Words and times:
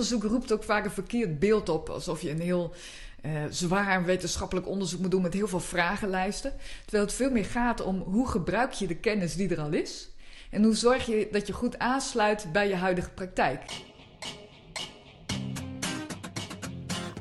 onderzoek 0.00 0.30
roept 0.30 0.52
ook 0.52 0.64
vaak 0.64 0.84
een 0.84 0.90
verkeerd 0.90 1.38
beeld 1.38 1.68
op. 1.68 1.88
Alsof 1.88 2.22
je 2.22 2.30
een 2.30 2.40
heel 2.40 2.74
uh, 3.22 3.32
zwaar 3.50 4.04
wetenschappelijk 4.04 4.68
onderzoek 4.68 5.00
moet 5.00 5.10
doen 5.10 5.22
met 5.22 5.34
heel 5.34 5.48
veel 5.48 5.60
vragenlijsten. 5.60 6.52
Terwijl 6.82 7.04
het 7.04 7.14
veel 7.14 7.30
meer 7.30 7.44
gaat 7.44 7.82
om 7.82 7.98
hoe 7.98 8.28
gebruik 8.28 8.72
je 8.72 8.86
de 8.86 8.96
kennis 8.96 9.36
die 9.36 9.48
er 9.48 9.60
al 9.60 9.72
is. 9.72 10.10
En 10.50 10.62
hoe 10.64 10.74
zorg 10.74 11.06
je 11.06 11.28
dat 11.32 11.46
je 11.46 11.52
goed 11.52 11.78
aansluit 11.78 12.46
bij 12.52 12.68
je 12.68 12.74
huidige 12.74 13.10
praktijk. 13.10 13.62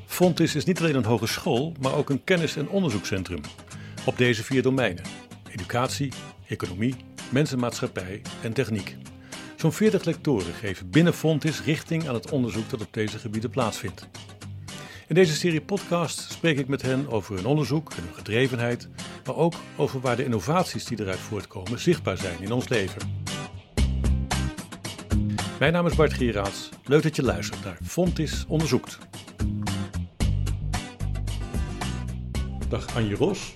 Fontis 0.06 0.56
is 0.56 0.66
niet 0.66 0.80
alleen 0.80 0.96
een 0.96 1.06
hogeschool, 1.06 1.74
maar 1.80 1.94
ook 1.94 2.10
een 2.10 2.24
kennis- 2.24 2.56
en 2.56 2.70
onderzoekscentrum. 2.70 3.42
Op 4.06 4.18
deze 4.18 4.44
vier 4.44 4.62
domeinen: 4.62 5.04
educatie, 5.52 6.14
economie, 6.48 6.96
mensenmaatschappij 7.32 8.22
en 8.44 8.54
techniek. 8.54 8.98
Zo'n 9.60 9.74
40 9.74 10.04
lectoren 10.04 10.54
geven 10.54 10.90
binnen 10.90 11.14
Fontis 11.14 11.64
richting 11.64 12.08
aan 12.08 12.14
het 12.14 12.32
onderzoek 12.32 12.70
dat 12.70 12.82
op 12.82 12.94
deze 12.94 13.20
gebieden 13.20 13.50
plaatsvindt. 13.50 14.08
In 15.08 15.16
deze 15.16 15.34
serie 15.34 15.62
podcast 15.62 16.32
spreek 16.32 16.58
ik 16.58 16.68
met 16.68 16.82
hen 16.82 17.10
over 17.10 17.36
hun 17.36 17.46
onderzoek 17.46 17.92
en 17.92 18.04
hun 18.04 18.14
gedrevenheid, 18.14 18.90
maar 19.26 19.36
ook 19.36 19.54
over 19.76 20.00
waar 20.00 20.16
de 20.16 20.24
innovaties 20.24 20.86
die 20.86 21.00
eruit 21.00 21.20
voortkomen 21.20 21.80
zichtbaar 21.80 22.18
zijn 22.18 22.42
in 22.42 22.52
ons 22.52 22.68
leven. 22.68 23.02
Mijn 25.60 25.74
naam 25.74 25.86
is 25.86 25.96
Bart 25.96 26.14
Gieraats. 26.14 26.70
Leuk 26.84 27.04
dat 27.04 27.16
je 27.16 27.24
luistert 27.24 27.64
naar 27.64 27.78
Fontis 27.84 28.46
Onderzoekt. 28.48 28.98
Dag 32.70 32.96
Anje 32.96 33.16
Ros. 33.16 33.54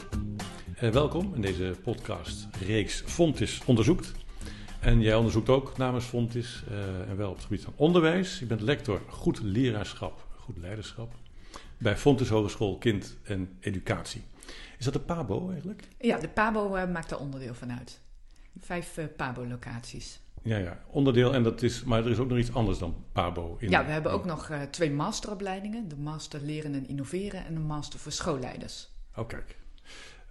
Eh, 0.75 0.89
welkom 0.89 1.35
in 1.35 1.41
deze 1.41 1.75
podcast 1.83 2.47
reeks 2.65 3.03
Fontis 3.05 3.61
Onderzoekt. 3.65 4.22
En 4.83 5.01
jij 5.01 5.15
onderzoekt 5.15 5.49
ook 5.49 5.77
namens 5.77 6.05
Fontis 6.05 6.63
uh, 6.71 7.09
en 7.09 7.17
wel 7.17 7.29
op 7.29 7.35
het 7.35 7.43
gebied 7.43 7.63
van 7.63 7.73
onderwijs. 7.75 8.39
Je 8.39 8.45
bent 8.45 8.61
lector 8.61 9.01
goed 9.09 9.41
leraarschap, 9.41 10.27
goed 10.35 10.57
leiderschap 10.57 11.13
bij 11.77 11.97
Fontes 11.97 12.29
Hogeschool 12.29 12.77
Kind 12.77 13.17
en 13.23 13.57
Educatie. 13.59 14.23
Is 14.77 14.85
dat 14.85 14.93
de 14.93 14.99
PABO 14.99 15.49
eigenlijk? 15.49 15.87
Ja, 15.99 16.17
de 16.17 16.29
PABO 16.29 16.75
uh, 16.75 16.91
maakt 16.91 17.09
daar 17.09 17.19
onderdeel 17.19 17.53
van 17.53 17.71
uit. 17.71 18.01
Vijf 18.59 18.97
uh, 18.97 19.05
PABO-locaties. 19.15 20.19
Ja, 20.41 20.57
ja, 20.57 20.83
onderdeel. 20.87 21.33
En 21.33 21.43
dat 21.43 21.61
is, 21.61 21.83
maar 21.83 22.05
er 22.05 22.11
is 22.11 22.19
ook 22.19 22.29
nog 22.29 22.37
iets 22.37 22.53
anders 22.53 22.77
dan 22.77 22.95
PABO. 23.11 23.57
In 23.59 23.69
ja, 23.69 23.85
we 23.85 23.91
hebben 23.91 24.11
ook 24.11 24.25
nog 24.25 24.51
twee 24.69 24.91
masteropleidingen. 24.91 25.87
De 25.87 25.97
master 25.97 26.41
leren 26.41 26.73
en 26.73 26.87
innoveren 26.87 27.45
en 27.45 27.53
de 27.53 27.59
master 27.59 27.99
voor 27.99 28.11
schoolleiders. 28.11 28.91
Oh, 29.15 29.27
kijk. 29.27 29.57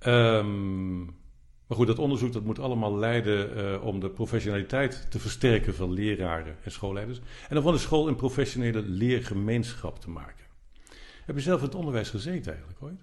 Um, 0.06 1.20
maar 1.67 1.77
goed, 1.77 1.87
dat 1.87 1.99
onderzoek 1.99 2.33
dat 2.33 2.45
moet 2.45 2.59
allemaal 2.59 2.99
leiden 2.99 3.57
uh, 3.57 3.85
om 3.85 4.01
de 4.01 4.11
professionaliteit 4.11 5.07
te 5.11 5.19
versterken 5.19 5.75
van 5.75 5.93
leraren 5.93 6.57
en 6.63 6.71
schoolleiders. 6.71 7.21
En 7.49 7.57
om 7.57 7.63
van 7.63 7.73
de 7.73 7.79
school 7.79 8.09
een 8.09 8.17
professionele 8.17 8.83
leergemeenschap 8.83 10.01
te 10.01 10.11
maken. 10.11 10.45
Heb 11.25 11.37
je 11.37 11.43
zelf 11.43 11.59
in 11.59 11.67
het 11.67 11.75
onderwijs 11.75 12.11
gezeten 12.11 12.53
eigenlijk 12.53 12.83
ooit? 12.83 13.01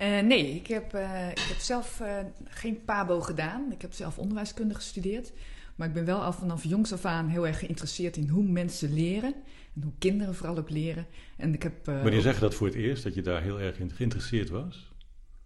Uh, 0.00 0.26
nee, 0.28 0.54
ik 0.54 0.66
heb, 0.66 0.94
uh, 0.94 1.30
ik 1.30 1.38
heb 1.38 1.58
zelf 1.58 2.02
geen 2.44 2.84
PABO 2.84 3.20
gedaan. 3.20 3.72
Ik 3.72 3.82
heb 3.82 3.92
zelf 3.92 4.18
onderwijskunde 4.18 4.74
gestudeerd. 4.74 5.32
Maar 5.76 5.88
ik 5.88 5.94
ben 5.94 6.04
wel 6.04 6.22
al 6.22 6.32
vanaf 6.32 6.64
jongs 6.64 6.92
af 6.92 7.04
aan 7.04 7.28
heel 7.28 7.46
erg 7.46 7.58
geïnteresseerd 7.58 8.16
in 8.16 8.28
hoe 8.28 8.44
mensen 8.44 8.94
leren. 8.94 9.34
En 9.74 9.82
hoe 9.82 9.92
kinderen 9.98 10.34
vooral 10.34 10.58
ook 10.58 10.70
leren. 10.70 11.06
En 11.36 11.54
ik 11.54 11.62
heb, 11.62 11.86
Wanneer 11.86 12.20
zeg 12.20 12.34
je 12.34 12.40
dat 12.40 12.54
voor 12.54 12.66
het 12.66 12.76
eerst, 12.76 13.02
dat 13.02 13.14
je 13.14 13.22
daar 13.22 13.42
heel 13.42 13.60
erg 13.60 13.78
in 13.78 13.90
geïnteresseerd 13.90 14.48
was? 14.48 14.94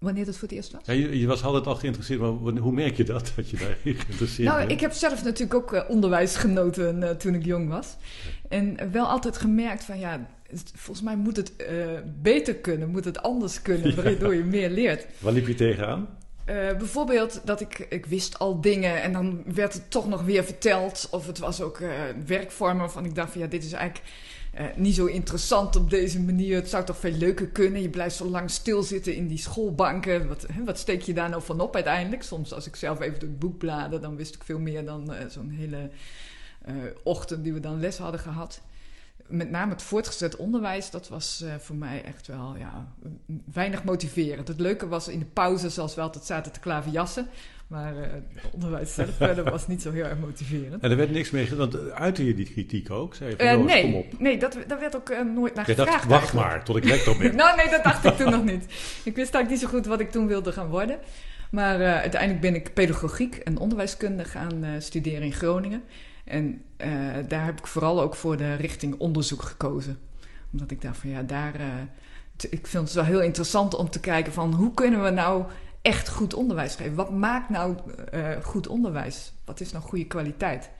Wanneer 0.00 0.24
dat 0.24 0.36
voor 0.36 0.48
het 0.48 0.56
eerst 0.56 0.72
was? 0.72 0.82
Ja, 0.84 0.92
je, 0.92 1.18
je, 1.18 1.26
was 1.26 1.42
altijd 1.42 1.66
al 1.66 1.74
geïnteresseerd, 1.74 2.20
maar 2.20 2.28
hoe 2.58 2.72
merk 2.72 2.96
je 2.96 3.04
dat, 3.04 3.32
dat 3.36 3.50
je 3.50 3.56
daar 3.56 3.76
geïnteresseerd 3.82 4.48
nou, 4.48 4.58
bent? 4.58 4.70
ik 4.70 4.80
heb 4.80 4.92
zelf 4.92 5.24
natuurlijk 5.24 5.54
ook 5.54 5.88
onderwijs 5.88 6.36
genoten 6.36 7.18
toen 7.18 7.34
ik 7.34 7.44
jong 7.44 7.68
was. 7.68 7.96
En 8.48 8.92
wel 8.92 9.06
altijd 9.06 9.36
gemerkt 9.36 9.84
van 9.84 9.98
ja, 9.98 10.26
volgens 10.74 11.02
mij 11.02 11.16
moet 11.16 11.36
het 11.36 11.52
uh, 11.58 11.66
beter 12.22 12.54
kunnen, 12.54 12.88
moet 12.88 13.04
het 13.04 13.22
anders 13.22 13.62
kunnen, 13.62 13.94
waardoor 14.02 14.34
je 14.34 14.44
meer 14.44 14.70
leert. 14.70 15.06
Waar 15.18 15.32
liep 15.32 15.46
je 15.46 15.54
tegenaan? 15.54 16.08
Uh, 16.46 16.54
bijvoorbeeld 16.54 17.40
dat 17.44 17.60
ik, 17.60 17.86
ik 17.88 18.06
wist 18.06 18.38
al 18.38 18.60
dingen 18.60 19.02
en 19.02 19.12
dan 19.12 19.42
werd 19.54 19.72
het 19.72 19.90
toch 19.90 20.08
nog 20.08 20.22
weer 20.22 20.44
verteld. 20.44 21.08
Of 21.10 21.26
het 21.26 21.38
was 21.38 21.60
ook 21.60 21.80
werkvormen 22.26 22.78
waarvan 22.78 23.04
ik 23.04 23.14
dacht 23.14 23.32
van 23.32 23.40
ja, 23.40 23.46
dit 23.46 23.64
is 23.64 23.72
eigenlijk 23.72 24.08
uh, 24.54 24.66
niet 24.76 24.94
zo 24.94 25.06
interessant 25.06 25.76
op 25.76 25.90
deze 25.90 26.20
manier. 26.20 26.56
Het 26.56 26.68
zou 26.68 26.84
toch 26.84 26.96
veel 26.96 27.12
leuker 27.12 27.46
kunnen. 27.46 27.82
Je 27.82 27.88
blijft 27.88 28.16
zo 28.16 28.26
lang 28.26 28.50
stilzitten 28.50 29.14
in 29.14 29.28
die 29.28 29.38
schoolbanken. 29.38 30.28
Wat, 30.28 30.46
hè, 30.52 30.64
wat 30.64 30.78
steek 30.78 31.02
je 31.02 31.14
daar 31.14 31.28
nou 31.28 31.42
van 31.42 31.60
op 31.60 31.74
uiteindelijk? 31.74 32.22
Soms 32.22 32.52
als 32.52 32.66
ik 32.66 32.76
zelf 32.76 33.00
even 33.00 33.20
door 33.20 33.28
het 33.28 33.38
boek 33.38 33.58
bladerde, 33.58 34.00
dan 34.00 34.16
wist 34.16 34.34
ik 34.34 34.44
veel 34.44 34.58
meer 34.58 34.84
dan 34.84 35.12
zo'n 35.28 35.50
hele 35.50 35.90
ochtend 37.02 37.44
die 37.44 37.52
we 37.52 37.60
dan 37.60 37.80
les 37.80 37.98
hadden 37.98 38.20
gehad 38.20 38.60
met 39.30 39.50
name 39.50 39.72
het 39.72 39.82
voortgezet 39.82 40.36
onderwijs, 40.36 40.90
dat 40.90 41.08
was 41.08 41.42
uh, 41.44 41.54
voor 41.54 41.76
mij 41.76 42.04
echt 42.04 42.26
wel 42.26 42.56
ja, 42.58 42.86
weinig 43.52 43.84
motiverend. 43.84 44.48
Het 44.48 44.60
leuke 44.60 44.88
was 44.88 45.08
in 45.08 45.18
de 45.18 45.24
pauze, 45.24 45.68
zoals 45.68 45.94
we 45.94 46.00
altijd 46.00 46.24
zaten 46.24 46.52
te 46.52 46.60
klaverjassen. 46.60 47.28
Maar 47.70 47.94
uh, 47.94 48.02
het 48.34 48.52
onderwijs 48.52 48.94
zelf 48.94 49.16
verder 49.16 49.50
was 49.50 49.66
niet 49.66 49.82
zo 49.82 49.92
heel 49.92 50.04
erg 50.04 50.18
motiverend. 50.18 50.82
En 50.82 50.90
er 50.90 50.96
werd 50.96 51.10
niks 51.10 51.30
mee 51.30 51.46
gedaan. 51.46 51.70
Want 51.70 51.90
uitte 51.90 52.24
je 52.24 52.34
die 52.34 52.50
kritiek 52.50 52.90
ook? 52.90 53.14
Zei 53.14 53.36
van, 53.36 53.46
uh, 53.46 53.64
nee, 53.64 53.82
kom 53.82 53.94
op. 53.94 54.20
nee 54.20 54.38
dat, 54.38 54.58
daar 54.66 54.80
werd 54.80 54.96
ook 54.96 55.08
nooit 55.34 55.54
naar 55.54 55.66
je 55.68 55.74
gevraagd. 55.74 56.08
Dacht, 56.08 56.22
wacht 56.22 56.32
maar, 56.32 56.64
tot 56.64 56.76
ik 56.76 56.84
lector 56.84 57.16
ben. 57.16 57.36
nou 57.36 57.56
nee, 57.56 57.68
dat 57.68 57.84
dacht 57.84 58.04
ik 58.04 58.12
toen 58.12 58.30
nog 58.30 58.44
niet. 58.44 58.64
Ik 59.04 59.16
wist 59.16 59.34
eigenlijk 59.34 59.48
niet 59.48 59.60
zo 59.60 59.68
goed 59.68 59.86
wat 59.86 60.00
ik 60.00 60.10
toen 60.10 60.26
wilde 60.26 60.52
gaan 60.52 60.68
worden. 60.68 60.98
Maar 61.50 61.80
uiteindelijk 61.84 62.40
ben 62.40 62.54
ik 62.54 62.74
pedagogiek 62.74 63.36
en 63.36 63.58
onderwijskunde 63.58 64.24
gaan 64.24 64.64
studeren 64.78 65.22
in 65.22 65.32
Groningen. 65.32 65.82
En 66.24 66.62
daar 67.28 67.44
heb 67.44 67.58
ik 67.58 67.66
vooral 67.66 68.02
ook 68.02 68.14
voor 68.14 68.36
de 68.36 68.54
richting 68.54 68.94
onderzoek 68.98 69.42
gekozen. 69.42 69.98
Omdat 70.52 70.70
ik 70.70 70.82
dacht 70.82 70.96
van 70.96 71.10
ja, 71.10 71.22
daar. 71.22 71.54
Ik 72.50 72.66
vind 72.66 72.84
het 72.84 72.92
wel 72.92 73.04
heel 73.04 73.22
interessant 73.22 73.74
om 73.74 73.90
te 73.90 74.00
kijken 74.00 74.32
van 74.32 74.54
hoe 74.54 74.74
kunnen 74.74 75.02
we 75.02 75.10
nou 75.10 75.44
echt 75.82 76.08
goed 76.08 76.34
onderwijs 76.34 76.74
geven? 76.74 76.94
Wat 76.94 77.10
maakt 77.10 77.48
nou 77.48 77.76
uh, 78.14 78.28
goed 78.42 78.66
onderwijs? 78.66 79.32
Wat 79.44 79.60
is 79.60 79.72
nou 79.72 79.84
goede 79.84 80.06
kwaliteit? 80.06 80.70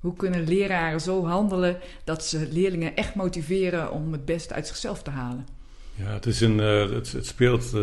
Hoe 0.00 0.14
kunnen 0.14 0.48
leraren 0.48 1.00
zo 1.00 1.24
handelen 1.24 1.78
dat 2.04 2.24
ze 2.24 2.48
leerlingen 2.50 2.96
echt 2.96 3.14
motiveren 3.14 3.92
om 3.92 4.12
het 4.12 4.24
beste 4.24 4.54
uit 4.54 4.66
zichzelf 4.66 5.02
te 5.02 5.10
halen? 5.10 5.46
Ja, 5.94 6.12
het, 6.12 6.26
is 6.26 6.40
een, 6.40 6.58
het, 6.58 7.12
het 7.12 7.26
speelt, 7.26 7.76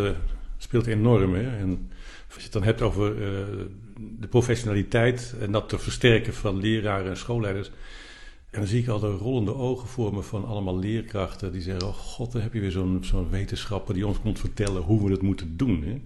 speelt 0.58 0.88
enorm. 0.88 1.34
Hè? 1.34 1.58
En 1.58 1.92
als 2.28 2.36
je 2.36 2.44
het 2.44 2.52
dan 2.52 2.64
hebt 2.64 2.82
over 2.82 3.16
de 3.96 4.28
professionaliteit 4.28 5.36
en 5.40 5.52
dat 5.52 5.70
te 5.70 5.80
versterken 5.80 6.34
van 6.34 6.60
leraren 6.60 7.10
en 7.10 7.18
schoolleiders. 7.18 7.72
En 8.50 8.62
dan 8.62 8.70
zie 8.70 8.82
ik 8.82 8.88
al 8.88 9.00
de 9.00 9.12
rollende 9.12 9.56
ogen 9.56 9.88
voor 9.88 10.14
me 10.14 10.22
van 10.22 10.46
allemaal 10.46 10.80
leerkrachten 10.80 11.52
die 11.52 11.62
zeggen: 11.62 11.88
Oh 11.88 11.94
god, 11.94 12.32
dan 12.32 12.42
heb 12.42 12.54
je 12.54 12.60
weer 12.60 12.72
zo'n 12.72 12.98
zo'n 13.02 13.30
wetenschapper 13.30 13.94
die 13.94 14.08
ons 14.08 14.20
komt 14.22 14.40
vertellen 14.40 14.82
hoe 14.82 15.06
we 15.06 15.12
het 15.12 15.22
moeten 15.22 15.58
doen. 15.58 15.84
Hè? 15.84 16.02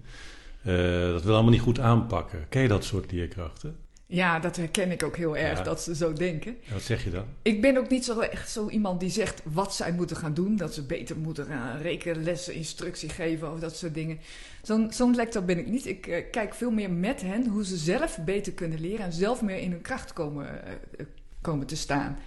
Uh, 0.70 1.12
dat 1.12 1.24
we 1.24 1.32
allemaal 1.32 1.52
niet 1.52 1.62
goed 1.62 1.80
aanpakken. 1.80 2.46
Ken 2.50 2.62
je 2.62 2.68
dat 2.68 2.84
soort 2.84 3.12
leerkrachten? 3.12 3.76
Ja, 4.12 4.40
dat 4.40 4.56
herken 4.56 4.92
ik 4.92 5.04
ook 5.04 5.18
heel 5.18 5.38
erg, 5.38 5.58
ja. 5.58 5.64
dat 5.64 5.82
ze 5.82 5.96
zo 5.96 6.14
denken. 6.14 6.56
En 6.68 6.74
wat 6.74 6.82
zeg 6.82 7.04
je 7.04 7.10
dan? 7.10 7.26
Ik 7.42 7.62
ben 7.62 7.78
ook 7.78 7.90
niet 7.90 8.06
zo 8.06 8.20
echt 8.20 8.50
zo 8.50 8.70
iemand 8.70 9.00
die 9.00 9.10
zegt 9.10 9.42
wat 9.44 9.76
zij 9.76 9.94
moeten 9.94 10.16
gaan 10.16 10.34
doen. 10.34 10.56
Dat 10.56 10.74
ze 10.74 10.86
beter 10.86 11.18
moeten 11.18 11.46
gaan 11.46 11.82
rekenlessen, 11.82 12.54
instructie 12.54 13.10
geven 13.10 13.52
of 13.52 13.60
dat 13.60 13.76
soort 13.76 13.94
dingen. 13.94 14.20
Zo'n 14.62 14.94
zo'n 14.94 15.16
lector 15.16 15.44
ben 15.44 15.58
ik 15.58 15.68
niet. 15.68 15.86
Ik 15.86 16.08
uh, 16.08 16.18
kijk 16.32 16.54
veel 16.54 16.72
meer 16.72 16.92
met 16.92 17.22
hen 17.22 17.48
hoe 17.48 17.66
ze 17.66 17.78
zelf 17.78 18.18
beter 18.26 18.54
kunnen 18.54 18.82
leren 18.82 19.06
en 19.06 19.14
zelf 19.14 19.42
meer 19.42 19.58
in 19.58 19.72
hun 19.72 19.82
kracht 19.82 20.14
komen, 20.14 20.62
uh, 20.98 21.06
komen 21.42 21.68
te 21.68 21.76
staan. 21.76 22.18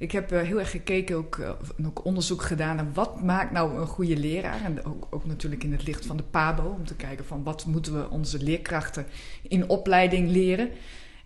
Ik 0.00 0.12
heb 0.12 0.32
uh, 0.32 0.40
heel 0.40 0.58
erg 0.58 0.70
gekeken, 0.70 1.16
ook, 1.16 1.40
ook, 1.86 2.04
onderzoek 2.04 2.42
gedaan 2.42 2.76
naar 2.76 2.92
wat 2.92 3.22
maakt 3.22 3.50
nou 3.52 3.80
een 3.80 3.86
goede 3.86 4.16
leraar. 4.16 4.64
En 4.64 4.84
ook, 4.84 5.06
ook, 5.10 5.24
natuurlijk 5.24 5.64
in 5.64 5.72
het 5.72 5.86
licht 5.86 6.06
van 6.06 6.16
de 6.16 6.22
PABO, 6.22 6.62
om 6.62 6.86
te 6.86 6.94
kijken 6.94 7.24
van 7.24 7.42
wat 7.42 7.66
moeten 7.66 7.94
we 7.94 8.10
onze 8.10 8.42
leerkrachten 8.42 9.06
in 9.42 9.68
opleiding 9.68 10.30
leren. 10.30 10.70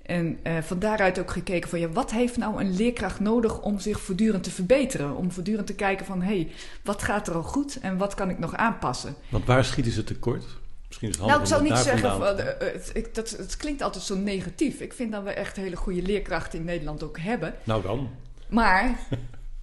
En 0.03 0.39
uh, 0.47 0.59
van 0.63 0.79
daaruit 0.79 1.19
ook 1.19 1.31
gekeken 1.31 1.69
van 1.69 1.81
ja, 1.81 1.89
wat 1.89 2.11
heeft 2.11 2.37
nou 2.37 2.61
een 2.61 2.77
leerkracht 2.77 3.21
nodig 3.21 3.61
om 3.61 3.79
zich 3.79 4.01
voortdurend 4.01 4.43
te 4.43 4.51
verbeteren? 4.51 5.17
Om 5.17 5.33
voortdurend 5.33 5.67
te 5.67 5.75
kijken 5.75 6.07
van 6.07 6.23
hé, 6.23 6.37
hey, 6.37 6.51
wat 6.83 7.03
gaat 7.03 7.29
er 7.29 7.35
al 7.35 7.43
goed 7.43 7.79
en 7.81 7.97
wat 7.97 8.15
kan 8.15 8.31
ik 8.31 8.39
nog 8.39 8.55
aanpassen? 8.55 9.15
Want 9.29 9.45
waar 9.45 9.65
schieten 9.65 9.93
ze 9.93 10.05
tekort? 10.05 10.45
Misschien 10.87 11.09
is 11.09 11.17
het 11.17 11.27
nou, 11.27 11.41
ik 11.41 11.47
zou 11.47 11.63
niet 11.63 11.77
zeggen, 11.77 12.21
uh, 12.21 12.27
het, 12.59 12.91
het, 12.93 13.15
dat, 13.15 13.31
het 13.31 13.57
klinkt 13.57 13.83
altijd 13.83 14.05
zo 14.05 14.17
negatief. 14.17 14.81
Ik 14.81 14.93
vind 14.93 15.13
dat 15.13 15.23
we 15.23 15.31
echt 15.31 15.57
hele 15.57 15.77
goede 15.77 16.03
leerkrachten 16.03 16.59
in 16.59 16.65
Nederland 16.65 17.03
ook 17.03 17.19
hebben. 17.19 17.55
Nou 17.65 17.83
dan. 17.83 18.11
Maar 18.55 18.99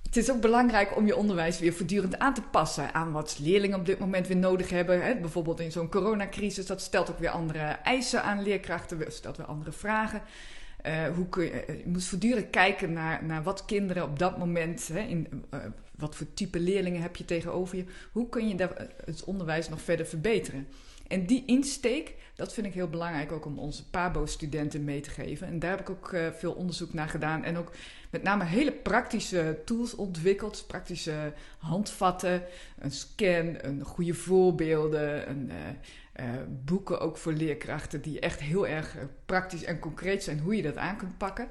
het 0.03 0.17
is 0.17 0.31
ook 0.31 0.41
belangrijk 0.41 0.95
om 0.97 1.05
je 1.05 1.15
onderwijs 1.15 1.59
weer 1.59 1.73
voortdurend 1.73 2.19
aan 2.19 2.33
te 2.33 2.41
passen 2.41 2.93
aan 2.93 3.11
wat 3.11 3.39
leerlingen 3.39 3.79
op 3.79 3.85
dit 3.85 3.99
moment 3.99 4.27
weer 4.27 4.37
nodig 4.37 4.69
hebben. 4.69 5.03
Hè? 5.03 5.15
Bijvoorbeeld 5.15 5.59
in 5.59 5.71
zo'n 5.71 5.89
coronacrisis, 5.89 6.65
dat 6.65 6.81
stelt 6.81 7.09
ook 7.09 7.19
weer 7.19 7.29
andere 7.29 7.59
eisen 7.59 8.23
aan 8.23 8.43
leerkrachten, 8.43 9.11
stelt 9.11 9.37
weer 9.37 9.45
andere 9.45 9.71
vragen. 9.71 10.21
Uh, 10.85 11.07
hoe 11.15 11.29
kun 11.29 11.43
je, 11.43 11.63
je 11.67 11.83
moet 11.85 12.03
voortdurend 12.03 12.49
kijken 12.49 12.93
naar, 12.93 13.23
naar 13.25 13.43
wat 13.43 13.65
kinderen 13.65 14.03
op 14.03 14.19
dat 14.19 14.37
moment, 14.37 14.87
hè, 14.87 14.99
in, 14.99 15.45
uh, 15.53 15.59
wat 15.97 16.15
voor 16.15 16.33
type 16.33 16.59
leerlingen 16.59 17.01
heb 17.01 17.15
je 17.15 17.25
tegenover 17.25 17.77
je. 17.77 17.85
Hoe 18.11 18.29
kun 18.29 18.47
je 18.47 18.55
daar, 18.55 18.87
het 19.05 19.23
onderwijs 19.23 19.69
nog 19.69 19.81
verder 19.81 20.05
verbeteren? 20.05 20.67
En 21.07 21.25
die 21.25 21.43
insteek, 21.45 22.15
dat 22.35 22.53
vind 22.53 22.67
ik 22.67 22.73
heel 22.73 22.89
belangrijk 22.89 23.31
ook 23.31 23.45
om 23.45 23.59
onze 23.59 23.89
PABO-studenten 23.89 24.83
mee 24.83 24.99
te 24.99 25.09
geven. 25.09 25.47
En 25.47 25.59
daar 25.59 25.69
heb 25.69 25.79
ik 25.79 25.89
ook 25.89 26.15
veel 26.37 26.53
onderzoek 26.53 26.93
naar 26.93 27.09
gedaan. 27.09 27.43
En 27.43 27.57
ook 27.57 27.71
met 28.11 28.23
name 28.23 28.43
hele 28.43 28.71
praktische 28.71 29.59
tools 29.65 29.95
ontwikkeld. 29.95 30.63
Praktische 30.67 31.33
handvatten, 31.57 32.43
een 32.79 32.91
scan, 32.91 33.55
een 33.61 33.83
goede 33.83 34.13
voorbeelden, 34.13 35.29
een, 35.29 35.51
uh, 36.19 36.25
boeken 36.65 36.99
ook 36.99 37.17
voor 37.17 37.33
leerkrachten 37.33 38.01
die 38.01 38.19
echt 38.19 38.39
heel 38.39 38.67
erg 38.67 38.95
praktisch 39.25 39.63
en 39.63 39.79
concreet 39.79 40.23
zijn 40.23 40.39
hoe 40.39 40.55
je 40.55 40.61
dat 40.61 40.77
aan 40.77 40.97
kunt 40.97 41.17
pakken. 41.17 41.47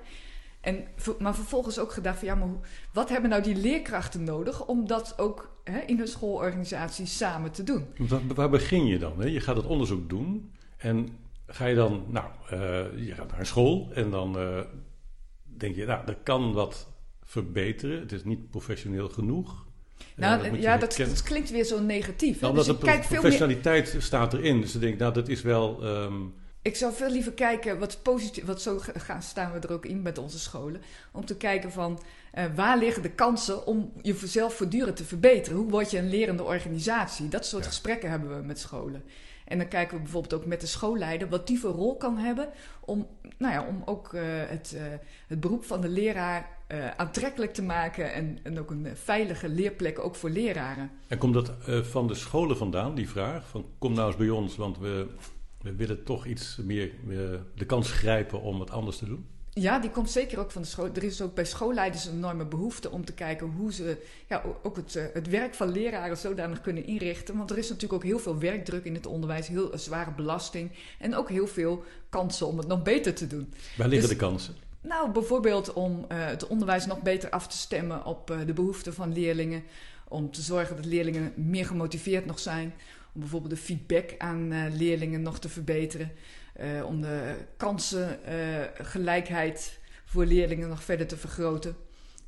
En, 0.61 0.85
maar 1.19 1.35
vervolgens 1.35 1.79
ook 1.79 1.93
gedacht 1.93 2.19
van 2.19 2.29
ja, 2.29 2.35
maar 2.35 2.49
wat 2.93 3.09
hebben 3.09 3.31
nou 3.31 3.43
die 3.43 3.57
leerkrachten 3.57 4.25
nodig 4.25 4.67
om 4.67 4.87
dat 4.87 5.15
ook 5.19 5.57
hè, 5.65 5.79
in 5.79 6.01
een 6.01 6.09
schoolorganisatie 6.09 7.07
samen 7.07 7.51
te 7.51 7.63
doen? 7.63 7.87
Waar, 8.35 8.51
begin 8.51 8.87
je 8.87 8.99
dan? 8.99 9.21
Hè? 9.21 9.27
Je 9.27 9.41
gaat 9.41 9.57
het 9.57 9.67
onderzoek 9.67 10.09
doen 10.09 10.53
en 10.77 11.09
ga 11.47 11.67
je 11.67 11.75
dan, 11.75 12.05
nou, 12.09 12.31
je 12.97 13.15
gaat 13.15 13.31
naar 13.31 13.47
school 13.47 13.91
en 13.95 14.11
dan 14.11 14.37
denk 15.61 15.77
je, 15.77 15.87
nou, 15.87 16.07
dat 16.07 16.17
kan 16.23 16.53
wat 16.53 16.89
verbeteren. 17.23 18.01
Het 18.01 18.13
is 18.13 18.25
niet 18.25 18.51
professioneel 18.51 19.09
genoeg. 19.09 19.67
Nou, 20.17 20.61
ja, 20.61 20.77
dat, 20.77 20.97
dat, 20.97 21.23
klinkt 21.23 21.51
weer 21.51 21.65
zo 21.65 21.81
negatief. 21.81 22.41
Nou, 22.41 22.55
dus 22.55 22.67
de 22.67 22.75
professionaliteit 22.75 23.93
meer... 23.93 24.03
staat 24.03 24.33
erin. 24.33 24.61
Dus 24.61 24.75
ik 24.75 24.81
denk, 24.81 24.99
nou, 24.99 25.13
dat 25.13 25.29
is 25.29 25.43
wel... 25.43 25.85
Um, 25.85 26.35
ik 26.63 26.77
zou 26.77 26.93
veel 26.93 27.11
liever 27.11 27.33
kijken, 27.33 27.79
wat 27.79 28.03
positief, 28.03 28.45
wat 28.45 28.63
zo 28.63 28.79
gaan, 28.79 29.23
staan 29.23 29.53
we 29.53 29.59
er 29.59 29.73
ook 29.73 29.87
in 29.87 30.03
met 30.03 30.19
onze 30.19 30.39
scholen, 30.39 30.83
om 31.13 31.25
te 31.25 31.37
kijken 31.37 31.73
van 31.73 32.03
uh, 32.35 32.45
waar 32.55 32.79
liggen 32.79 33.03
de 33.03 33.11
kansen 33.11 33.67
om 33.67 33.93
jezelf 34.03 34.55
voortdurend 34.55 34.97
te 34.97 35.05
verbeteren? 35.05 35.59
Hoe 35.59 35.71
word 35.71 35.91
je 35.91 35.99
een 35.99 36.11
lerende 36.11 36.43
organisatie? 36.43 37.29
Dat 37.29 37.47
soort 37.47 37.63
ja. 37.63 37.69
gesprekken 37.69 38.11
hebben 38.11 38.37
we 38.37 38.47
met 38.47 38.59
scholen. 38.59 39.03
En 39.51 39.59
dan 39.59 39.69
kijken 39.69 39.97
we 39.97 40.03
bijvoorbeeld 40.03 40.35
ook 40.35 40.47
met 40.47 40.61
de 40.61 40.67
schoolleider 40.67 41.29
wat 41.29 41.47
die 41.47 41.61
voor 41.61 41.71
rol 41.71 41.97
kan 41.97 42.17
hebben 42.17 42.49
om, 42.81 43.07
nou 43.39 43.53
ja, 43.53 43.67
om 43.67 43.83
ook 43.85 44.13
uh, 44.13 44.23
het, 44.25 44.73
uh, 44.75 44.83
het 45.27 45.41
beroep 45.41 45.65
van 45.65 45.81
de 45.81 45.89
leraar 45.89 46.49
uh, 46.69 46.91
aantrekkelijk 46.97 47.55
te 47.55 47.63
maken 47.63 48.13
en, 48.13 48.39
en 48.43 48.59
ook 48.59 48.71
een 48.71 48.87
veilige 48.95 49.49
leerplek 49.49 49.99
ook 49.99 50.15
voor 50.15 50.31
leraren. 50.31 50.91
En 51.07 51.19
komt 51.19 51.35
dat 51.35 51.53
van 51.87 52.07
de 52.07 52.15
scholen 52.15 52.57
vandaan, 52.57 52.95
die 52.95 53.09
vraag? 53.09 53.49
Van 53.49 53.65
kom 53.79 53.93
nou 53.93 54.07
eens 54.07 54.17
bij 54.17 54.29
ons, 54.29 54.57
want 54.57 54.79
we 54.79 55.07
we 55.63 55.75
willen 55.75 56.05
toch 56.05 56.27
iets 56.27 56.59
meer 56.65 56.91
de 57.55 57.67
kans 57.67 57.91
grijpen 57.91 58.41
om 58.41 58.61
het 58.61 58.71
anders 58.71 58.99
te 58.99 59.05
doen? 59.05 59.27
Ja, 59.53 59.79
die 59.79 59.91
komt 59.91 60.11
zeker 60.11 60.39
ook 60.39 60.51
van 60.51 60.63
de 60.63 60.69
school. 60.69 60.89
Er 60.95 61.03
is 61.03 61.23
ook 61.23 61.35
bij 61.35 61.45
schoolleiders 61.45 62.05
een 62.05 62.17
enorme 62.17 62.47
behoefte 62.47 62.91
om 62.91 63.05
te 63.05 63.13
kijken 63.13 63.47
hoe 63.47 63.73
ze 63.73 63.97
ja, 64.27 64.43
ook 64.63 64.77
het, 64.77 64.97
eh, 64.97 65.05
het 65.13 65.29
werk 65.29 65.55
van 65.55 65.73
leraren 65.73 66.17
zodanig 66.17 66.61
kunnen 66.61 66.87
inrichten. 66.87 67.37
Want 67.37 67.51
er 67.51 67.59
is 67.59 67.69
natuurlijk 67.69 67.93
ook 67.93 68.09
heel 68.09 68.19
veel 68.19 68.39
werkdruk 68.39 68.85
in 68.85 68.95
het 68.95 69.07
onderwijs, 69.07 69.49
heel 69.49 69.71
zware 69.79 70.11
belasting 70.11 70.71
en 70.99 71.15
ook 71.15 71.29
heel 71.29 71.47
veel 71.47 71.85
kansen 72.09 72.47
om 72.47 72.59
het 72.59 72.67
nog 72.67 72.83
beter 72.83 73.15
te 73.15 73.27
doen. 73.27 73.53
Waar 73.77 73.89
liggen 73.89 74.09
dus, 74.09 74.19
de 74.19 74.25
kansen? 74.25 74.55
Nou, 74.81 75.11
bijvoorbeeld 75.11 75.73
om 75.73 75.99
uh, 75.99 76.27
het 76.27 76.47
onderwijs 76.47 76.87
nog 76.87 77.03
beter 77.03 77.31
af 77.31 77.49
te 77.49 77.57
stemmen 77.57 78.05
op 78.05 78.31
uh, 78.31 78.39
de 78.47 78.53
behoeften 78.53 78.95
van 78.95 79.13
leerlingen. 79.13 79.63
Om 80.09 80.31
te 80.31 80.43
zorgen 80.43 80.77
dat 80.77 80.85
leerlingen 80.85 81.33
meer 81.37 81.67
gemotiveerd 81.67 82.27
nog 82.27 82.39
zijn 82.39 82.75
om 83.15 83.21
bijvoorbeeld 83.21 83.53
de 83.53 83.61
feedback 83.61 84.15
aan 84.19 84.53
uh, 84.53 84.65
leerlingen 84.73 85.23
nog 85.23 85.39
te 85.39 85.49
verbeteren. 85.49 86.13
Uh, 86.61 86.85
om 86.85 87.01
de 87.01 87.35
kansengelijkheid 87.57 89.73
uh, 89.73 89.79
voor 90.05 90.25
leerlingen 90.25 90.69
nog 90.69 90.83
verder 90.83 91.07
te 91.07 91.17
vergroten. 91.17 91.77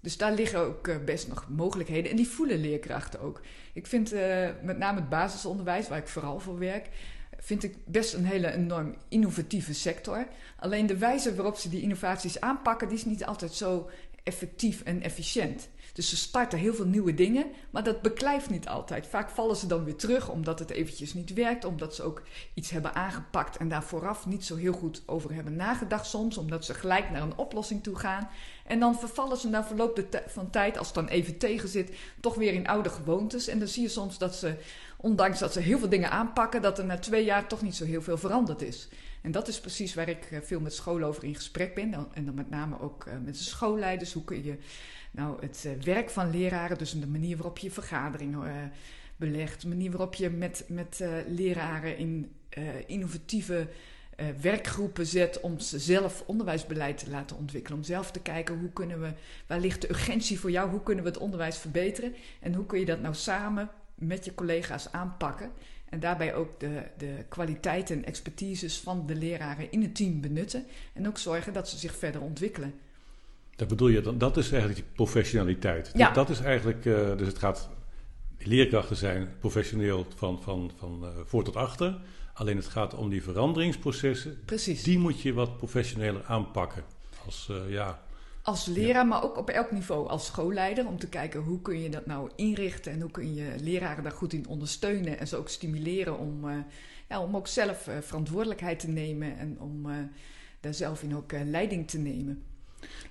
Dus 0.01 0.17
daar 0.17 0.33
liggen 0.33 0.59
ook 0.59 1.05
best 1.05 1.29
nog 1.29 1.49
mogelijkheden. 1.49 2.11
En 2.11 2.17
die 2.17 2.29
voelen 2.29 2.61
leerkrachten 2.61 3.21
ook. 3.21 3.41
Ik 3.73 3.87
vind 3.87 4.13
met 4.63 4.79
name 4.79 5.01
het 5.01 5.09
basisonderwijs, 5.09 5.89
waar 5.89 5.99
ik 5.99 6.09
vooral 6.09 6.41
voor 6.41 6.59
werk, 6.59 6.89
vind 7.39 7.63
ik 7.63 7.77
best 7.85 8.15
een 8.15 8.25
hele 8.25 8.53
enorm 8.53 8.95
innovatieve 9.09 9.75
sector. 9.75 10.27
Alleen 10.57 10.87
de 10.87 10.97
wijze 10.97 11.35
waarop 11.35 11.57
ze 11.57 11.69
die 11.69 11.83
innovaties 11.83 12.41
aanpakken, 12.41 12.89
die 12.89 12.97
is 12.97 13.05
niet 13.05 13.25
altijd 13.25 13.53
zo 13.53 13.91
effectief 14.23 14.83
en 14.83 15.03
efficiënt. 15.03 15.69
Dus 15.93 16.09
ze 16.09 16.17
starten 16.17 16.59
heel 16.59 16.75
veel 16.75 16.87
nieuwe 16.87 17.15
dingen, 17.15 17.47
maar 17.71 17.85
dat 17.85 18.03
beklijft 18.03 18.51
niet 18.51 18.69
altijd. 18.69 19.07
Vaak 19.07 19.31
vallen 19.31 19.57
ze 19.57 19.67
dan 19.67 19.85
weer 19.85 19.97
terug 19.97 20.29
omdat 20.29 20.59
het 20.59 20.71
eventjes 20.71 21.15
niet 21.15 21.33
werkt, 21.33 21.65
omdat 21.65 21.95
ze 21.95 22.03
ook 22.03 22.23
iets 22.55 22.71
hebben 22.71 22.95
aangepakt 22.95 23.57
en 23.57 23.69
daar 23.69 23.83
vooraf 23.83 24.27
niet 24.27 24.45
zo 24.45 24.57
heel 24.57 24.73
goed 24.73 25.03
over 25.07 25.35
hebben 25.35 25.57
nagedacht 25.57 26.07
soms, 26.07 26.39
omdat 26.39 26.65
ze 26.65 26.75
gelijk 26.75 27.11
naar 27.11 27.23
een 27.23 27.37
oplossing 27.37 27.83
toe 27.83 27.97
gaan. 27.97 28.29
En 28.67 28.81
dan 28.81 28.99
vervallen 28.99 29.37
ze 29.37 29.49
na 29.49 29.65
verloop 29.65 30.05
van 30.27 30.51
tijd, 30.51 30.79
als 30.79 30.87
het 30.87 30.97
dan 30.97 31.09
even 31.09 31.39
tegen 31.39 31.69
zit, 31.69 31.97
toch 32.21 32.35
weer 32.35 32.53
in 32.53 32.69
oude 32.69 32.89
gewoontes. 32.89 33.49
En 33.49 33.59
dan 33.59 33.69
zie 33.69 33.83
je 33.83 33.89
soms 33.89 34.19
dat 34.19 34.35
ze, 34.35 34.55
ondanks 34.97 35.39
dat 35.39 35.53
ze 35.53 35.61
heel 35.61 35.79
veel 35.79 35.89
dingen 35.89 36.11
aanpakken, 36.11 36.63
dat 36.63 36.79
er 36.79 36.85
na 36.85 36.99
twee 36.99 37.25
jaar 37.25 37.47
toch 37.47 37.63
niet 37.63 37.77
zo 37.77 37.85
heel 37.85 38.03
veel 38.03 38.19
veranderd 38.19 38.63
is. 38.63 38.89
En 39.23 39.31
dat 39.31 39.49
is 39.49 39.61
precies 39.61 39.95
waar 39.95 40.09
ik 40.09 40.25
eh, 40.31 40.39
veel 40.41 40.61
met 40.61 40.75
scholen 40.75 41.09
over 41.09 41.25
in 41.25 41.35
gesprek 41.35 41.75
ben. 41.75 41.95
En 42.13 42.25
dan 42.25 42.35
met 42.35 42.51
name 42.51 42.81
ook 42.81 43.05
eh, 43.05 43.15
met 43.25 43.35
de 43.35 43.45
schoolleiders. 43.45 44.13
Hoe 44.13 44.25
kun 44.25 44.45
je 44.45 44.57
nou, 45.11 45.41
het 45.41 45.65
uh, 45.67 45.83
werk 45.85 46.11
van 46.11 46.31
leraren, 46.31 46.79
dus 46.79 46.91
de 46.91 47.07
manier 47.07 47.37
waarop 47.37 47.59
je 47.59 47.71
vergaderingen 47.71 48.73
belegt, 49.17 49.63
de 49.63 49.69
manier 49.69 49.91
waarop 49.91 50.15
je 50.15 50.31
met, 50.31 50.65
met 50.69 51.05
leraren 51.27 51.97
in 51.97 52.33
innovatieve 52.87 53.69
werkgroepen 54.41 55.07
zet 55.07 55.41
om 55.41 55.59
ze 55.59 55.79
zelf 55.79 56.23
onderwijsbeleid 56.27 56.99
te 56.99 57.11
laten 57.11 57.37
ontwikkelen. 57.37 57.79
Om 57.79 57.85
zelf 57.85 58.11
te 58.11 58.21
kijken 58.21 58.59
hoe 58.59 58.73
kunnen 58.73 59.01
we, 59.01 59.13
waar 59.47 59.61
ligt 59.61 59.81
de 59.81 59.91
urgentie 59.91 60.41
voor 60.41 60.51
jou, 60.51 60.71
hoe 60.71 60.83
kunnen 60.83 61.05
we 61.05 61.11
het 61.11 61.19
onderwijs 61.19 61.59
verbeteren 61.59 62.15
en 62.41 62.55
hoe 62.55 62.67
kun 62.67 62.79
je 62.79 62.85
dat 62.85 63.01
nou 63.01 63.15
samen 63.15 63.71
met 63.95 64.25
je 64.25 64.35
collega's 64.35 64.93
aanpakken. 64.93 65.53
En 65.93 66.01
daarbij 66.01 66.35
ook 66.35 66.61
de, 66.61 66.83
de 66.99 67.25
kwaliteiten 67.29 67.97
en 67.97 68.05
expertises 68.05 68.79
van 68.79 69.07
de 69.07 69.15
leraren 69.15 69.71
in 69.71 69.83
het 69.83 69.95
team 69.95 70.21
benutten. 70.21 70.65
En 70.93 71.07
ook 71.07 71.19
zorgen 71.19 71.53
dat 71.53 71.69
ze 71.69 71.79
zich 71.79 71.97
verder 71.97 72.21
ontwikkelen. 72.21 72.75
Dat 73.57 73.69
bedoel 73.69 73.89
je, 73.89 74.01
dan, 74.01 74.19
dat 74.19 74.37
is 74.37 74.51
eigenlijk 74.51 74.81
die 74.81 74.91
professionaliteit. 74.95 75.91
Ja. 75.95 76.11
Dat, 76.11 76.31
is 76.31 76.41
eigenlijk, 76.41 76.85
uh, 76.85 77.17
dus 77.17 77.27
het 77.27 77.39
gaat, 77.39 77.69
leerkrachten 78.39 78.97
zijn 78.97 79.29
professioneel 79.39 80.07
van, 80.17 80.43
van, 80.43 80.71
van 80.77 81.01
uh, 81.03 81.09
voor 81.25 81.45
tot 81.45 81.57
achter. 81.57 82.01
Alleen 82.35 82.57
het 82.57 82.67
gaat 82.67 82.95
om 82.95 83.11
die 83.11 83.23
veranderingsprocessen. 83.23 84.41
Precies. 84.45 84.83
Die 84.83 84.99
moet 84.99 85.21
je 85.21 85.33
wat 85.33 85.57
professioneler 85.57 86.25
aanpakken. 86.25 86.85
Als, 87.25 87.49
uh, 87.51 87.71
ja, 87.71 88.03
als 88.43 88.67
leraar, 88.67 88.95
ja. 88.95 89.03
maar 89.05 89.23
ook 89.23 89.37
op 89.37 89.51
elk 89.51 89.71
niveau 89.71 90.09
als 90.09 90.27
schoolleider. 90.27 90.87
Om 90.87 90.99
te 90.99 91.09
kijken 91.09 91.41
hoe 91.41 91.63
kun 91.63 91.81
je 91.81 91.89
dat 91.89 92.07
nou 92.07 92.31
inrichten 92.37 92.93
en 92.93 93.01
hoe 93.01 93.11
kun 93.11 93.35
je 93.35 93.55
leraren 93.61 94.03
daar 94.03 94.13
goed 94.13 94.33
in 94.33 94.49
ondersteunen. 94.49 95.19
En 95.19 95.29
ze 95.29 95.37
ook 95.37 95.49
stimuleren 95.49 96.19
om, 96.19 96.49
uh, 96.49 96.55
ja, 97.09 97.21
om 97.21 97.37
ook 97.37 97.47
zelf 97.47 97.89
uh, 97.89 97.95
verantwoordelijkheid 98.01 98.79
te 98.79 98.89
nemen 98.89 99.39
en 99.39 99.57
om 99.61 99.87
uh, 99.87 99.95
daar 100.61 100.75
zelf 100.75 101.03
in 101.03 101.17
ook 101.17 101.33
leiding 101.45 101.89
te 101.89 101.99
nemen. 101.99 102.43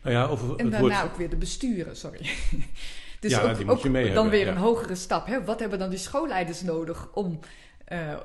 Nou 0.01 0.15
ja, 0.15 0.25
over 0.25 0.55
en 0.55 0.69
daarna 0.69 1.03
ook 1.03 1.15
weer 1.15 1.29
de 1.29 1.35
besturen, 1.35 1.95
sorry. 1.95 2.29
dus 3.19 3.31
ja, 3.31 3.41
ook, 3.41 3.55
die 3.55 3.65
moet 3.65 3.75
ook 3.75 3.83
je 3.83 3.89
mee 3.89 4.03
dan 4.03 4.13
hebben, 4.13 4.31
weer 4.31 4.45
ja. 4.45 4.51
een 4.51 4.57
hogere 4.57 4.95
stap. 4.95 5.27
Hè? 5.27 5.43
Wat 5.43 5.59
hebben 5.59 5.79
dan 5.79 5.89
die 5.89 5.99
schoolleiders 5.99 6.61
nodig 6.61 7.09
om 7.13 7.39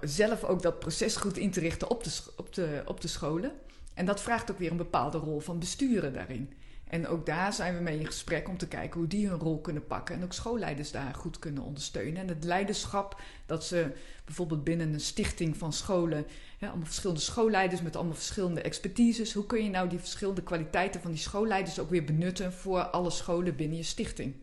zelf 0.00 0.44
ook 0.44 0.62
dat 0.62 0.78
proces 0.78 1.16
goed 1.16 1.36
in 1.36 1.50
te 1.50 1.60
richten 1.60 1.90
op 1.90 2.04
de, 2.04 2.10
op, 2.36 2.54
de, 2.54 2.82
op 2.84 3.00
de 3.00 3.08
scholen? 3.08 3.52
En 3.94 4.06
dat 4.06 4.20
vraagt 4.20 4.50
ook 4.50 4.58
weer 4.58 4.70
een 4.70 4.76
bepaalde 4.76 5.18
rol 5.18 5.40
van 5.40 5.58
besturen 5.58 6.12
daarin. 6.12 6.52
En 6.88 7.08
ook 7.08 7.26
daar 7.26 7.52
zijn 7.52 7.76
we 7.76 7.82
mee 7.82 7.98
in 7.98 8.06
gesprek 8.06 8.48
om 8.48 8.58
te 8.58 8.68
kijken 8.68 9.00
hoe 9.00 9.08
die 9.08 9.28
hun 9.28 9.38
rol 9.38 9.60
kunnen 9.60 9.86
pakken. 9.86 10.14
En 10.14 10.24
ook 10.24 10.32
schoolleiders 10.32 10.90
daar 10.90 11.14
goed 11.14 11.38
kunnen 11.38 11.62
ondersteunen. 11.62 12.22
En 12.22 12.28
het 12.28 12.44
leiderschap 12.44 13.20
dat 13.46 13.64
ze 13.64 13.92
bijvoorbeeld 14.24 14.64
binnen 14.64 14.92
een 14.92 15.00
stichting 15.00 15.56
van 15.56 15.72
scholen, 15.72 16.26
hè, 16.58 16.66
allemaal 16.66 16.86
verschillende 16.86 17.20
schoolleiders 17.22 17.82
met 17.82 17.96
allemaal 17.96 18.14
verschillende 18.14 18.60
expertises. 18.60 19.32
Hoe 19.32 19.46
kun 19.46 19.64
je 19.64 19.70
nou 19.70 19.88
die 19.88 19.98
verschillende 19.98 20.42
kwaliteiten 20.42 21.00
van 21.00 21.10
die 21.10 21.20
schoolleiders 21.20 21.78
ook 21.78 21.90
weer 21.90 22.04
benutten 22.04 22.52
voor 22.52 22.80
alle 22.80 23.10
scholen 23.10 23.56
binnen 23.56 23.76
je 23.76 23.82
stichting? 23.82 24.34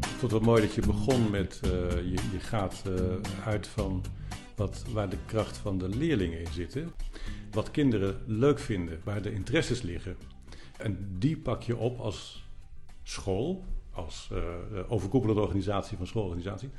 Ik 0.00 0.28
vond 0.28 0.32
het 0.32 0.32
wel 0.32 0.40
mooi 0.40 0.62
dat 0.62 0.74
je 0.74 0.80
begon 0.86 1.30
met, 1.30 1.60
uh, 1.64 1.70
je, 1.90 2.18
je, 2.32 2.40
gaat 2.40 2.82
uh, 2.88 3.16
uit 3.44 3.66
van 3.66 4.04
wat, 4.56 4.84
waar 4.92 5.08
de 5.08 5.18
kracht 5.26 5.56
van 5.56 5.78
de 5.78 5.88
leerlingen 5.88 6.40
in 6.40 6.52
zit. 6.52 6.74
Hè? 6.74 6.84
Wat 7.50 7.70
kinderen 7.70 8.22
leuk 8.26 8.58
vinden, 8.58 9.00
waar 9.04 9.22
de 9.22 9.32
interesses 9.32 9.82
liggen. 9.82 10.16
En 10.78 11.16
die 11.18 11.36
pak 11.36 11.62
je 11.62 11.76
op 11.76 11.98
als 11.98 12.46
school, 13.02 13.64
als 13.90 14.28
uh, 14.32 14.42
overkoepelende 14.88 15.40
organisatie 15.40 15.96
van 15.96 16.06
schoolorganisatie. 16.06 16.70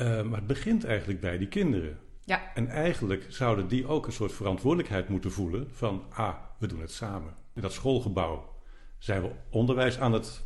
Uh, 0.00 0.22
maar 0.22 0.38
het 0.38 0.46
begint 0.46 0.84
eigenlijk 0.84 1.20
bij 1.20 1.38
die 1.38 1.48
kinderen. 1.48 1.98
Ja. 2.24 2.54
En 2.54 2.68
eigenlijk 2.68 3.26
zouden 3.28 3.68
die 3.68 3.86
ook 3.86 4.06
een 4.06 4.12
soort 4.12 4.32
verantwoordelijkheid 4.32 5.08
moeten 5.08 5.30
voelen 5.32 5.68
van, 5.70 6.02
ah, 6.10 6.34
we 6.58 6.66
doen 6.66 6.80
het 6.80 6.92
samen. 6.92 7.34
In 7.54 7.62
dat 7.62 7.72
schoolgebouw 7.72 8.54
zijn 8.98 9.22
we 9.22 9.30
onderwijs 9.50 9.98
aan 9.98 10.12
het 10.12 10.44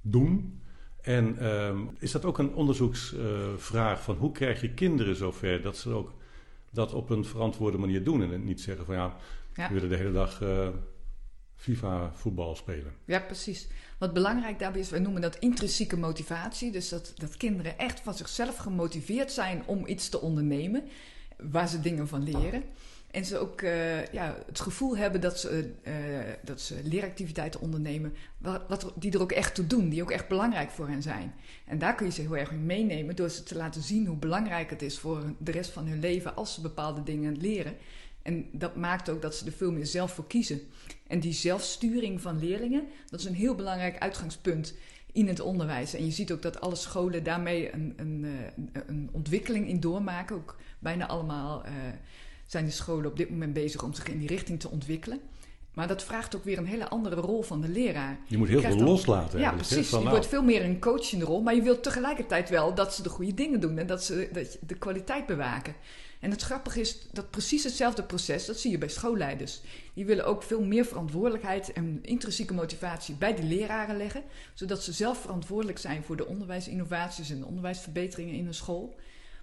doen. 0.00 0.59
En 1.02 1.46
um, 1.46 1.90
is 1.98 2.10
dat 2.10 2.24
ook 2.24 2.38
een 2.38 2.54
onderzoeksvraag 2.54 4.02
van 4.02 4.16
hoe 4.16 4.32
krijg 4.32 4.60
je 4.60 4.74
kinderen 4.74 5.16
zover 5.16 5.62
dat 5.62 5.76
ze 5.76 5.90
ook 5.90 6.12
dat 6.70 6.92
op 6.92 7.10
een 7.10 7.24
verantwoorde 7.24 7.78
manier 7.78 8.04
doen. 8.04 8.32
En 8.32 8.44
niet 8.44 8.60
zeggen 8.60 8.86
van 8.86 8.94
ja, 8.94 9.16
ja. 9.54 9.68
we 9.68 9.74
willen 9.74 9.88
de 9.88 9.96
hele 9.96 10.12
dag 10.12 10.40
uh, 10.40 10.68
FIFA 11.56 12.12
voetbal 12.14 12.56
spelen. 12.56 12.94
Ja, 13.04 13.20
precies. 13.20 13.68
Wat 13.98 14.12
belangrijk 14.12 14.58
daarbij 14.58 14.80
is, 14.80 14.90
wij 14.90 15.00
noemen 15.00 15.20
dat 15.20 15.36
intrinsieke 15.38 15.96
motivatie. 15.96 16.72
Dus 16.72 16.88
dat, 16.88 17.12
dat 17.16 17.36
kinderen 17.36 17.78
echt 17.78 18.00
van 18.00 18.14
zichzelf 18.14 18.56
gemotiveerd 18.56 19.32
zijn 19.32 19.62
om 19.66 19.86
iets 19.86 20.08
te 20.08 20.20
ondernemen. 20.20 20.84
Waar 21.36 21.68
ze 21.68 21.80
dingen 21.80 22.08
van 22.08 22.22
leren. 22.22 22.62
En 23.10 23.24
ze 23.24 23.38
ook 23.38 23.62
eh, 23.62 24.06
ja, 24.06 24.36
het 24.46 24.60
gevoel 24.60 24.96
hebben 24.96 25.20
dat 25.20 25.40
ze, 25.40 25.72
uh, 25.82 25.94
dat 26.44 26.60
ze 26.60 26.80
leeractiviteiten 26.84 27.60
ondernemen, 27.60 28.14
wat, 28.38 28.62
wat, 28.68 28.92
die 28.94 29.12
er 29.12 29.20
ook 29.20 29.32
echt 29.32 29.54
toe 29.54 29.66
doen, 29.66 29.88
die 29.88 30.02
ook 30.02 30.10
echt 30.10 30.28
belangrijk 30.28 30.70
voor 30.70 30.88
hen 30.88 31.02
zijn. 31.02 31.34
En 31.66 31.78
daar 31.78 31.94
kun 31.94 32.06
je 32.06 32.12
ze 32.12 32.20
heel 32.20 32.36
erg 32.36 32.50
in 32.50 32.66
meenemen 32.66 33.16
door 33.16 33.28
ze 33.28 33.42
te 33.42 33.56
laten 33.56 33.82
zien 33.82 34.06
hoe 34.06 34.16
belangrijk 34.16 34.70
het 34.70 34.82
is 34.82 34.98
voor 34.98 35.34
de 35.38 35.50
rest 35.50 35.70
van 35.70 35.86
hun 35.86 36.00
leven 36.00 36.36
als 36.36 36.54
ze 36.54 36.60
bepaalde 36.60 37.02
dingen 37.02 37.36
leren. 37.36 37.76
En 38.22 38.48
dat 38.52 38.76
maakt 38.76 39.08
ook 39.08 39.22
dat 39.22 39.34
ze 39.34 39.46
er 39.46 39.52
veel 39.52 39.72
meer 39.72 39.86
zelf 39.86 40.12
voor 40.12 40.26
kiezen. 40.26 40.60
En 41.06 41.20
die 41.20 41.32
zelfsturing 41.32 42.20
van 42.20 42.38
leerlingen, 42.38 42.84
dat 43.08 43.20
is 43.20 43.26
een 43.26 43.34
heel 43.34 43.54
belangrijk 43.54 43.98
uitgangspunt 43.98 44.74
in 45.12 45.28
het 45.28 45.40
onderwijs. 45.40 45.94
En 45.94 46.04
je 46.04 46.10
ziet 46.10 46.32
ook 46.32 46.42
dat 46.42 46.60
alle 46.60 46.74
scholen 46.74 47.22
daarmee 47.22 47.72
een, 47.72 47.92
een, 47.96 48.24
eh, 48.72 48.82
een 48.86 49.08
ontwikkeling 49.12 49.68
in 49.68 49.80
doormaken. 49.80 50.36
Ook 50.36 50.56
bijna 50.78 51.06
allemaal 51.06 51.64
zijn 52.50 52.64
de 52.64 52.70
scholen 52.70 53.10
op 53.10 53.16
dit 53.16 53.30
moment 53.30 53.52
bezig 53.52 53.82
om 53.82 53.94
zich 53.94 54.08
in 54.08 54.18
die 54.18 54.28
richting 54.28 54.60
te 54.60 54.70
ontwikkelen. 54.70 55.20
Maar 55.74 55.88
dat 55.88 56.02
vraagt 56.02 56.36
ook 56.36 56.44
weer 56.44 56.58
een 56.58 56.66
hele 56.66 56.88
andere 56.88 57.16
rol 57.16 57.42
van 57.42 57.60
de 57.60 57.68
leraar. 57.68 58.18
Je 58.26 58.38
moet 58.38 58.48
heel 58.48 58.60
veel 58.60 58.76
loslaten. 58.76 59.38
Ja, 59.38 59.52
precies. 59.52 59.90
Je 59.90 59.96
nou. 59.96 60.08
wordt 60.08 60.26
veel 60.26 60.42
meer 60.42 60.64
een 60.64 60.80
coachende 60.80 61.24
rol. 61.24 61.42
Maar 61.42 61.54
je 61.54 61.62
wilt 61.62 61.82
tegelijkertijd 61.82 62.48
wel 62.48 62.74
dat 62.74 62.94
ze 62.94 63.02
de 63.02 63.08
goede 63.08 63.34
dingen 63.34 63.60
doen 63.60 63.78
en 63.78 63.86
dat 63.86 64.04
ze 64.04 64.28
dat 64.32 64.58
de 64.66 64.74
kwaliteit 64.74 65.26
bewaken. 65.26 65.74
En 66.20 66.30
het 66.30 66.42
grappige 66.42 66.80
is 66.80 67.08
dat 67.12 67.30
precies 67.30 67.64
hetzelfde 67.64 68.02
proces, 68.02 68.46
dat 68.46 68.58
zie 68.58 68.70
je 68.70 68.78
bij 68.78 68.88
schoolleiders. 68.88 69.60
Die 69.94 70.04
willen 70.04 70.26
ook 70.26 70.42
veel 70.42 70.64
meer 70.64 70.84
verantwoordelijkheid 70.84 71.72
en 71.72 71.98
intrinsieke 72.02 72.54
motivatie 72.54 73.14
bij 73.14 73.34
de 73.34 73.42
leraren 73.42 73.96
leggen, 73.96 74.22
zodat 74.54 74.82
ze 74.82 74.92
zelf 74.92 75.20
verantwoordelijk 75.20 75.78
zijn 75.78 76.02
voor 76.02 76.16
de 76.16 76.26
onderwijsinnovaties 76.26 77.30
en 77.30 77.38
de 77.38 77.46
onderwijsverbeteringen 77.46 78.34
in 78.34 78.46
een 78.46 78.54
school. 78.54 78.96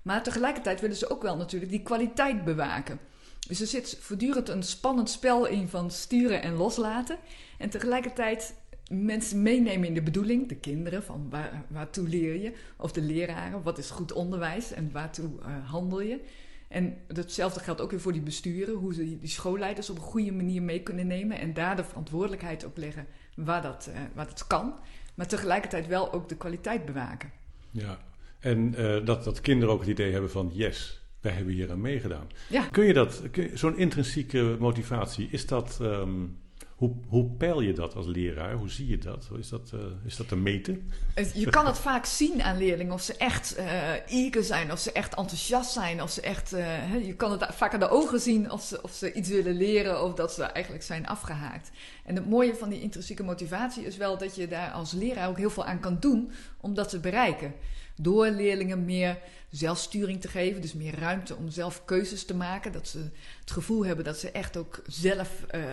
Maar 0.07 0.23
tegelijkertijd 0.23 0.81
willen 0.81 0.95
ze 0.95 1.09
ook 1.09 1.21
wel 1.21 1.37
natuurlijk 1.37 1.71
die 1.71 1.83
kwaliteit 1.83 2.45
bewaken. 2.45 2.99
Dus 3.47 3.61
er 3.61 3.67
zit 3.67 3.97
voortdurend 3.99 4.49
een 4.49 4.63
spannend 4.63 5.09
spel 5.09 5.45
in 5.45 5.67
van 5.67 5.91
sturen 5.91 6.41
en 6.41 6.53
loslaten. 6.53 7.17
En 7.57 7.69
tegelijkertijd 7.69 8.55
mensen 8.89 9.41
meenemen 9.41 9.87
in 9.87 9.93
de 9.93 10.01
bedoeling, 10.01 10.47
de 10.49 10.55
kinderen, 10.55 11.03
van 11.03 11.29
waar, 11.29 11.65
waartoe 11.67 12.07
leer 12.07 12.41
je? 12.41 12.53
Of 12.77 12.91
de 12.91 13.01
leraren, 13.01 13.63
wat 13.63 13.77
is 13.77 13.89
goed 13.89 14.13
onderwijs 14.13 14.71
en 14.71 14.91
waartoe 14.91 15.29
uh, 15.39 15.69
handel 15.69 16.01
je? 16.01 16.19
En 16.67 16.97
hetzelfde 17.07 17.59
geldt 17.59 17.81
ook 17.81 17.91
weer 17.91 18.01
voor 18.01 18.13
die 18.13 18.21
besturen, 18.21 18.75
hoe 18.75 18.93
ze 18.93 19.19
die 19.19 19.29
schoolleiders 19.29 19.89
op 19.89 19.97
een 19.97 20.03
goede 20.03 20.31
manier 20.31 20.61
mee 20.61 20.83
kunnen 20.83 21.07
nemen 21.07 21.39
en 21.39 21.53
daar 21.53 21.75
de 21.75 21.83
verantwoordelijkheid 21.83 22.65
op 22.65 22.77
leggen 22.77 23.07
waar 23.35 23.61
dat, 23.61 23.89
uh, 23.89 23.99
waar 24.13 24.27
dat 24.27 24.47
kan, 24.47 24.73
maar 25.15 25.27
tegelijkertijd 25.27 25.87
wel 25.87 26.13
ook 26.13 26.29
de 26.29 26.37
kwaliteit 26.37 26.85
bewaken. 26.85 27.31
Ja, 27.71 27.99
en 28.47 28.73
uh, 28.77 29.05
dat, 29.05 29.23
dat 29.23 29.41
kinderen 29.41 29.73
ook 29.73 29.79
het 29.79 29.89
idee 29.89 30.11
hebben 30.11 30.31
van 30.31 30.51
yes, 30.53 31.01
wij 31.21 31.31
hebben 31.31 31.53
hier 31.53 31.71
aan 31.71 31.81
meegedaan. 31.81 32.27
Ja. 32.49 32.63
Kun 32.71 32.85
je 32.85 32.93
dat, 32.93 33.21
zo'n 33.53 33.77
intrinsieke 33.77 34.55
motivatie, 34.59 35.27
is 35.31 35.45
dat 35.45 35.79
um, 35.81 36.37
hoe, 36.77 36.95
hoe 37.07 37.29
peil 37.29 37.61
je 37.61 37.73
dat 37.73 37.95
als 37.95 38.05
leraar? 38.05 38.53
Hoe 38.53 38.69
zie 38.69 38.87
je 38.87 38.97
dat? 38.97 39.29
Is 39.37 39.49
dat, 39.49 39.71
uh, 39.73 39.81
is 40.05 40.15
dat 40.15 40.27
te 40.27 40.35
meten? 40.35 40.91
Je 41.33 41.49
kan 41.49 41.65
het 41.65 41.77
vaak 41.77 42.05
zien 42.05 42.43
aan 42.43 42.57
leerlingen 42.57 42.93
of 42.93 43.01
ze 43.01 43.17
echt 43.17 43.57
uh, 43.57 43.91
eager 44.07 44.43
zijn, 44.43 44.71
of 44.71 44.79
ze 44.79 44.91
echt 44.91 45.15
enthousiast 45.15 45.71
zijn, 45.71 46.01
of 46.01 46.11
ze 46.11 46.21
echt. 46.21 46.53
Uh, 46.53 47.05
je 47.05 47.15
kan 47.15 47.31
het 47.31 47.45
vaak 47.49 47.73
aan 47.73 47.79
de 47.79 47.89
ogen 47.89 48.19
zien 48.19 48.51
of 48.51 48.61
ze, 48.61 48.81
of 48.81 48.91
ze 48.91 49.13
iets 49.13 49.29
willen 49.29 49.57
leren 49.57 50.03
of 50.03 50.13
dat 50.13 50.33
ze 50.33 50.43
eigenlijk 50.43 50.83
zijn 50.83 51.07
afgehaakt. 51.07 51.71
En 52.05 52.15
het 52.15 52.29
mooie 52.29 52.55
van 52.55 52.69
die 52.69 52.81
intrinsieke 52.81 53.23
motivatie 53.23 53.85
is 53.85 53.97
wel 53.97 54.17
dat 54.17 54.35
je 54.35 54.47
daar 54.47 54.71
als 54.71 54.91
leraar 54.91 55.29
ook 55.29 55.37
heel 55.37 55.49
veel 55.49 55.65
aan 55.65 55.79
kan 55.79 55.97
doen 55.99 56.31
om 56.61 56.73
dat 56.73 56.89
te 56.89 56.99
bereiken. 56.99 57.53
Door 57.97 58.27
leerlingen 58.27 58.85
meer 58.85 59.19
zelfsturing 59.49 60.21
te 60.21 60.27
geven, 60.27 60.61
dus 60.61 60.73
meer 60.73 60.99
ruimte 60.99 61.35
om 61.35 61.49
zelf 61.49 61.85
keuzes 61.85 62.25
te 62.25 62.35
maken. 62.35 62.71
Dat 62.71 62.87
ze 62.87 63.09
het 63.39 63.51
gevoel 63.51 63.85
hebben 63.85 64.05
dat 64.05 64.17
ze 64.17 64.31
echt 64.31 64.57
ook 64.57 64.81
zelf 64.87 65.45
uh, 65.55 65.63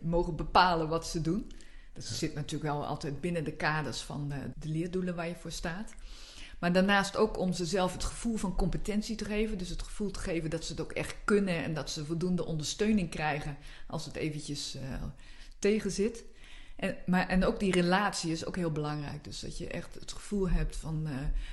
mogen 0.00 0.36
bepalen 0.36 0.88
wat 0.88 1.06
ze 1.06 1.20
doen. 1.20 1.52
Dat 1.92 2.04
zit 2.04 2.34
natuurlijk 2.34 2.72
wel 2.72 2.86
altijd 2.86 3.20
binnen 3.20 3.44
de 3.44 3.52
kaders 3.52 4.00
van 4.00 4.28
de, 4.28 4.50
de 4.56 4.68
leerdoelen 4.68 5.14
waar 5.14 5.28
je 5.28 5.34
voor 5.34 5.52
staat. 5.52 5.94
Maar 6.58 6.72
daarnaast 6.72 7.16
ook 7.16 7.38
om 7.38 7.52
ze 7.52 7.64
zelf 7.64 7.92
het 7.92 8.04
gevoel 8.04 8.36
van 8.36 8.56
competentie 8.56 9.16
te 9.16 9.24
geven. 9.24 9.58
Dus 9.58 9.68
het 9.68 9.82
gevoel 9.82 10.10
te 10.10 10.18
geven 10.18 10.50
dat 10.50 10.64
ze 10.64 10.72
het 10.72 10.80
ook 10.80 10.92
echt 10.92 11.16
kunnen 11.24 11.64
en 11.64 11.74
dat 11.74 11.90
ze 11.90 12.04
voldoende 12.04 12.44
ondersteuning 12.44 13.10
krijgen 13.10 13.56
als 13.86 14.04
het 14.04 14.16
eventjes 14.16 14.76
uh, 14.76 14.82
tegen 15.58 15.90
zit. 15.90 16.24
En, 16.82 16.96
maar, 17.06 17.28
en 17.28 17.44
ook 17.44 17.60
die 17.60 17.72
relatie 17.72 18.32
is 18.32 18.46
ook 18.46 18.56
heel 18.56 18.72
belangrijk. 18.72 19.24
Dus 19.24 19.40
dat 19.40 19.58
je 19.58 19.68
echt 19.68 19.94
het 19.94 20.12
gevoel 20.12 20.48
hebt 20.48 20.76
van 20.76 21.06
uh, 21.06 21.12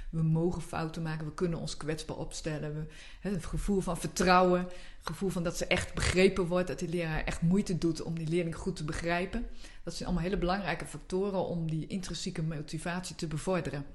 we 0.09 0.23
mogen 0.23 0.61
fouten 0.61 1.01
maken, 1.01 1.25
we 1.25 1.33
kunnen 1.33 1.59
ons 1.59 1.77
kwetsbaar 1.77 2.17
opstellen. 2.17 2.73
We, 2.73 2.85
het 3.29 3.45
gevoel 3.45 3.79
van 3.79 3.97
vertrouwen, 3.97 4.59
het 4.59 5.07
gevoel 5.07 5.29
van 5.29 5.43
dat 5.43 5.57
ze 5.57 5.67
echt 5.67 5.93
begrepen 5.93 6.45
wordt, 6.45 6.67
dat 6.67 6.79
die 6.79 6.89
leraar 6.89 7.23
echt 7.23 7.41
moeite 7.41 7.77
doet 7.77 8.01
om 8.01 8.17
die 8.17 8.27
leerling 8.27 8.55
goed 8.55 8.75
te 8.75 8.83
begrijpen. 8.83 9.47
Dat 9.83 9.93
zijn 9.93 10.05
allemaal 10.09 10.27
hele 10.27 10.37
belangrijke 10.37 10.85
factoren 10.85 11.45
om 11.45 11.69
die 11.69 11.87
intrinsieke 11.87 12.43
motivatie 12.43 13.15
te 13.15 13.27
bevorderen. 13.27 13.85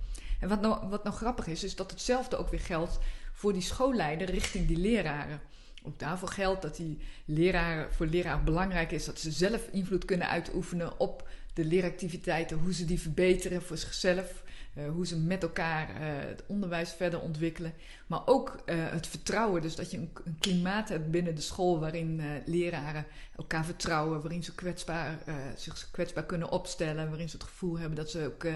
En 0.41 0.49
wat 0.49 0.61
nou, 0.61 0.89
wat 0.89 1.05
nou 1.05 1.17
grappig 1.17 1.47
is, 1.47 1.65
is 1.65 1.77
dat 1.77 1.91
hetzelfde 1.91 2.37
ook 2.37 2.51
weer 2.51 2.61
geldt 2.61 2.99
voor 3.33 3.53
die 3.53 3.63
schoolleider 3.63 4.31
richting 4.31 4.67
die 4.67 4.79
leraren. 4.79 5.41
Ook 5.87 5.99
daarvoor 5.99 6.29
geldt 6.29 6.63
dat 6.63 6.77
die 6.77 6.99
leraar, 7.25 7.93
voor 7.93 8.07
leraar 8.07 8.45
belangrijk 8.45 8.91
is 8.93 9.05
dat 9.05 9.19
ze 9.19 9.31
zelf 9.31 9.69
invloed 9.73 10.05
kunnen 10.05 10.29
uitoefenen 10.29 11.01
op 11.01 11.29
de 11.55 11.65
leeractiviteiten, 11.65 12.59
hoe 12.59 12.75
ze 12.75 12.85
die 12.85 13.01
verbeteren 13.01 13.63
voor 13.63 13.77
zichzelf, 13.77 14.43
uh, 14.75 14.89
hoe 14.89 15.07
ze 15.07 15.19
met 15.19 15.43
elkaar 15.43 15.91
uh, 15.91 15.97
het 16.01 16.43
onderwijs 16.47 16.93
verder 16.93 17.21
ontwikkelen. 17.21 17.73
Maar 18.07 18.27
ook 18.27 18.63
uh, 18.67 18.75
het 18.77 19.07
vertrouwen, 19.07 19.63
dus 19.63 19.77
dat 19.77 19.91
je 19.91 19.97
een, 19.97 20.11
een, 20.25 20.37
klimaat 20.41 20.89
hebt 20.89 21.11
binnen 21.11 21.35
de 21.35 21.41
school 21.41 21.81
waarin 21.81 22.23
leraren 22.47 23.07
elkaar 23.37 23.65
vertrouwen, 23.65 24.21
waarin 24.21 24.45
ze 24.45 24.55
kwetsbaar, 24.55 25.19
zich 25.57 25.89
kwetsbaar 25.91 26.25
kunnen 26.25 26.51
opstellen, 26.51 27.09
waarin 27.09 27.29
ze 27.29 27.37
het 27.37 27.47
gevoel 27.47 27.79
hebben 27.79 27.97
dat 27.97 28.11
ze 28.11 28.25
ook 28.25 28.47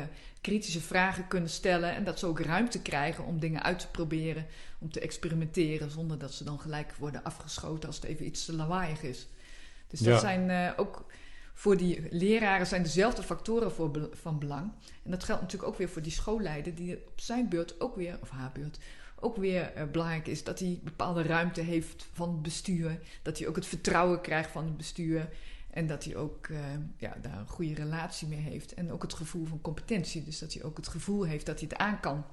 kritische 0.48 0.80
vragen 0.80 1.28
kunnen 1.28 1.50
stellen 1.50 1.94
en 1.94 2.04
dat 2.04 2.18
ze 2.18 2.26
ook 2.26 2.40
ruimte 2.40 2.82
krijgen 2.82 3.24
om 3.24 3.40
dingen 3.40 3.62
uit 3.62 3.78
te 3.78 3.88
proberen, 3.88 4.46
om 4.78 4.90
te 4.90 5.00
experimenteren, 5.00 5.90
zonder 5.90 6.18
dat 6.18 6.32
ze 6.32 6.44
dan 6.44 6.60
gelijk 6.60 6.94
worden 6.94 7.24
afgeschoten 7.24 7.86
als 7.86 7.96
het 7.96 8.04
even 8.04 8.26
iets 8.26 8.44
te 8.44 8.54
lawaaiig 8.54 9.02
is. 9.02 9.26
Dus 9.88 10.00
dat 10.00 10.14
ja. 10.14 10.20
zijn 10.20 10.76
ook 10.76 11.06
voor 11.58 11.76
die 11.76 12.06
leraren 12.10 12.66
zijn 12.66 12.82
dezelfde 12.82 13.22
factoren 13.22 13.72
voor, 13.72 14.08
van 14.12 14.38
belang. 14.38 14.72
En 15.04 15.10
dat 15.10 15.24
geldt 15.24 15.40
natuurlijk 15.42 15.72
ook 15.72 15.78
weer 15.78 15.88
voor 15.88 16.02
die 16.02 16.12
schoolleider, 16.12 16.74
die 16.74 16.96
op 16.96 17.20
zijn 17.20 17.48
beurt 17.48 17.80
ook 17.80 17.96
weer, 17.96 18.18
of 18.20 18.30
haar 18.30 18.50
beurt, 18.52 18.78
ook 19.20 19.36
weer 19.36 19.72
uh, 19.76 19.82
belangrijk 19.84 20.26
is 20.26 20.44
dat 20.44 20.58
hij 20.58 20.80
bepaalde 20.82 21.22
ruimte 21.22 21.60
heeft 21.60 22.08
van 22.12 22.28
het 22.28 22.42
bestuur. 22.42 22.98
Dat 23.22 23.38
hij 23.38 23.48
ook 23.48 23.56
het 23.56 23.66
vertrouwen 23.66 24.20
krijgt 24.20 24.50
van 24.50 24.64
het 24.64 24.76
bestuur. 24.76 25.28
En 25.78 25.86
dat 25.86 26.04
hij 26.04 26.16
ook 26.16 26.48
uh, 26.48 26.58
ja, 26.96 27.16
daar 27.22 27.38
een 27.38 27.46
goede 27.48 27.74
relatie 27.74 28.28
mee 28.28 28.38
heeft. 28.38 28.74
En 28.74 28.92
ook 28.92 29.02
het 29.02 29.14
gevoel 29.14 29.44
van 29.46 29.60
competentie. 29.60 30.24
Dus 30.24 30.38
dat 30.38 30.52
hij 30.52 30.62
ook 30.62 30.76
het 30.76 30.88
gevoel 30.88 31.22
heeft 31.22 31.46
dat 31.46 31.60
hij 31.60 31.68
het 31.70 31.78
aan 31.78 32.00
kan. 32.00 32.24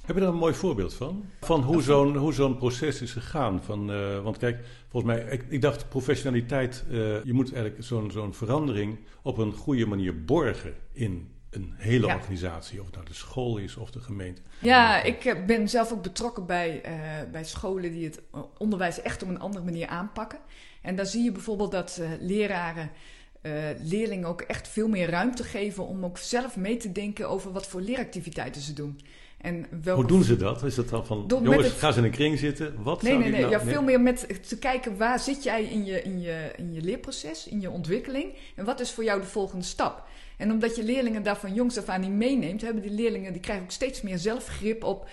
Heb 0.00 0.16
je 0.16 0.22
daar 0.22 0.30
een 0.30 0.38
mooi 0.38 0.54
voorbeeld 0.54 0.94
van? 0.94 1.24
Van 1.40 1.62
hoe 1.62 1.82
zo'n, 1.82 2.16
hoe 2.16 2.32
zo'n 2.32 2.56
proces 2.56 3.02
is 3.02 3.12
gegaan? 3.12 3.62
Van, 3.62 3.90
uh, 3.90 4.22
want 4.22 4.36
kijk, 4.36 4.66
volgens 4.88 5.12
mij, 5.12 5.24
ik, 5.32 5.44
ik 5.48 5.62
dacht 5.62 5.88
professionaliteit, 5.88 6.84
uh, 6.88 7.24
je 7.24 7.32
moet 7.32 7.52
eigenlijk 7.52 7.84
zo'n, 7.84 8.10
zo'n 8.10 8.34
verandering 8.34 8.98
op 9.22 9.38
een 9.38 9.52
goede 9.52 9.86
manier 9.86 10.24
borgen 10.24 10.74
in 10.92 11.28
een 11.50 11.74
hele 11.76 12.06
ja. 12.06 12.14
organisatie. 12.14 12.80
Of 12.80 12.86
het 12.86 12.94
nou 12.94 13.06
de 13.06 13.14
school 13.14 13.56
is 13.56 13.76
of 13.76 13.90
de 13.90 14.00
gemeente. 14.00 14.40
Ja, 14.58 15.02
ik 15.02 15.44
ben 15.46 15.68
zelf 15.68 15.92
ook 15.92 16.02
betrokken 16.02 16.46
bij, 16.46 16.82
uh, 16.86 17.30
bij 17.32 17.44
scholen 17.44 17.92
die 17.92 18.04
het 18.04 18.20
onderwijs 18.58 19.02
echt 19.02 19.22
op 19.22 19.28
een 19.28 19.40
andere 19.40 19.64
manier 19.64 19.86
aanpakken. 19.86 20.38
En 20.82 20.96
daar 20.96 21.06
zie 21.06 21.22
je 21.22 21.32
bijvoorbeeld 21.32 21.70
dat 21.70 22.00
leraren 22.20 22.90
uh, 23.42 23.52
leerlingen 23.78 24.28
ook 24.28 24.40
echt 24.40 24.68
veel 24.68 24.88
meer 24.88 25.10
ruimte 25.10 25.44
geven 25.44 25.86
om 25.86 26.04
ook 26.04 26.18
zelf 26.18 26.56
mee 26.56 26.76
te 26.76 26.92
denken 26.92 27.28
over 27.28 27.52
wat 27.52 27.66
voor 27.66 27.80
leeractiviteiten 27.80 28.62
ze 28.62 28.72
doen. 28.72 29.00
En 29.40 29.66
Hoe 29.84 30.06
doen 30.06 30.22
ze 30.22 30.36
dat? 30.36 30.62
Is 30.64 30.74
dat 30.74 30.88
dan 30.88 31.06
van, 31.06 31.24
jongens, 31.28 31.66
het... 31.66 31.72
gaan 31.72 31.92
ze 31.92 31.98
in 31.98 32.04
een 32.04 32.10
kring 32.10 32.38
zitten? 32.38 32.82
Wat 32.82 33.02
nee, 33.02 33.18
nee, 33.18 33.30
nee. 33.30 33.40
Nou... 33.40 33.52
Ja, 33.52 33.60
veel 33.60 33.82
meer 33.82 34.00
met 34.00 34.48
te 34.48 34.58
kijken 34.58 34.96
waar 34.96 35.20
zit 35.20 35.42
jij 35.42 35.64
in 35.64 35.84
je, 35.84 36.02
in, 36.02 36.20
je, 36.20 36.50
in 36.56 36.72
je 36.72 36.80
leerproces, 36.80 37.46
in 37.48 37.60
je 37.60 37.70
ontwikkeling. 37.70 38.32
En 38.54 38.64
wat 38.64 38.80
is 38.80 38.92
voor 38.92 39.04
jou 39.04 39.20
de 39.20 39.26
volgende 39.26 39.64
stap? 39.64 40.08
En 40.40 40.50
omdat 40.50 40.76
je 40.76 40.82
leerlingen 40.82 41.22
daar 41.22 41.36
van 41.36 41.54
jongs 41.54 41.78
af 41.78 41.88
aan 41.88 42.00
niet 42.00 42.10
meeneemt, 42.10 42.60
hebben 42.60 42.82
die 42.82 42.90
leerlingen, 42.90 43.32
die 43.32 43.40
krijgen 43.40 43.64
ook 43.64 43.70
steeds 43.70 44.02
meer 44.02 44.18
zelfgrip 44.18 44.84
op 44.84 45.08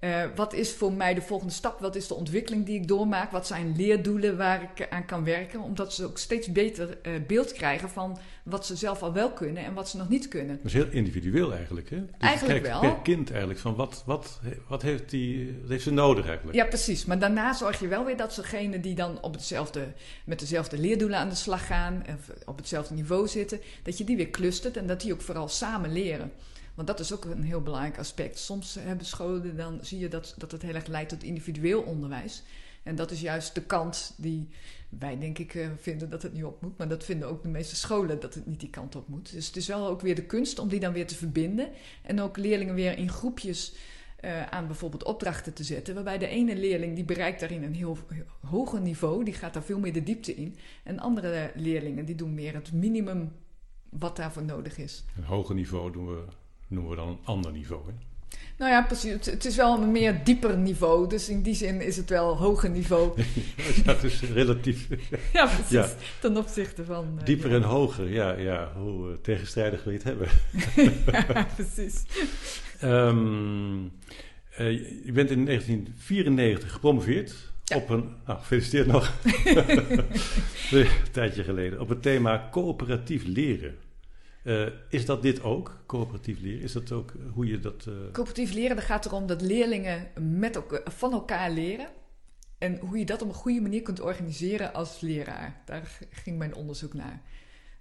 uh, 0.00 0.24
wat 0.34 0.52
is 0.52 0.72
voor 0.72 0.92
mij 0.92 1.14
de 1.14 1.20
volgende 1.20 1.52
stap? 1.52 1.80
Wat 1.80 1.96
is 1.96 2.06
de 2.06 2.14
ontwikkeling 2.14 2.66
die 2.66 2.80
ik 2.80 2.88
doormaak? 2.88 3.30
Wat 3.30 3.46
zijn 3.46 3.74
leerdoelen 3.76 4.36
waar 4.36 4.62
ik 4.62 4.88
aan 4.90 5.04
kan 5.04 5.24
werken? 5.24 5.60
Omdat 5.60 5.92
ze 5.92 6.04
ook 6.04 6.18
steeds 6.18 6.52
beter 6.52 6.98
uh, 7.02 7.12
beeld 7.26 7.52
krijgen 7.52 7.88
van 7.88 8.18
wat 8.42 8.66
ze 8.66 8.76
zelf 8.76 9.02
al 9.02 9.12
wel 9.12 9.32
kunnen 9.32 9.64
en 9.64 9.74
wat 9.74 9.88
ze 9.88 9.96
nog 9.96 10.08
niet 10.08 10.28
kunnen. 10.28 10.56
Dat 10.56 10.64
is 10.64 10.72
heel 10.72 10.90
individueel 10.90 11.54
eigenlijk, 11.54 11.90
hè? 11.90 11.96
Dus 11.96 12.14
eigenlijk 12.18 12.66
wel. 12.66 12.80
Per 12.80 12.96
kind 13.02 13.30
eigenlijk, 13.30 13.60
van 13.60 13.74
wat, 13.74 14.02
wat, 14.06 14.40
wat, 14.68 14.82
heeft 14.82 15.10
die, 15.10 15.58
wat 15.60 15.70
heeft 15.70 15.82
ze 15.82 15.92
nodig 15.92 16.26
eigenlijk? 16.26 16.56
Ja, 16.56 16.64
precies. 16.64 17.04
Maar 17.04 17.18
daarna 17.18 17.52
zorg 17.52 17.80
je 17.80 17.88
wel 17.88 18.04
weer 18.04 18.16
dat 18.16 18.32
zegenen 18.32 18.80
die 18.80 18.94
dan 18.94 19.22
op 19.22 19.32
hetzelfde, 19.32 19.86
met 20.24 20.38
dezelfde 20.38 20.78
leerdoelen 20.78 21.18
aan 21.18 21.28
de 21.28 21.34
slag 21.34 21.66
gaan, 21.66 22.04
of 22.08 22.46
op 22.46 22.56
hetzelfde 22.56 22.94
niveau 22.94 23.28
zitten, 23.28 23.60
dat 23.82 23.98
je 23.98 24.04
die 24.04 24.16
weer 24.16 24.30
clustert 24.30 24.76
en 24.76 24.86
dat 24.86 25.00
die 25.00 25.12
ook 25.12 25.22
vooral 25.22 25.48
samen 25.48 25.92
leren. 25.92 26.32
Want 26.78 26.90
dat 26.90 27.00
is 27.00 27.12
ook 27.12 27.24
een 27.24 27.42
heel 27.42 27.62
belangrijk 27.62 27.98
aspect. 27.98 28.38
Soms 28.38 28.74
hebben 28.80 29.06
scholen, 29.06 29.56
dan 29.56 29.78
zie 29.82 29.98
je 29.98 30.08
dat, 30.08 30.34
dat 30.36 30.52
het 30.52 30.62
heel 30.62 30.74
erg 30.74 30.86
leidt 30.86 31.08
tot 31.08 31.22
individueel 31.22 31.82
onderwijs. 31.82 32.42
En 32.82 32.96
dat 32.96 33.10
is 33.10 33.20
juist 33.20 33.54
de 33.54 33.62
kant 33.62 34.14
die 34.16 34.48
wij, 34.88 35.18
denk 35.18 35.38
ik, 35.38 35.54
eh, 35.54 35.68
vinden 35.76 36.10
dat 36.10 36.22
het 36.22 36.32
niet 36.32 36.44
op 36.44 36.62
moet. 36.62 36.78
Maar 36.78 36.88
dat 36.88 37.04
vinden 37.04 37.28
ook 37.28 37.42
de 37.42 37.48
meeste 37.48 37.76
scholen 37.76 38.20
dat 38.20 38.34
het 38.34 38.46
niet 38.46 38.60
die 38.60 38.70
kant 38.70 38.96
op 38.96 39.08
moet. 39.08 39.32
Dus 39.32 39.46
het 39.46 39.56
is 39.56 39.66
wel 39.66 39.86
ook 39.86 40.00
weer 40.00 40.14
de 40.14 40.24
kunst 40.24 40.58
om 40.58 40.68
die 40.68 40.80
dan 40.80 40.92
weer 40.92 41.06
te 41.06 41.14
verbinden. 41.14 41.70
En 42.02 42.20
ook 42.20 42.36
leerlingen 42.36 42.74
weer 42.74 42.98
in 42.98 43.08
groepjes 43.08 43.74
uh, 44.24 44.46
aan 44.46 44.66
bijvoorbeeld 44.66 45.04
opdrachten 45.04 45.54
te 45.54 45.64
zetten. 45.64 45.94
Waarbij 45.94 46.18
de 46.18 46.26
ene 46.26 46.56
leerling 46.56 46.94
die 46.94 47.04
bereikt 47.04 47.40
daarin 47.40 47.62
een 47.62 47.74
heel, 47.74 47.98
hoger 48.40 48.80
niveau, 48.80 49.24
die 49.24 49.34
gaat 49.34 49.54
daar 49.54 49.62
veel 49.62 49.78
meer 49.78 49.92
de 49.92 50.02
diepte 50.02 50.34
in. 50.34 50.56
En 50.82 50.98
andere 50.98 51.50
leerlingen 51.54 52.04
die 52.04 52.14
doen 52.14 52.34
meer 52.34 52.54
het 52.54 52.72
minimum 52.72 53.32
wat 53.90 54.16
daarvoor 54.16 54.44
nodig 54.44 54.78
is. 54.78 55.04
Een 55.16 55.24
hoger 55.24 55.54
niveau 55.54 55.92
doen 55.92 56.06
we, 56.06 56.24
noemen 56.68 56.90
we 56.90 56.96
dan 56.96 57.08
een 57.08 57.18
ander 57.24 57.52
niveau. 57.52 57.86
Hè? 57.86 57.92
Nou 58.58 58.70
ja, 58.70 58.82
precies. 58.82 59.26
Het, 59.26 59.44
is 59.44 59.56
wel 59.56 59.82
een 59.82 59.92
meer 59.92 60.24
dieper 60.24 60.56
niveau. 60.56 61.08
Dus 61.08 61.28
in 61.28 61.42
die 61.42 61.54
zin 61.54 61.80
is 61.80 61.96
het 61.96 62.10
wel 62.10 62.36
hoger 62.36 62.70
niveau. 62.70 63.12
ja, 63.84 63.94
het 63.94 64.04
is 64.04 64.20
relatief. 64.20 64.88
ja, 65.32 65.46
precies. 65.46 65.70
Ja. 65.70 65.88
Ten 66.20 66.36
opzichte 66.36 66.84
van... 66.84 67.14
Uh, 67.18 67.24
dieper 67.24 67.54
en 67.54 67.62
hoger, 67.62 68.10
ja. 68.10 68.32
ja 68.32 68.72
hoe 68.76 69.10
uh, 69.10 69.16
tegenstrijdig 69.22 69.84
wil 69.84 69.92
je 69.92 69.98
het 69.98 70.08
hebben. 70.08 70.28
ja, 71.34 71.46
precies. 71.54 72.02
Um, 72.84 73.92
uh, 74.58 74.70
je 75.04 75.12
bent 75.12 75.30
in 75.30 75.44
1994 75.44 76.72
gepromoveerd. 76.72 77.34
Ja. 77.64 77.76
Op 77.76 77.88
een, 77.88 78.14
nou, 78.26 78.38
gefeliciteerd 78.38 78.86
nog. 78.86 79.12
een 80.70 80.86
tijdje 81.12 81.44
geleden. 81.44 81.80
Op 81.80 81.88
het 81.88 82.02
thema 82.02 82.48
coöperatief 82.50 83.24
leren. 83.24 83.76
Uh, 84.48 84.66
is 84.88 85.06
dat 85.06 85.22
dit 85.22 85.42
ook, 85.42 85.76
coöperatief 85.86 86.40
leren? 86.40 86.62
Is 86.62 86.72
dat 86.72 86.92
ook 86.92 87.12
hoe 87.32 87.46
je 87.46 87.60
dat... 87.60 87.84
Uh... 87.88 87.94
Coöperatief 88.12 88.52
leren, 88.52 88.76
dat 88.76 88.84
gaat 88.84 89.06
erom 89.06 89.26
dat 89.26 89.40
leerlingen 89.40 90.08
met 90.38 90.56
elkaar, 90.56 90.80
van 90.84 91.12
elkaar 91.12 91.50
leren. 91.50 91.88
En 92.58 92.78
hoe 92.78 92.98
je 92.98 93.04
dat 93.04 93.22
op 93.22 93.28
een 93.28 93.34
goede 93.34 93.60
manier 93.60 93.82
kunt 93.82 94.00
organiseren 94.00 94.74
als 94.74 95.00
leraar. 95.00 95.62
Daar 95.64 95.98
ging 96.10 96.38
mijn 96.38 96.54
onderzoek 96.54 96.94
naar. 96.94 97.22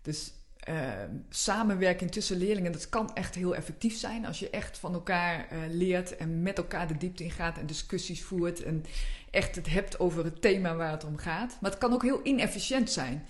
Dus 0.01 0.33
uh, 0.69 0.91
samenwerking 1.29 2.11
tussen 2.11 2.37
leerlingen, 2.37 2.71
dat 2.71 2.89
kan 2.89 3.13
echt 3.13 3.35
heel 3.35 3.55
effectief 3.55 3.97
zijn. 3.97 4.25
Als 4.25 4.39
je 4.39 4.49
echt 4.49 4.77
van 4.77 4.93
elkaar 4.93 5.47
leert 5.69 6.15
en 6.15 6.41
met 6.41 6.57
elkaar 6.57 6.87
de 6.87 6.97
diepte 6.97 7.23
ingaat 7.23 7.57
en 7.57 7.65
discussies 7.65 8.23
voert. 8.23 8.63
En 8.63 8.85
echt 9.31 9.55
het 9.55 9.69
hebt 9.69 9.99
over 9.99 10.23
het 10.23 10.41
thema 10.41 10.75
waar 10.75 10.91
het 10.91 11.05
om 11.05 11.17
gaat. 11.17 11.57
Maar 11.61 11.71
het 11.71 11.79
kan 11.79 11.93
ook 11.93 12.03
heel 12.03 12.19
inefficiënt 12.23 12.89
zijn 12.89 13.25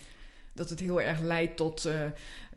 dat 0.57 0.69
het 0.69 0.79
heel 0.79 1.01
erg 1.01 1.19
leidt 1.19 1.57
tot 1.57 1.85
uh, 1.87 1.93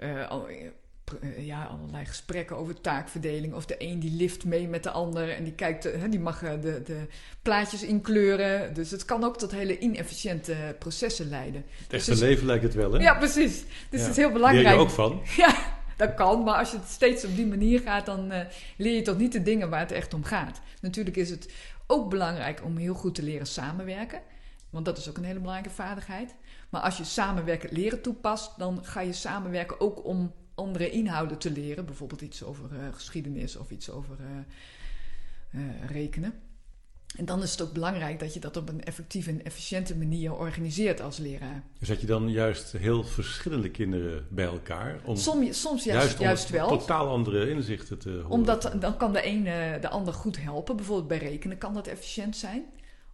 uh, 0.00 1.46
ja, 1.46 1.64
allerlei 1.64 2.04
gesprekken 2.04 2.56
over 2.56 2.80
taakverdeling. 2.80 3.54
Of 3.54 3.66
de 3.66 3.74
een 3.78 4.00
die 4.00 4.10
lift 4.10 4.44
mee 4.44 4.68
met 4.68 4.82
de 4.82 4.90
ander 4.90 5.30
en 5.30 5.44
die, 5.44 5.52
kijkt, 5.52 6.10
die 6.10 6.20
mag 6.20 6.40
de, 6.40 6.82
de 6.84 7.06
plaatjes 7.42 7.82
inkleuren. 7.82 8.74
Dus 8.74 8.90
het 8.90 9.04
kan 9.04 9.24
ook 9.24 9.38
tot 9.38 9.50
hele 9.50 9.78
inefficiënte 9.78 10.76
processen 10.78 11.28
leiden. 11.28 11.64
Het 11.82 11.92
echte 11.92 12.10
dus 12.10 12.20
leven 12.20 12.46
lijkt 12.46 12.62
het 12.62 12.74
wel, 12.74 12.92
hè? 12.92 12.98
Ja, 12.98 13.14
precies. 13.14 13.64
Dus 13.90 14.00
het 14.00 14.10
is 14.10 14.16
heel 14.16 14.32
belangrijk. 14.32 14.66
Leer 14.66 14.74
je 14.74 14.80
ook 14.80 14.90
van? 14.90 15.22
Ja, 15.36 15.56
dat 15.96 16.14
kan. 16.14 16.42
Maar 16.42 16.58
als 16.58 16.70
je 16.70 16.76
het 16.76 16.88
steeds 16.88 17.24
op 17.24 17.36
die 17.36 17.46
manier 17.46 17.80
gaat, 17.80 18.06
dan 18.06 18.32
leer 18.76 18.94
je 18.94 19.02
toch 19.02 19.18
niet 19.18 19.32
de 19.32 19.42
dingen 19.42 19.70
waar 19.70 19.80
het 19.80 19.92
echt 19.92 20.14
om 20.14 20.24
gaat. 20.24 20.60
Natuurlijk 20.80 21.16
is 21.16 21.30
het 21.30 21.48
ook 21.86 22.10
belangrijk 22.10 22.64
om 22.64 22.76
heel 22.76 22.94
goed 22.94 23.14
te 23.14 23.22
leren 23.22 23.46
samenwerken. 23.46 24.20
Want 24.70 24.84
dat 24.84 24.98
is 24.98 25.08
ook 25.08 25.16
een 25.16 25.24
hele 25.24 25.38
belangrijke 25.38 25.74
vaardigheid. 25.74 26.34
Maar 26.70 26.80
als 26.80 26.96
je 26.96 27.04
samenwerken 27.04 27.72
leren 27.72 28.02
toepast, 28.02 28.58
dan 28.58 28.84
ga 28.84 29.00
je 29.00 29.12
samenwerken 29.12 29.80
ook 29.80 30.04
om 30.04 30.32
andere 30.54 30.90
inhouden 30.90 31.38
te 31.38 31.50
leren. 31.50 31.84
Bijvoorbeeld 31.84 32.20
iets 32.20 32.42
over 32.42 32.72
uh, 32.72 32.78
geschiedenis 32.92 33.56
of 33.56 33.70
iets 33.70 33.90
over 33.90 34.16
uh, 34.20 35.60
uh, 35.60 35.90
rekenen. 35.90 36.34
En 37.16 37.24
dan 37.24 37.42
is 37.42 37.50
het 37.50 37.62
ook 37.62 37.72
belangrijk 37.72 38.18
dat 38.18 38.34
je 38.34 38.40
dat 38.40 38.56
op 38.56 38.68
een 38.68 38.84
effectieve 38.84 39.30
en 39.30 39.44
efficiënte 39.44 39.96
manier 39.96 40.34
organiseert 40.34 41.00
als 41.00 41.18
leraar. 41.18 41.62
Dus 41.78 41.88
dat 41.88 42.00
je 42.00 42.06
dan 42.06 42.30
juist 42.30 42.72
heel 42.72 43.04
verschillende 43.04 43.70
kinderen 43.70 44.26
bij 44.30 44.44
elkaar? 44.44 45.00
Om 45.04 45.16
soms, 45.16 45.60
soms 45.60 45.84
juist, 45.84 46.06
juist, 46.06 46.18
juist 46.18 46.50
wel. 46.50 46.68
Totaal 46.68 47.08
andere 47.08 47.50
inzichten 47.50 47.98
te 47.98 48.10
horen. 48.10 48.30
Omdat 48.30 48.72
dan 48.80 48.96
kan 48.96 49.12
de 49.12 49.22
ene 49.22 49.78
de 49.80 49.88
ander 49.88 50.14
goed 50.14 50.42
helpen. 50.42 50.76
Bijvoorbeeld 50.76 51.08
bij 51.08 51.18
rekenen 51.18 51.58
kan 51.58 51.74
dat 51.74 51.86
efficiënt 51.86 52.36
zijn 52.36 52.64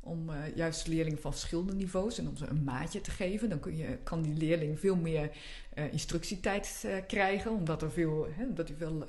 om 0.07 0.31
uh, 0.31 0.37
juist 0.55 0.87
leerlingen 0.87 1.21
van 1.21 1.33
verschillende 1.33 1.75
niveaus 1.75 2.19
en 2.19 2.29
om 2.29 2.37
ze 2.37 2.47
een 2.47 2.65
maatje 2.65 3.01
te 3.01 3.11
geven. 3.11 3.49
Dan 3.49 3.61
kun 3.61 3.77
je, 3.77 3.99
kan 4.03 4.23
die 4.23 4.35
leerling 4.35 4.81
veel 4.81 4.97
meer 4.97 5.31
uh, 5.75 5.93
instructietijd 5.93 6.83
uh, 6.87 6.97
krijgen, 7.07 7.51
omdat 7.51 7.83
er 7.83 7.91
veel, 7.91 8.27
hè, 8.31 8.53
dat 8.53 8.69
hij 8.69 8.77
veel, 8.77 9.05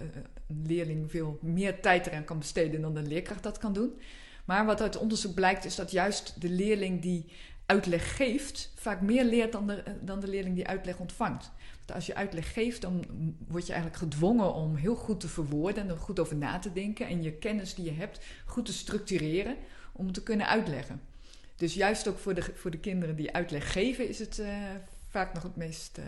een 0.47 0.63
leerling 0.65 1.11
veel 1.11 1.37
meer 1.41 1.79
tijd 1.81 2.07
eraan 2.07 2.23
kan 2.23 2.37
besteden 2.37 2.81
dan 2.81 2.93
de 2.93 3.01
leerkracht 3.01 3.43
dat 3.43 3.57
kan 3.57 3.73
doen. 3.73 3.99
Maar 4.45 4.65
wat 4.65 4.81
uit 4.81 4.97
onderzoek 4.97 5.33
blijkt 5.33 5.65
is 5.65 5.75
dat 5.75 5.91
juist 5.91 6.41
de 6.41 6.49
leerling 6.49 7.01
die 7.01 7.25
uitleg 7.65 8.15
geeft, 8.15 8.71
vaak 8.75 9.01
meer 9.01 9.23
leert 9.23 9.51
dan 9.51 9.67
de, 9.67 9.83
dan 10.01 10.19
de 10.19 10.27
leerling 10.27 10.55
die 10.55 10.67
uitleg 10.67 10.99
ontvangt. 10.99 11.51
Want 11.77 11.93
als 11.93 12.05
je 12.05 12.15
uitleg 12.15 12.53
geeft, 12.53 12.81
dan 12.81 13.05
word 13.47 13.65
je 13.65 13.73
eigenlijk 13.73 14.01
gedwongen 14.01 14.53
om 14.53 14.75
heel 14.75 14.95
goed 14.95 15.19
te 15.19 15.27
verwoorden 15.27 15.83
en 15.83 15.89
er 15.89 15.97
goed 15.97 16.19
over 16.19 16.35
na 16.35 16.59
te 16.59 16.73
denken 16.73 17.07
en 17.07 17.23
je 17.23 17.31
kennis 17.31 17.75
die 17.75 17.85
je 17.85 17.91
hebt 17.91 18.25
goed 18.45 18.65
te 18.65 18.73
structureren 18.73 19.57
om 19.97 20.11
te 20.11 20.23
kunnen 20.23 20.47
uitleggen. 20.47 21.01
Dus 21.55 21.73
juist 21.73 22.07
ook 22.07 22.17
voor 22.17 22.33
de, 22.33 22.41
voor 22.53 22.71
de 22.71 22.79
kinderen 22.79 23.15
die 23.15 23.33
uitleg 23.33 23.71
geven, 23.71 24.07
is 24.07 24.19
het 24.19 24.37
uh, 24.37 24.47
vaak 25.07 25.33
nog 25.33 25.43
het 25.43 25.55
meest 25.55 25.97
uh, 25.97 26.05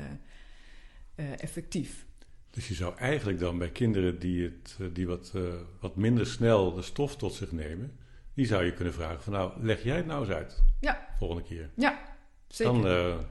uh, 1.15 1.43
effectief. 1.43 2.06
Dus 2.49 2.67
je 2.67 2.73
zou 2.73 2.97
eigenlijk 2.97 3.39
dan 3.39 3.58
bij 3.58 3.69
kinderen 3.69 4.19
die, 4.19 4.43
het, 4.43 4.78
die 4.93 5.08
wat, 5.08 5.34
wat 5.80 5.95
minder 5.95 6.28
snel 6.28 6.73
de 6.73 6.82
stof 6.82 7.15
tot 7.15 7.34
zich 7.34 7.52
nemen, 7.52 7.97
die 8.34 8.45
zou 8.45 8.63
je 8.63 8.73
kunnen 8.73 8.93
vragen 8.93 9.21
van 9.21 9.34
nou, 9.34 9.63
leg 9.63 9.84
jij 9.84 9.97
het 9.97 10.06
nou 10.06 10.25
eens 10.25 10.34
uit. 10.34 10.63
Ja. 10.80 11.08
Volgende 11.17 11.43
keer. 11.43 11.69
Ja, 11.75 12.15
zeker. 12.47 12.82
Dan 12.82 13.25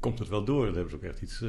komt 0.00 0.18
het 0.18 0.28
wel 0.28 0.44
door. 0.44 0.64
Dan 0.64 0.74
hebben 0.74 0.90
ze 0.90 0.96
ook 0.96 1.02
echt 1.02 1.22
iets, 1.22 1.44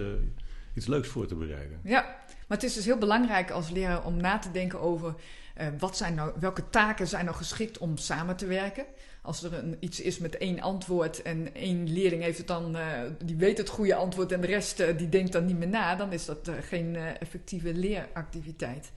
iets 0.73 0.87
leuks 0.87 1.07
voor 1.07 1.27
te 1.27 1.35
bereiden. 1.35 1.79
Ja, 1.83 2.01
maar 2.47 2.57
het 2.57 2.63
is 2.63 2.73
dus 2.73 2.85
heel 2.85 2.97
belangrijk 2.97 3.51
als 3.51 3.69
leraar 3.69 4.05
om 4.05 4.17
na 4.17 4.39
te 4.39 4.51
denken 4.51 4.79
over 4.79 5.15
uh, 5.61 5.67
wat 5.79 5.97
zijn 5.97 6.13
nou, 6.13 6.31
welke 6.39 6.69
taken 6.69 7.07
zijn 7.07 7.25
nou 7.25 7.37
geschikt 7.37 7.77
om 7.77 7.97
samen 7.97 8.35
te 8.35 8.45
werken. 8.45 8.85
Als 9.21 9.43
er 9.43 9.53
een, 9.53 9.77
iets 9.79 10.01
is 10.01 10.17
met 10.17 10.37
één 10.37 10.61
antwoord 10.61 11.21
en 11.21 11.55
één 11.55 11.93
leerling 11.93 12.23
heeft 12.23 12.37
het 12.37 12.47
dan, 12.47 12.75
uh, 12.75 13.01
die 13.23 13.35
weet 13.35 13.57
het 13.57 13.69
goede 13.69 13.95
antwoord 13.95 14.31
en 14.31 14.41
de 14.41 14.47
rest 14.47 14.79
uh, 14.79 14.97
die 14.97 15.09
denkt 15.09 15.31
dan 15.31 15.45
niet 15.45 15.57
meer 15.57 15.67
na, 15.67 15.95
dan 15.95 16.13
is 16.13 16.25
dat 16.25 16.51
geen 16.61 16.95
effectieve 16.95 17.73
leeractiviteit. 17.73 18.91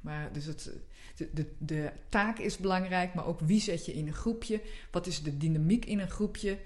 Maar 0.00 0.28
dus 0.32 0.44
het, 0.44 0.70
de, 1.16 1.28
de, 1.32 1.46
de, 1.58 1.90
taak 2.08 2.38
is 2.38 2.56
belangrijk, 2.56 3.14
maar 3.14 3.26
ook 3.26 3.40
wie 3.40 3.60
zet 3.60 3.86
je 3.86 3.94
in 3.94 4.06
een 4.06 4.14
groepje? 4.14 4.60
Wat 4.90 5.06
is 5.06 5.22
de 5.22 5.36
dynamiek 5.36 5.84
in 5.84 5.98
een 5.98 6.10
groepje? 6.10 6.58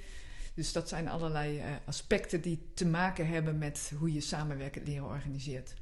Dus 0.59 0.73
dat 0.73 0.88
zijn 0.88 1.09
allerlei 1.09 1.62
aspecten 1.85 2.40
die 2.40 2.59
te 2.75 2.87
maken 2.87 3.27
hebben 3.29 3.59
met 3.59 3.92
hoe 3.99 4.12
je 4.12 4.21
samenwerkend 4.21 4.87
leren 4.87 5.07
organiseert. 5.07 5.75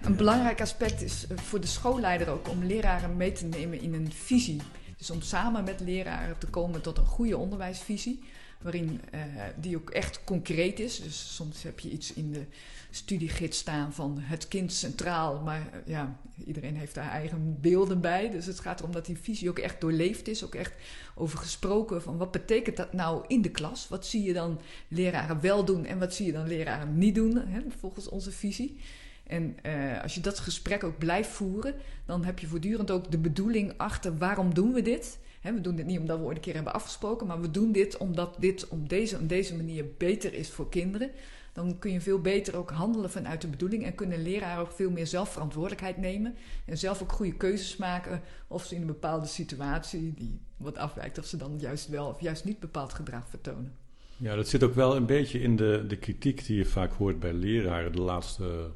Een 0.00 0.16
belangrijk 0.16 0.60
aspect 0.60 1.02
is 1.02 1.26
eh, 1.26 1.38
voor 1.38 1.60
de 1.60 1.66
schoolleider 1.66 2.28
ook 2.28 2.48
om 2.48 2.64
leraren 2.64 3.16
mee 3.16 3.32
te 3.32 3.44
nemen 3.46 3.80
in 3.80 3.94
een 3.94 4.12
visie. 4.12 4.60
Dus 4.96 5.10
om 5.10 5.22
samen 5.22 5.64
met 5.64 5.80
leraren 5.80 6.38
te 6.38 6.46
komen 6.46 6.80
tot 6.80 6.98
een 6.98 7.06
goede 7.06 7.36
onderwijsvisie. 7.36 8.22
Waarin 8.62 9.00
uh, 9.14 9.20
die 9.60 9.76
ook 9.76 9.90
echt 9.90 10.24
concreet 10.24 10.80
is. 10.80 11.00
Dus 11.00 11.34
soms 11.34 11.62
heb 11.62 11.80
je 11.80 11.90
iets 11.90 12.12
in 12.12 12.32
de 12.32 12.44
studiegids 12.90 13.58
staan 13.58 13.92
van 13.92 14.18
het 14.18 14.48
kind 14.48 14.72
centraal. 14.72 15.40
Maar 15.40 15.60
uh, 15.60 15.78
ja, 15.86 16.18
iedereen 16.44 16.76
heeft 16.76 16.94
daar 16.94 17.10
eigen 17.10 17.60
beelden 17.60 18.00
bij. 18.00 18.30
Dus 18.30 18.46
het 18.46 18.60
gaat 18.60 18.80
erom 18.80 18.92
dat 18.92 19.06
die 19.06 19.18
visie 19.18 19.48
ook 19.48 19.58
echt 19.58 19.80
doorleefd 19.80 20.28
is. 20.28 20.44
Ook 20.44 20.54
echt 20.54 20.72
over 21.14 21.38
gesproken 21.38 22.02
van 22.02 22.16
wat 22.16 22.30
betekent 22.30 22.76
dat 22.76 22.92
nou 22.92 23.24
in 23.26 23.42
de 23.42 23.50
klas? 23.50 23.88
Wat 23.88 24.06
zie 24.06 24.22
je 24.22 24.32
dan 24.32 24.60
leraren 24.88 25.40
wel 25.40 25.64
doen 25.64 25.84
en 25.84 25.98
wat 25.98 26.14
zie 26.14 26.26
je 26.26 26.32
dan 26.32 26.48
leraren 26.48 26.98
niet 26.98 27.14
doen? 27.14 27.36
Hè, 27.36 27.60
volgens 27.78 28.08
onze 28.08 28.30
visie. 28.30 28.78
En 29.26 29.56
uh, 29.66 30.02
als 30.02 30.14
je 30.14 30.20
dat 30.20 30.38
gesprek 30.38 30.84
ook 30.84 30.98
blijft 30.98 31.30
voeren, 31.30 31.74
dan 32.06 32.24
heb 32.24 32.38
je 32.38 32.46
voortdurend 32.46 32.90
ook 32.90 33.10
de 33.10 33.18
bedoeling 33.18 33.74
achter 33.76 34.18
waarom 34.18 34.54
doen 34.54 34.72
we 34.72 34.82
dit. 34.82 35.18
We 35.54 35.60
doen 35.60 35.76
dit 35.76 35.86
niet 35.86 35.98
omdat 35.98 36.18
we 36.18 36.24
ooit 36.24 36.36
een 36.36 36.42
keer 36.42 36.54
hebben 36.54 36.72
afgesproken, 36.72 37.26
maar 37.26 37.40
we 37.40 37.50
doen 37.50 37.72
dit 37.72 37.96
omdat 37.96 38.36
dit 38.38 38.68
op 38.68 38.88
deze, 38.88 39.18
op 39.18 39.28
deze 39.28 39.56
manier 39.56 39.84
beter 39.98 40.34
is 40.34 40.50
voor 40.50 40.68
kinderen. 40.68 41.10
Dan 41.52 41.78
kun 41.78 41.92
je 41.92 42.00
veel 42.00 42.20
beter 42.20 42.56
ook 42.56 42.70
handelen 42.70 43.10
vanuit 43.10 43.40
de 43.40 43.48
bedoeling 43.48 43.84
en 43.84 43.94
kunnen 43.94 44.22
leraren 44.22 44.62
ook 44.62 44.72
veel 44.72 44.90
meer 44.90 45.06
zelfverantwoordelijkheid 45.06 45.96
nemen. 45.96 46.34
En 46.64 46.78
zelf 46.78 47.02
ook 47.02 47.12
goede 47.12 47.36
keuzes 47.36 47.76
maken 47.76 48.22
of 48.46 48.64
ze 48.64 48.74
in 48.74 48.80
een 48.80 48.86
bepaalde 48.86 49.26
situatie 49.26 50.14
die 50.14 50.40
wat 50.56 50.78
afwijkt, 50.78 51.18
of 51.18 51.24
ze 51.24 51.36
dan 51.36 51.58
juist 51.58 51.88
wel 51.88 52.06
of 52.08 52.20
juist 52.20 52.44
niet 52.44 52.60
bepaald 52.60 52.92
gedrag 52.92 53.28
vertonen. 53.28 53.72
Ja, 54.16 54.34
dat 54.34 54.48
zit 54.48 54.62
ook 54.62 54.74
wel 54.74 54.96
een 54.96 55.06
beetje 55.06 55.40
in 55.40 55.56
de, 55.56 55.84
de 55.88 55.96
kritiek 55.96 56.46
die 56.46 56.56
je 56.56 56.64
vaak 56.64 56.92
hoort 56.92 57.20
bij 57.20 57.32
leraren 57.32 57.92
de 57.92 58.00
laatste 58.00 58.70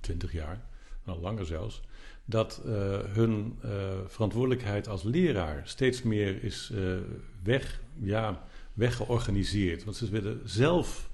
20 0.00 0.32
jaar, 0.32 0.60
al 1.04 1.20
langer 1.20 1.46
zelfs, 1.46 1.82
dat 2.24 2.62
uh, 2.66 2.72
hun 3.12 3.58
uh, 3.64 3.70
verantwoordelijkheid 4.06 4.88
als 4.88 5.02
leraar 5.02 5.62
steeds 5.64 6.02
meer 6.02 6.44
is 6.44 6.70
uh, 6.74 6.96
weg, 7.42 7.80
ja, 8.00 8.46
weggeorganiseerd. 8.72 9.84
Want 9.84 9.96
ze 9.96 10.10
willen 10.10 10.40
zelf 10.44 11.10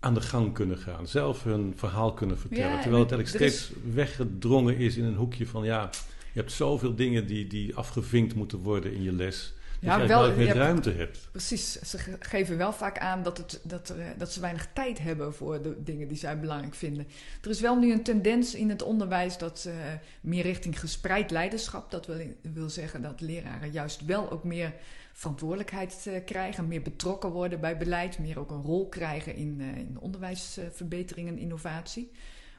aan 0.00 0.14
de 0.14 0.20
gang 0.20 0.54
kunnen 0.54 0.78
gaan, 0.78 1.06
zelf 1.06 1.44
hun 1.44 1.72
verhaal 1.76 2.12
kunnen 2.12 2.38
vertellen. 2.38 2.72
Ja, 2.72 2.80
terwijl 2.80 3.02
het 3.02 3.12
eigenlijk 3.12 3.42
steeds 3.44 3.70
is... 3.70 3.94
weggedrongen 3.94 4.76
is 4.76 4.96
in 4.96 5.04
een 5.04 5.14
hoekje 5.14 5.46
van 5.46 5.64
ja, 5.64 5.90
Je 6.32 6.40
hebt 6.40 6.52
zoveel 6.52 6.94
dingen 6.94 7.26
die, 7.26 7.46
die 7.46 7.76
afgevinkt 7.76 8.34
moeten 8.34 8.58
worden 8.58 8.92
in 8.92 9.02
je 9.02 9.12
les. 9.12 9.54
Ja, 9.80 10.06
wel, 10.06 10.32
meer 10.34 10.46
je 10.46 10.52
ruimte 10.52 10.90
hebt. 10.90 11.28
Precies, 11.30 11.72
ze 11.72 11.98
ge- 11.98 12.16
geven 12.20 12.56
wel 12.56 12.72
vaak 12.72 12.98
aan 12.98 13.22
dat, 13.22 13.38
het, 13.38 13.60
dat, 13.62 13.88
er, 13.88 14.00
eh, 14.00 14.06
dat 14.16 14.32
ze 14.32 14.40
weinig 14.40 14.68
tijd 14.72 14.98
hebben 14.98 15.34
voor 15.34 15.62
de 15.62 15.82
dingen 15.82 16.08
die 16.08 16.16
zij 16.16 16.40
belangrijk 16.40 16.74
vinden. 16.74 17.06
Er 17.42 17.50
is 17.50 17.60
wel 17.60 17.78
nu 17.78 17.92
een 17.92 18.02
tendens 18.02 18.54
in 18.54 18.68
het 18.68 18.82
onderwijs 18.82 19.38
dat 19.38 19.64
eh, 19.68 19.74
meer 20.20 20.42
richting 20.42 20.80
gespreid 20.80 21.30
leiderschap. 21.30 21.90
Dat 21.90 22.06
wil, 22.06 22.20
wil 22.40 22.70
zeggen 22.70 23.02
dat 23.02 23.20
leraren 23.20 23.70
juist 23.70 24.04
wel 24.04 24.30
ook 24.30 24.44
meer 24.44 24.74
verantwoordelijkheid 25.12 26.06
eh, 26.06 26.24
krijgen, 26.24 26.68
meer 26.68 26.82
betrokken 26.82 27.30
worden 27.30 27.60
bij 27.60 27.76
beleid, 27.76 28.18
meer 28.18 28.38
ook 28.38 28.50
een 28.50 28.62
rol 28.62 28.88
krijgen 28.88 29.34
in, 29.34 29.60
in 29.60 29.96
onderwijsverbetering 30.00 31.28
en 31.28 31.38
innovatie. 31.38 32.10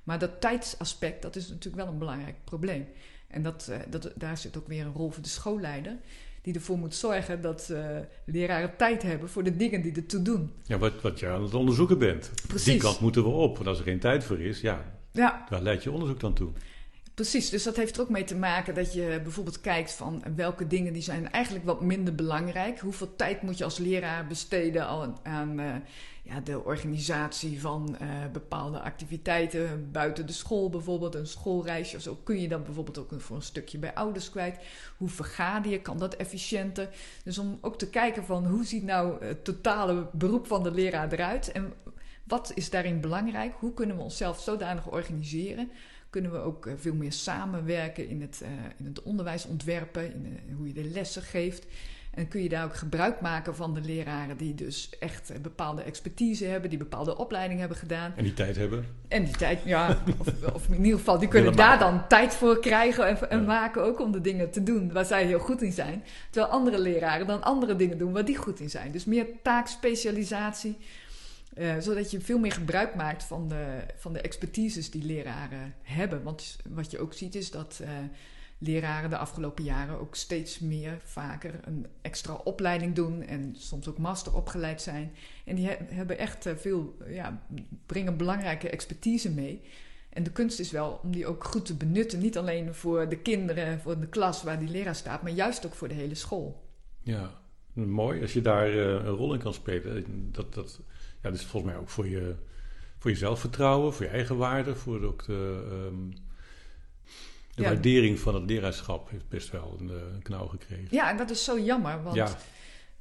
Maar 0.04 0.20
dat 0.20 0.42
tijdsaspect, 0.42 1.22
dat 1.22 1.36
is 1.36 1.48
natuurlijk 1.50 1.84
wel 1.84 1.88
een 1.94 2.00
belangrijk 2.00 2.36
probleem. 2.44 2.88
En 3.28 3.44
dat, 3.44 3.72
dat, 3.90 4.12
daar 4.16 4.38
zit 4.38 4.58
ook 4.58 4.68
weer 4.68 4.86
een 4.86 4.94
rol 4.94 5.10
voor 5.12 5.24
de 5.24 5.30
schoolleider 5.30 5.98
die 6.42 6.54
ervoor 6.54 6.78
moet 6.78 6.96
zorgen 6.96 7.42
dat 7.42 7.70
eh, 7.70 7.86
leraren 8.26 8.76
tijd 8.78 9.02
hebben 9.02 9.30
voor 9.30 9.44
de 9.44 9.56
dingen 9.56 9.82
die 9.82 9.96
ertoe 9.96 10.22
doen. 10.22 10.52
Ja, 10.64 10.78
wat, 10.78 11.02
wat 11.02 11.20
je 11.20 11.28
aan 11.28 11.44
het 11.44 11.54
onderzoeken 11.54 11.98
bent. 11.98 12.32
Precies. 12.48 12.66
Die 12.66 12.82
kant 12.82 13.00
moeten 13.00 13.24
we 13.24 13.30
op. 13.30 13.56
Want 13.56 13.68
als 13.68 13.78
er 13.78 13.84
geen 13.84 14.00
tijd 14.00 14.24
voor 14.24 14.40
is, 14.40 14.62
ja, 14.62 14.86
Ja, 15.12 15.46
waar 15.50 15.62
leidt 15.62 15.84
je 15.84 15.92
onderzoek 15.92 16.20
dan 16.20 16.34
toe? 16.34 16.50
Precies. 17.20 17.50
Dus 17.50 17.64
dat 17.64 17.76
heeft 17.76 17.96
er 17.96 18.02
ook 18.02 18.10
mee 18.10 18.24
te 18.24 18.36
maken 18.36 18.74
dat 18.74 18.94
je 18.94 19.20
bijvoorbeeld 19.24 19.62
kijkt 19.62 19.92
van 19.92 20.24
welke 20.36 20.68
dingen 20.68 20.94
die 20.94 21.02
zijn 21.02 21.32
eigenlijk 21.32 21.66
wat 21.66 21.82
minder 21.82 22.16
belangrijk. 22.16 22.80
Hoeveel 22.80 23.16
tijd 23.16 23.42
moet 23.42 23.58
je 23.58 23.64
als 23.64 23.78
leraar 23.78 24.28
besteden 24.28 24.88
aan, 25.24 25.60
eh, 25.60 25.76
ja, 26.24 26.40
de 26.40 26.64
organisatie 26.64 27.62
van 27.62 27.98
eh, 28.00 28.08
bepaalde 28.32 28.80
activiteiten 28.80 29.92
buiten 29.92 30.26
de 30.26 30.34
school, 30.34 30.70
bijvoorbeeld 30.70 31.16
een 31.16 31.28
schoolreisje 31.28 31.96
of 31.96 32.02
zo. 32.02 32.20
Kun 32.24 32.42
je 32.42 32.48
dan 32.48 32.64
bijvoorbeeld 32.64 32.98
ook 32.98 33.22
voor 33.22 33.36
een 33.36 33.42
stukje 33.42 33.78
bij 33.78 33.94
ouders 33.94 34.30
kwijt? 34.30 34.60
Hoe 34.98 35.10
vergader 35.10 35.72
je? 35.72 35.82
Kan 35.82 35.98
dat 35.98 36.16
efficiënter? 36.16 36.90
Dus 37.24 37.38
om 37.38 37.58
ook 37.62 37.78
te 37.78 37.90
kijken 37.90 38.26
van 38.26 38.46
hoe 38.46 38.66
ziet 38.66 38.84
nou 38.84 39.26
het 39.26 39.44
totale 39.44 40.08
beroep 40.12 40.48
van 40.48 40.64
de 40.64 40.72
leraar 40.72 41.12
eruit 41.12 41.52
en 41.52 41.74
wat 42.24 42.52
is 42.56 42.70
daarin 42.70 43.02
belangrijk? 43.02 43.54
Hoe 43.60 43.74
kunnen 43.74 43.96
we 43.96 44.02
onszelf 44.02 44.40
zodanig 44.40 44.88
organiseren? 44.88 45.72
Kunnen 46.10 46.32
we 46.32 46.38
ook 46.38 46.66
eh, 46.66 46.74
veel 46.78 46.96
meer 46.96 47.12
samenwerken 47.14 48.08
in 48.10 48.22
het, 48.22 48.42
eh, 48.44 48.50
in 48.78 48.86
het 48.86 49.02
onderwijs 49.04 49.46
ontwerpen, 49.46 50.14
in, 50.14 50.40
hoe 50.56 50.68
je 50.68 50.74
de 50.74 50.84
lessen 50.84 51.22
geeft? 51.22 51.66
En 52.14 52.28
kun 52.28 52.44
je 52.44 52.50
daar 52.50 52.66
ook 52.66 52.76
gebruik 52.76 53.22
maken 53.22 53.56
van 53.56 53.74
de 53.74 53.82
leraren 53.82 54.38
die 54.38 54.56
dus 54.56 54.90
echt 55.00 55.30
eh, 55.30 55.40
bepaalde 55.40 55.82
expertise 55.82 56.46
hebben, 56.46 56.70
die 56.70 56.80
bepaalde 56.80 57.18
opleiding 57.18 57.60
hebben 57.60 57.78
gedaan. 57.78 58.14
En 58.16 58.24
die 58.24 58.34
tijd 58.34 58.56
hebben. 58.56 58.86
En 59.08 59.24
die 59.24 59.36
tijd, 59.36 59.60
ja, 59.66 60.04
of, 60.18 60.28
of 60.54 60.68
in 60.70 60.84
ieder 60.84 61.00
geval, 61.00 61.20
die 61.20 61.28
kunnen 61.28 61.56
daar 61.56 61.78
maken. 61.80 61.98
dan 61.98 62.08
tijd 62.08 62.34
voor 62.34 62.60
krijgen 62.60 63.08
en, 63.08 63.30
en 63.30 63.40
Ja. 63.40 63.46
maken 63.46 63.84
ook 63.84 64.00
om 64.00 64.12
de 64.12 64.22
dingen 64.22 64.52
te 64.52 64.64
doen 64.64 64.92
waar 64.92 65.06
zij 65.06 65.26
heel 65.26 65.40
goed 65.40 65.62
in 65.62 65.72
zijn. 65.72 66.04
Terwijl 66.30 66.54
andere 66.54 66.80
leraren 66.80 67.28
dan 67.28 67.44
andere 67.44 67.76
dingen 67.76 67.98
doen 67.98 68.14
waar 68.14 68.26
die 68.26 68.38
goed 68.38 68.60
in 68.60 68.70
zijn. 68.70 68.92
Dus 68.92 69.06
meer 69.06 69.26
taakspecialisatie, 69.44 70.78
eh, 71.60 71.78
zodat 71.80 72.12
je 72.12 72.22
veel 72.22 72.40
meer 72.40 72.52
gebruik 72.52 72.96
maakt 72.96 73.24
van 73.24 73.48
de, 73.48 73.80
van 73.96 74.14
de 74.14 74.22
expertises 74.22 74.92
die 74.92 75.04
leraren 75.04 75.74
hebben. 75.82 76.24
Want 76.24 76.58
wat 76.70 76.92
je 76.92 77.00
ook 77.00 77.14
ziet 77.14 77.36
is 77.36 77.52
dat 77.52 77.80
eh, 77.84 77.90
leraren 78.58 79.10
de 79.10 79.18
afgelopen 79.18 79.64
jaren 79.64 80.00
ook 80.00 80.16
steeds 80.16 80.60
meer 80.60 81.02
vaker 81.04 81.60
een 81.64 81.86
extra 82.02 82.34
opleiding 82.34 82.96
doen 82.96 83.22
en 83.22 83.56
soms 83.58 83.88
ook 83.88 83.98
master 83.98 84.36
opgeleid 84.36 84.82
zijn. 84.82 85.12
En 85.46 85.56
die 85.56 85.68
he- 85.68 85.78
hebben 85.90 86.18
echt 86.18 86.46
eh, 86.46 86.56
veel, 86.56 86.98
ja, 87.08 87.42
brengen 87.86 88.18
belangrijke 88.18 88.70
expertise 88.70 89.32
mee. 89.32 89.62
En 90.10 90.24
de 90.24 90.32
kunst 90.32 90.60
is 90.60 90.72
wel 90.72 91.00
om 91.04 91.12
die 91.12 91.28
ook 91.28 91.44
goed 91.44 91.66
te 91.66 91.76
benutten. 91.76 92.20
Niet 92.20 92.38
alleen 92.38 92.74
voor 92.74 93.10
de 93.10 93.18
kinderen, 93.18 93.80
voor 93.80 94.00
de 94.00 94.08
klas 94.08 94.44
waar 94.44 94.60
die 94.60 94.70
leraar 94.70 94.96
staat, 94.96 95.22
maar 95.22 95.32
juist 95.32 95.66
ook 95.66 95.74
voor 95.74 95.88
de 95.88 95.94
hele 95.94 96.16
school. 96.16 96.64
Ja, 97.04 97.32
mooi 97.74 98.22
als 98.22 98.34
je 98.34 98.42
daar 98.42 98.68
een 98.74 99.06
rol 99.06 99.34
in 99.34 99.40
kan 99.40 99.54
spelen. 99.54 100.06
Dat, 100.32 100.54
dat, 100.54 100.80
ja, 101.22 101.30
dat 101.30 101.40
is 101.40 101.46
volgens 101.46 101.72
mij 101.72 101.82
ook 101.82 101.90
voor 101.90 102.08
je, 102.08 102.36
voor 102.98 103.12
je 103.12 103.18
zelfvertrouwen, 103.18 103.94
voor 103.94 104.06
je 104.06 104.12
eigen 104.12 104.38
waarde, 104.38 104.76
voor 104.76 105.04
ook 105.04 105.26
de, 105.26 105.68
ehm, 105.72 106.10
de 107.56 107.62
Ja. 107.64 107.70
waardering 107.70 108.20
van 108.20 108.36
het 108.36 108.50
leraarschap 108.50 109.10
heeft 109.10 109.30
best 109.30 109.52
wel 109.52 109.78
een, 109.80 109.90
eh, 109.90 109.96
een 110.14 110.22
knauw 110.22 110.48
gekregen. 110.48 110.88
Ja, 110.90 111.10
en 111.10 111.18
dat 111.18 111.30
is 111.30 111.44
zo 111.44 111.60
jammer, 111.60 112.04
want 112.04 112.16
ja, 112.16 112.38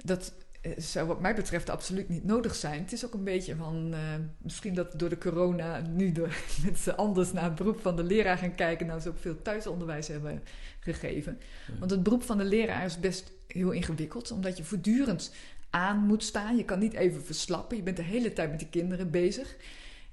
dat 0.04 0.32
eh, 0.60 0.72
zou 0.76 1.06
wat 1.06 1.20
mij 1.20 1.34
betreft 1.34 1.70
absoluut 1.70 2.08
niet 2.08 2.24
nodig 2.24 2.54
zijn. 2.54 2.82
Het 2.82 2.92
is 2.92 3.04
ook 3.04 3.14
een 3.14 3.24
beetje 3.24 3.56
van, 3.56 3.88
eh, 3.92 4.00
misschien 4.38 4.74
dat 4.74 4.98
door 4.98 5.08
de 5.08 5.18
corona 5.18 5.80
nu 5.80 6.12
de 6.12 6.28
mensen 6.64 6.96
anders 6.96 7.32
naar 7.32 7.44
het 7.44 7.54
beroep 7.54 7.80
van 7.80 7.96
de 7.96 8.02
leraar 8.02 8.38
gaan 8.38 8.54
kijken, 8.54 8.86
nou 8.86 9.00
ze 9.00 9.08
ook 9.08 9.18
veel 9.18 9.42
thuisonderwijs 9.42 10.08
hebben 10.08 10.42
gegeven. 10.80 11.38
Ja. 11.66 11.78
Want 11.78 11.90
het 11.90 12.02
beroep 12.02 12.22
van 12.22 12.38
de 12.38 12.44
leraar 12.44 12.84
is 12.84 13.00
best 13.00 13.32
heel 13.46 13.70
ingewikkeld, 13.70 14.30
omdat 14.30 14.56
je 14.56 14.64
voortdurend 14.64 15.32
aan 15.70 15.98
moet 15.98 16.24
staan. 16.24 16.56
Je 16.56 16.64
kan 16.64 16.78
niet 16.78 16.94
even 16.94 17.24
verslappen, 17.24 17.76
je 17.76 17.82
bent 17.82 17.96
de 17.96 18.02
hele 18.02 18.32
tijd 18.32 18.50
met 18.50 18.58
die 18.58 18.68
kinderen 18.68 19.10
bezig. 19.10 19.56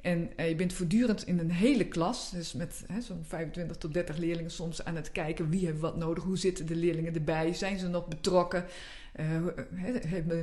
En 0.01 0.29
eh, 0.35 0.49
je 0.49 0.55
bent 0.55 0.73
voortdurend 0.73 1.27
in 1.27 1.39
een 1.39 1.51
hele 1.51 1.87
klas, 1.87 2.31
dus 2.31 2.53
met 2.53 2.85
zo'n 2.99 3.23
25 3.23 3.77
tot 3.77 3.93
30 3.93 4.17
leerlingen 4.17 4.51
soms 4.51 4.85
aan 4.85 4.95
het 4.95 5.11
kijken 5.11 5.49
wie 5.49 5.65
heeft 5.65 5.79
wat 5.79 5.97
nodig, 5.97 6.23
hoe 6.23 6.37
zitten 6.37 6.65
de 6.65 6.75
leerlingen 6.75 7.13
erbij, 7.13 7.53
zijn 7.53 7.79
ze 7.79 7.87
nog 7.87 8.07
betrokken, 8.07 8.65
Eh, 9.15 9.35
eh, 9.35 10.33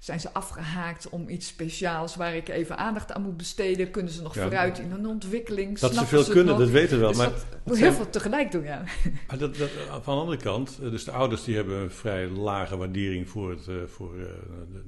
zijn 0.00 0.20
ze 0.20 0.32
afgehaakt 0.32 1.08
om 1.08 1.28
iets 1.28 1.46
speciaals 1.46 2.16
waar 2.16 2.34
ik 2.34 2.48
even 2.48 2.76
aandacht 2.76 3.12
aan 3.12 3.22
moet 3.22 3.36
besteden, 3.36 3.90
kunnen 3.90 4.12
ze 4.12 4.22
nog 4.22 4.34
Ja, 4.34 4.42
vooruit 4.42 4.78
in 4.78 4.90
hun 4.90 5.06
ontwikkeling, 5.06 5.78
dat 5.78 5.94
ze 5.94 6.06
veel 6.06 6.24
kunnen, 6.24 6.46
nog? 6.46 6.58
dat 6.58 6.68
weten 6.68 6.90
we 6.90 6.98
wel. 6.98 7.08
Dus 7.08 7.18
maar 7.18 7.32
dat 7.64 7.76
heel 7.76 7.92
veel 7.92 8.10
tegelijk 8.10 8.52
doen, 8.52 8.64
ja. 8.64 8.82
Maar 9.28 9.38
dat, 9.38 9.56
dat, 9.56 9.70
van 10.02 10.14
de 10.14 10.20
andere 10.20 10.38
kant, 10.38 10.78
eh, 10.82 10.90
dus 10.90 11.04
de 11.04 11.10
ouders 11.10 11.44
die 11.44 11.56
hebben 11.56 11.76
een 11.76 11.90
vrij 11.90 12.28
lage 12.28 12.76
waardering 12.76 13.28
voor 13.28 13.50
het, 13.50 13.68
eh, 13.68 13.74
voor, 13.86 14.18
eh, 14.18 14.26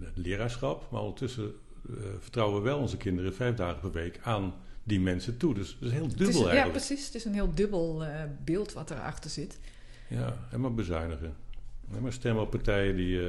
het 0.01 0.17
leraarschap. 0.17 0.87
Maar 0.91 1.01
ondertussen 1.01 1.53
vertrouwen 2.21 2.63
we 2.63 2.69
wel 2.69 2.79
onze 2.79 2.97
kinderen 2.97 3.35
vijf 3.35 3.55
dagen 3.55 3.81
per 3.81 3.93
week 3.93 4.19
aan 4.23 4.55
die 4.83 5.01
mensen 5.01 5.37
toe. 5.37 5.55
Dus 5.55 5.77
dat 5.81 5.89
is 5.89 5.95
heel 5.95 6.09
dubbel 6.09 6.29
is, 6.29 6.37
ja, 6.37 6.45
eigenlijk. 6.45 6.73
precies. 6.73 7.07
Het 7.07 7.15
is 7.15 7.25
een 7.25 7.35
heel 7.35 7.55
dubbel 7.55 8.05
beeld 8.45 8.73
wat 8.73 8.91
erachter 8.91 9.31
zit. 9.31 9.59
Ja, 10.09 10.37
en 10.51 10.61
maar 10.61 10.75
bezuinigen. 10.75 11.35
En 11.95 12.03
maar 12.03 12.13
stemmen 12.13 12.43
op 12.43 12.51
partijen 12.51 12.97
die, 12.97 13.21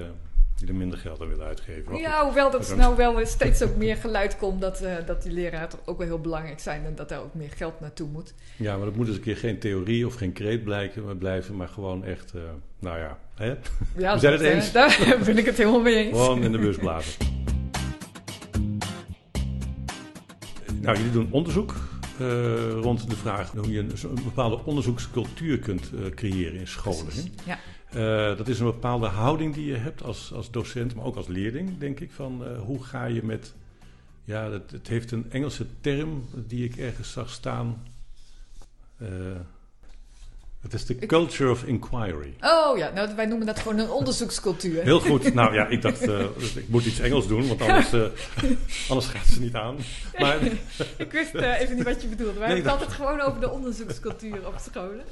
die 0.60 0.68
er 0.68 0.76
minder 0.76 0.98
geld 0.98 1.22
aan 1.22 1.28
willen 1.28 1.46
uitgeven. 1.46 1.96
Ja, 1.98 2.24
hoewel 2.26 2.52
dat 2.52 2.68
Dat- 2.68 2.78
nou 2.78 2.96
wel 2.96 3.26
steeds 3.26 3.62
ook 3.64 3.76
meer 3.76 3.96
geluid 3.96 4.38
komt 4.38 4.62
dat, 4.62 4.82
eh, 4.82 4.94
dat 5.06 5.24
die 5.24 5.32
leraren 5.32 5.70
toch 5.70 5.80
ook 5.86 5.98
wel 5.98 6.08
heel 6.08 6.20
belangrijk 6.22 6.60
zijn 6.60 6.86
en 6.86 6.96
dat 6.96 7.10
daar 7.10 7.20
ook 7.22 7.34
meer 7.34 7.52
geld 7.56 7.80
naartoe 7.80 8.08
moet. 8.10 8.34
ja, 8.56 8.76
maar 8.78 8.86
dat 8.86 8.96
moet 8.96 9.08
eens 9.08 9.16
een 9.16 9.22
keer 9.22 9.38
geen 9.38 9.60
theorie 9.60 10.06
of 10.08 10.14
geen 10.16 10.34
kreet 10.34 10.64
blijken, 10.64 11.04
maar 11.06 11.16
blijven, 11.16 11.56
maar 11.56 11.68
gewoon 11.68 12.06
echt, 12.06 12.34
eh, 12.34 12.42
nou 12.80 12.98
ja, 12.98 13.18
hè? 13.36 13.48
Ja, 13.98 14.14
We 14.14 14.20
zijn 14.20 14.20
dat, 14.20 14.32
het 14.32 14.42
eens. 14.42 14.72
daar 14.72 14.98
ben 15.26 15.38
ik 15.38 15.46
het 15.46 15.58
helemaal 15.58 15.82
mee 15.82 15.96
eens. 15.96 16.18
gewoon 16.18 16.44
in 16.44 16.52
de 16.52 16.58
bus 16.60 16.78
blazen. 16.78 17.14
Nou, 20.82 20.98
jullie 20.98 21.12
doen 21.12 21.28
onderzoek 21.32 21.76
eh, 22.20 22.72
rond 22.72 23.10
de 23.10 23.16
vraag 23.16 23.52
hoe 23.52 23.72
je 23.72 23.80
een, 23.80 23.92
bepaalde 24.24 24.60
onderzoekscultuur 24.66 25.60
kunt 25.60 25.90
creëren 26.16 26.60
in 26.60 26.68
scholen. 26.68 27.04
Precies? 27.06 27.30
Ja. 27.46 27.60
Eh, 27.96 28.38
dat 28.38 28.48
is 28.48 28.60
een 28.60 28.66
bepaalde 28.66 29.08
houding 29.08 29.54
die 29.54 29.66
je 29.66 29.76
hebt 29.76 30.04
als, 30.04 30.34
als 30.34 30.52
docent, 30.52 30.96
maar 30.96 31.06
ook 31.06 31.16
als 31.16 31.28
leerling, 31.28 31.78
denk 31.78 32.00
ik. 32.00 32.12
Van 32.12 32.46
eh, 32.46 32.60
hoe 32.62 32.84
ga 32.84 33.06
je 33.06 33.24
met. 33.24 33.54
Ja, 34.26 34.50
het, 34.52 34.72
het 34.72 34.88
heeft 34.88 35.12
een 35.12 35.26
Engelse 35.32 35.66
term 35.82 36.26
die 36.48 36.64
ik 36.66 36.76
ergens 36.78 37.12
zag 37.12 37.30
staan. 37.30 37.84
Eh, 38.98 39.08
het 40.62 40.74
is 40.74 40.86
de 40.86 40.96
culture 40.96 41.52
of 41.52 41.64
inquiry. 41.64 42.34
Oh 42.42 42.78
ja, 42.78 42.90
nou, 42.94 43.16
wij 43.16 43.26
noemen 43.26 43.46
dat 43.48 43.60
gewoon 43.60 43.80
een 43.80 43.90
onderzoekscultuur. 44.00 44.84
Heel 44.84 45.00
goed. 45.00 45.34
Nou 45.34 45.54
ja, 45.54 45.68
ik 45.68 45.82
dacht, 45.82 46.02
eh, 46.02 46.20
ik 46.56 46.68
moet 46.68 46.86
iets 46.86 47.00
Engels 47.00 47.28
doen, 47.28 47.48
want 47.48 47.62
anders, 47.62 47.94
anders 48.90 49.08
gaat 49.08 49.26
ze 49.28 49.40
niet 49.42 49.56
aan. 49.56 49.76
Maar 50.20 50.38
ik 50.98 51.12
wist 51.12 51.34
even 51.36 51.76
niet 51.76 51.84
wat 51.84 52.02
je 52.02 52.08
bedoelde. 52.08 52.40
Wij 52.40 52.48
Nee, 52.48 52.56
hebben 52.56 52.72
het 52.72 52.82
altijd 52.82 52.92
gewoon 53.00 53.22
over 53.22 53.40
de 53.40 53.50
onderzoekscultuur 53.52 54.48
op 54.48 54.56
scholen. 54.72 55.04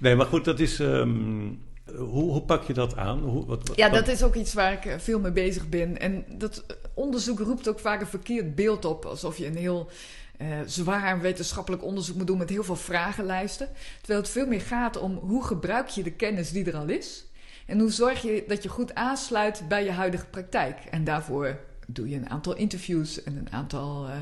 nee, 0.00 0.14
maar 0.14 0.26
goed, 0.26 0.44
dat 0.44 0.60
is. 0.60 0.80
ehm, 0.80 1.48
hoe, 1.94 2.06
hoe 2.30 2.42
pak 2.42 2.62
je 2.64 2.72
dat 2.72 2.96
aan? 2.96 3.18
Hoe, 3.18 3.46
wat, 3.46 3.68
wat- 3.68 3.76
Ja, 3.76 3.88
dat 3.88 4.08
is 4.08 4.22
ook 4.22 4.34
iets 4.34 4.54
waar 4.54 4.72
ik 4.72 4.84
eh, 4.84 4.98
veel 4.98 5.20
mee 5.20 5.32
bezig 5.32 5.68
ben. 5.68 6.00
En 6.00 6.24
dat 6.28 6.64
onderzoek 6.94 7.38
roept 7.38 7.68
ook 7.68 7.78
vaak 7.78 8.00
een 8.00 8.06
verkeerd 8.06 8.54
beeld 8.54 8.84
op. 8.84 9.04
Alsof 9.04 9.38
je 9.38 9.46
een 9.46 9.56
heel 9.56 9.88
eh, 10.36 10.46
zwaar 10.66 11.20
wetenschappelijk 11.20 11.84
onderzoek 11.84 12.16
moet 12.16 12.26
doen 12.26 12.38
met 12.38 12.48
heel 12.50 12.64
veel 12.64 12.76
vragenlijsten. 12.76 13.68
Terwijl 13.98 14.20
het 14.20 14.30
veel 14.30 14.46
meer 14.46 14.60
gaat 14.60 14.98
om 14.98 15.14
hoe 15.14 15.44
gebruik 15.44 15.88
je 15.88 16.02
de 16.02 16.12
kennis 16.12 16.50
die 16.52 16.64
er 16.64 16.76
al 16.76 16.88
is. 16.88 17.24
En 17.66 17.78
hoe 17.80 17.90
zorg 17.90 18.22
je 18.22 18.44
dat 18.48 18.62
je 18.62 18.68
goed 18.68 18.94
aansluit 18.94 19.62
bij 19.68 19.84
je 19.84 19.90
huidige 19.90 20.26
praktijk. 20.26 20.78
En 20.90 21.04
daarvoor 21.04 21.58
doe 21.86 22.08
je 22.08 22.16
een 22.16 22.30
aantal 22.30 22.56
interviews 22.56 23.22
en 23.22 23.36
een 23.36 23.52
aantal... 23.52 24.06
eh, 24.06 24.12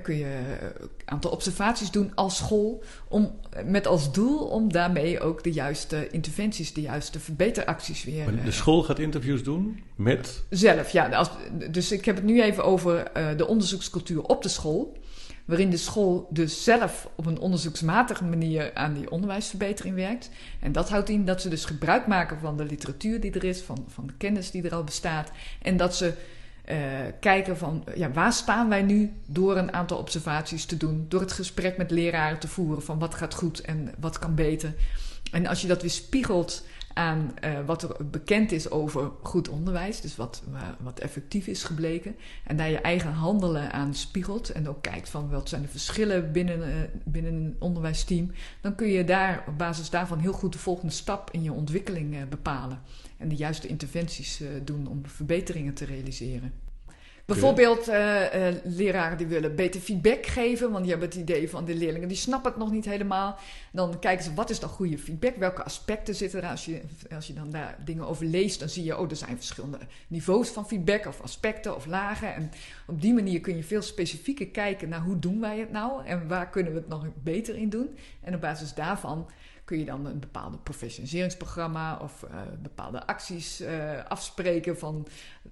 kun 0.00 0.16
je 0.16 0.24
eh, 0.24 0.66
een 0.80 0.88
aantal 1.04 1.30
observaties 1.30 1.90
doen 1.90 2.14
als 2.14 2.36
school. 2.36 2.82
Om, 3.08 3.30
met 3.64 3.86
als 3.86 4.12
doel 4.12 4.38
om 4.38 4.72
daarmee 4.72 5.20
ook 5.20 5.42
de 5.42 5.52
juiste 5.52 6.10
interventies, 6.10 6.72
de 6.72 6.80
juiste 6.80 7.20
verbeteracties 7.20 8.04
weer... 8.04 8.24
Maar 8.24 8.38
eh, 8.38 8.44
de 8.44 8.50
school 8.50 8.82
gaat 8.82 8.98
interviews 8.98 9.42
doen 9.42 9.82
met. 9.96 10.44
Zelf, 10.50 10.90
ja. 10.90 11.08
Als, 11.08 11.30
dus 11.70 11.92
ik 11.92 12.04
heb 12.04 12.16
het 12.16 12.24
nu 12.24 12.42
even 12.42 12.64
over 12.64 13.02
eh, 13.02 13.36
de 13.36 13.46
onderzoekscultuur 13.46 14.22
op 14.22 14.42
de 14.42 14.48
school. 14.48 14.96
waarin 15.44 15.70
de 15.70 15.76
school 15.76 16.26
dus 16.30 16.64
zelf 16.64 17.08
op 17.16 17.26
een 17.26 17.38
onderzoeksmatige 17.38 18.24
manier 18.24 18.74
aan 18.74 18.94
die 18.94 19.10
onderwijsverbetering 19.10 19.94
werkt. 19.94 20.30
En 20.60 20.72
dat 20.72 20.88
houdt 20.88 21.08
in 21.08 21.24
dat 21.24 21.40
ze 21.40 21.48
dus 21.48 21.64
gebruik 21.64 22.06
maken 22.06 22.38
van 22.38 22.56
de 22.56 22.64
literatuur 22.64 23.20
die 23.20 23.32
er 23.32 23.44
is, 23.44 23.60
van, 23.60 23.84
van 23.88 24.06
de 24.06 24.12
kennis 24.16 24.50
die 24.50 24.62
er 24.62 24.74
al 24.74 24.84
bestaat. 24.84 25.30
En 25.62 25.76
dat 25.76 25.96
ze 25.96 26.14
uh, 26.70 26.76
kijken 27.20 27.56
van 27.56 27.84
ja, 27.94 28.10
waar 28.10 28.32
staan 28.32 28.68
wij 28.68 28.82
nu 28.82 29.12
door 29.26 29.56
een 29.56 29.72
aantal 29.72 29.98
observaties 29.98 30.64
te 30.64 30.76
doen, 30.76 31.06
door 31.08 31.20
het 31.20 31.32
gesprek 31.32 31.76
met 31.76 31.90
leraren 31.90 32.38
te 32.38 32.48
voeren 32.48 32.82
van 32.82 32.98
wat 32.98 33.14
gaat 33.14 33.34
goed 33.34 33.60
en 33.60 33.94
wat 33.98 34.18
kan 34.18 34.34
beter. 34.34 34.74
En 35.32 35.46
als 35.46 35.60
je 35.60 35.68
dat 35.68 35.80
weer 35.80 35.90
spiegelt 35.90 36.64
aan 36.94 37.34
uh, 37.44 37.58
wat 37.66 37.82
er 37.82 38.06
bekend 38.06 38.52
is 38.52 38.70
over 38.70 39.10
goed 39.22 39.48
onderwijs, 39.48 40.00
dus 40.00 40.16
wat, 40.16 40.42
uh, 40.52 40.60
wat 40.80 40.98
effectief 40.98 41.46
is 41.46 41.64
gebleken, 41.64 42.16
en 42.44 42.56
daar 42.56 42.70
je 42.70 42.80
eigen 42.80 43.12
handelen 43.12 43.72
aan 43.72 43.94
spiegelt 43.94 44.50
en 44.50 44.68
ook 44.68 44.82
kijkt 44.82 45.08
van 45.08 45.30
wat 45.30 45.48
zijn 45.48 45.62
de 45.62 45.68
verschillen 45.68 46.32
binnen, 46.32 46.58
uh, 46.58 46.74
binnen 47.04 47.34
een 47.34 47.56
onderwijsteam, 47.58 48.30
dan 48.60 48.74
kun 48.74 48.88
je 48.88 49.04
daar 49.04 49.44
op 49.46 49.58
basis 49.58 49.90
daarvan 49.90 50.18
heel 50.18 50.32
goed 50.32 50.52
de 50.52 50.58
volgende 50.58 50.92
stap 50.92 51.30
in 51.30 51.42
je 51.42 51.52
ontwikkeling 51.52 52.28
bepalen 52.28 52.80
en 53.16 53.28
de 53.28 53.36
juiste 53.36 53.68
interventies 53.68 54.42
doen 54.64 54.86
om 54.86 55.06
verbeteringen 55.06 55.74
te 55.74 55.84
realiseren. 55.84 56.52
Bijvoorbeeld 57.24 57.88
uh, 57.88 58.22
leraren 58.64 59.18
die 59.18 59.26
willen 59.26 59.54
beter 59.54 59.80
feedback 59.80 60.26
geven, 60.26 60.70
want 60.70 60.82
die 60.82 60.90
hebben 60.90 61.08
het 61.08 61.18
idee 61.18 61.50
van 61.50 61.64
de 61.64 61.74
leerlingen 61.74 62.08
die 62.08 62.16
snappen 62.16 62.50
het 62.50 62.60
nog 62.60 62.70
niet 62.70 62.84
helemaal. 62.84 63.38
Dan 63.72 63.98
kijken 63.98 64.24
ze 64.24 64.34
wat 64.34 64.50
is 64.50 64.60
dan 64.60 64.68
goede 64.68 64.98
feedback, 64.98 65.36
welke 65.36 65.62
aspecten 65.62 66.14
zitten 66.14 66.42
er. 66.42 66.48
Als 66.48 66.64
je, 66.64 66.80
als 67.14 67.26
je 67.26 67.32
dan 67.32 67.50
daar 67.50 67.76
dingen 67.84 68.06
over 68.06 68.26
leest, 68.26 68.58
dan 68.58 68.68
zie 68.68 68.84
je, 68.84 68.98
oh, 68.98 69.10
er 69.10 69.16
zijn 69.16 69.36
verschillende 69.36 69.78
niveaus 70.08 70.48
van 70.48 70.66
feedback 70.66 71.06
of 71.06 71.20
aspecten 71.20 71.76
of 71.76 71.86
lagen. 71.86 72.34
En 72.34 72.50
op 72.86 73.00
die 73.00 73.14
manier 73.14 73.40
kun 73.40 73.56
je 73.56 73.64
veel 73.64 73.82
specifieker 73.82 74.46
kijken 74.46 74.88
naar 74.88 75.00
hoe 75.00 75.18
doen 75.18 75.40
wij 75.40 75.58
het 75.58 75.72
nou 75.72 76.04
en 76.06 76.28
waar 76.28 76.48
kunnen 76.48 76.72
we 76.72 76.78
het 76.78 76.88
nog 76.88 77.06
beter 77.22 77.56
in 77.56 77.68
doen. 77.68 77.96
En 78.20 78.34
op 78.34 78.40
basis 78.40 78.74
daarvan 78.74 79.28
kun 79.64 79.78
je 79.78 79.84
dan 79.84 80.06
een 80.06 80.20
bepaalde 80.20 80.58
professionaliseringsprogramma 80.58 81.98
of 81.98 82.22
uh, 82.22 82.40
bepaalde 82.62 83.06
acties 83.06 83.60
uh, 83.60 84.04
afspreken 84.04 84.78
van 84.78 85.06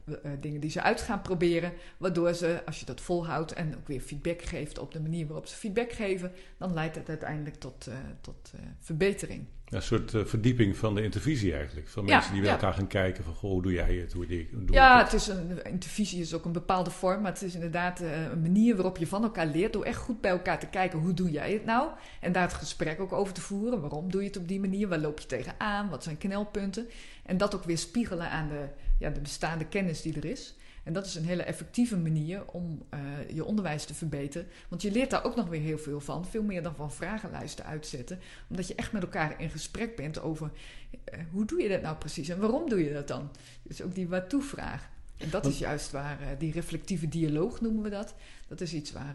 uh, 0.05 0.17
dingen 0.41 0.61
die 0.61 0.71
ze 0.71 0.83
uit 0.83 1.01
gaan 1.01 1.23
proberen. 1.23 1.73
Waardoor 1.97 2.35
ze, 2.35 2.63
als 2.67 2.81
je 2.81 2.87
dat 2.87 3.01
volhoudt 3.01 3.53
en 3.53 3.77
ook 3.77 3.89
weer 3.89 4.01
feedback 4.01 4.43
geeft 4.43 4.79
op 4.79 4.93
de 4.93 5.01
manier 5.01 5.27
waarop 5.27 5.47
ze 5.47 5.57
feedback 5.57 5.93
geven, 5.93 6.33
dan 6.57 6.75
leidt 6.75 6.97
het 6.97 7.09
uiteindelijk 7.09 7.57
tot, 7.57 7.89
tot 8.21 8.53
verbetering. 8.79 9.47
Ja, 9.71 9.77
een 9.77 9.83
soort 9.83 10.13
uh, 10.13 10.25
verdieping 10.25 10.77
van 10.77 10.95
de 10.95 11.03
intervisie 11.03 11.55
eigenlijk. 11.55 11.89
Van 11.89 12.05
mensen 12.05 12.23
ja, 12.27 12.33
die 12.33 12.41
bij 12.41 12.51
ja. 12.51 12.57
elkaar 12.57 12.75
gaan 12.75 12.87
kijken 12.87 13.25
van, 13.25 13.35
goh, 13.35 13.51
hoe 13.51 13.63
doe 13.63 13.73
jij 13.73 13.95
het? 13.95 14.13
Hoe 14.13 14.27
doe, 14.27 14.47
doe 14.53 14.77
ja, 14.77 15.03
het? 15.03 15.13
is 15.13 15.27
een, 15.27 15.65
intervisie 15.65 16.21
is 16.21 16.35
ook 16.35 16.45
een 16.45 16.53
bepaalde 16.53 16.91
vorm, 16.91 17.23
maar 17.23 17.33
het 17.33 17.43
is 17.43 17.55
inderdaad 17.55 18.01
uh, 18.01 18.23
een 18.31 18.41
manier 18.41 18.77
waarop 18.77 18.97
je 18.97 19.07
van 19.07 19.23
elkaar 19.23 19.47
leert. 19.47 19.73
Door 19.73 19.85
echt 19.85 19.99
goed 19.99 20.21
bij 20.21 20.31
elkaar 20.31 20.59
te 20.59 20.67
kijken, 20.67 20.99
hoe 20.99 21.15
doe 21.15 21.31
jij 21.31 21.53
het 21.53 21.65
nou? 21.65 21.89
En 22.21 22.33
daar 22.33 22.43
het 22.43 22.53
gesprek 22.53 23.01
ook 23.01 23.13
over 23.13 23.35
te 23.35 23.41
voeren. 23.41 23.81
Waarom 23.81 24.11
doe 24.11 24.21
je 24.21 24.27
het 24.27 24.37
op 24.37 24.49
die 24.49 24.61
manier? 24.61 24.89
Waar 24.89 24.99
loop 24.99 25.21
je 25.21 25.27
tegenaan? 25.27 25.89
Wat 25.89 26.03
zijn 26.03 26.19
knelpunten? 26.19 26.89
En 27.23 27.37
dat 27.37 27.55
ook 27.55 27.65
weer 27.65 27.79
spiegelen 27.79 28.31
aan 28.31 28.49
de, 28.49 28.69
ja, 28.99 29.11
de 29.11 29.21
bestaande 29.21 29.65
kennis 29.65 30.03
die 30.03 30.17
er 30.17 30.25
is. 30.25 30.55
En 30.83 30.93
dat 30.93 31.07
is 31.07 31.15
een 31.15 31.25
hele 31.25 31.43
effectieve 31.43 31.97
manier 31.97 32.47
om 32.47 32.83
uh, 32.95 33.01
je 33.35 33.45
onderwijs 33.45 33.85
te 33.85 33.95
verbeteren. 33.95 34.49
Want 34.69 34.83
je 34.83 34.91
leert 34.91 35.11
daar 35.11 35.25
ook 35.25 35.37
nog 35.37 35.49
weer 35.49 35.61
heel 35.61 35.79
veel 35.79 36.01
van. 36.01 36.27
Veel 36.27 36.43
meer 36.43 36.63
dan 36.63 36.75
van 36.75 36.93
vragenlijsten 36.93 37.65
uitzetten. 37.65 38.19
Omdat 38.49 38.69
je 38.69 38.75
echt 38.75 38.93
met 38.93 39.03
elkaar 39.03 39.41
in 39.41 39.51
gesprek 39.51 39.97
bent 39.97 40.21
over 40.21 40.51
uh, 40.91 41.21
hoe 41.31 41.45
doe 41.45 41.63
je 41.63 41.69
dat 41.69 41.83
nou 41.83 41.97
precies 41.97 42.29
en 42.29 42.39
waarom 42.39 42.69
doe 42.69 42.85
je 42.85 42.93
dat 42.93 43.09
dan? 43.09 43.31
Dus 43.63 43.83
ook 43.83 43.95
die 43.95 44.09
waartoe-vraag. 44.09 44.89
En 45.17 45.31
dat 45.31 45.47
is 45.47 45.59
juist 45.59 45.91
waar, 45.91 46.21
uh, 46.21 46.27
die 46.39 46.53
reflectieve 46.53 47.09
dialoog 47.09 47.61
noemen 47.61 47.83
we 47.83 47.91
dat. 47.91 48.15
Dat 48.49 48.61
is 48.61 48.75
iets 48.75 48.93
waar, 48.93 49.15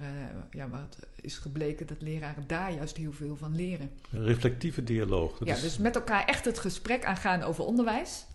ja, 0.52 0.70
waar 0.70 0.82
het 0.82 0.98
is 1.22 1.38
gebleken 1.38 1.88
dat 1.88 2.02
leraren 2.02 2.44
daar 2.48 2.74
juist 2.74 2.98
heel 2.98 3.12
veel 3.12 3.36
van 3.36 3.56
leren. 3.56 3.90
Reflectieve 4.10 4.84
dialoog. 4.84 5.46
ja, 5.46 5.56
is... 5.56 5.62
dus 5.62 5.78
met 5.78 5.96
elkaar 5.96 6.26
echt 6.26 6.46
het 6.46 6.60
gesprek 6.60 7.06
aangaan 7.06 7.42
over 7.42 7.64
onderwijs. 7.64 8.26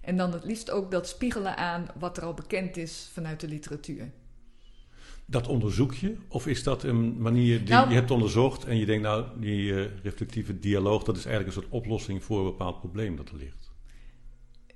En 0.00 0.16
dan 0.16 0.32
het 0.32 0.44
liefst 0.44 0.70
ook 0.70 0.90
dat 0.90 1.08
spiegelen 1.08 1.56
aan 1.56 1.86
wat 1.98 2.16
er 2.16 2.24
al 2.24 2.34
bekend 2.34 2.76
is 2.76 3.10
vanuit 3.12 3.40
de 3.40 3.48
literatuur. 3.48 4.10
Dat 5.24 5.46
onderzoek 5.46 5.94
je? 5.94 6.16
Of 6.28 6.46
is 6.46 6.62
dat 6.62 6.82
een 6.82 7.20
manier 7.20 7.58
die 7.58 7.68
nou, 7.68 7.88
je 7.88 7.94
hebt 7.94 8.10
onderzocht 8.10 8.64
en 8.64 8.76
je 8.76 8.86
denkt, 8.86 9.02
nou, 9.02 9.24
die 9.40 9.72
uh, 9.72 9.86
reflectieve 10.02 10.58
dialoog, 10.58 11.02
dat 11.02 11.16
is 11.16 11.24
eigenlijk 11.24 11.56
een 11.56 11.62
soort 11.62 11.74
oplossing 11.74 12.24
voor 12.24 12.38
een 12.38 12.44
bepaald 12.44 12.78
probleem 12.78 13.16
dat 13.16 13.28
er 13.28 13.36
ligt? 13.36 13.70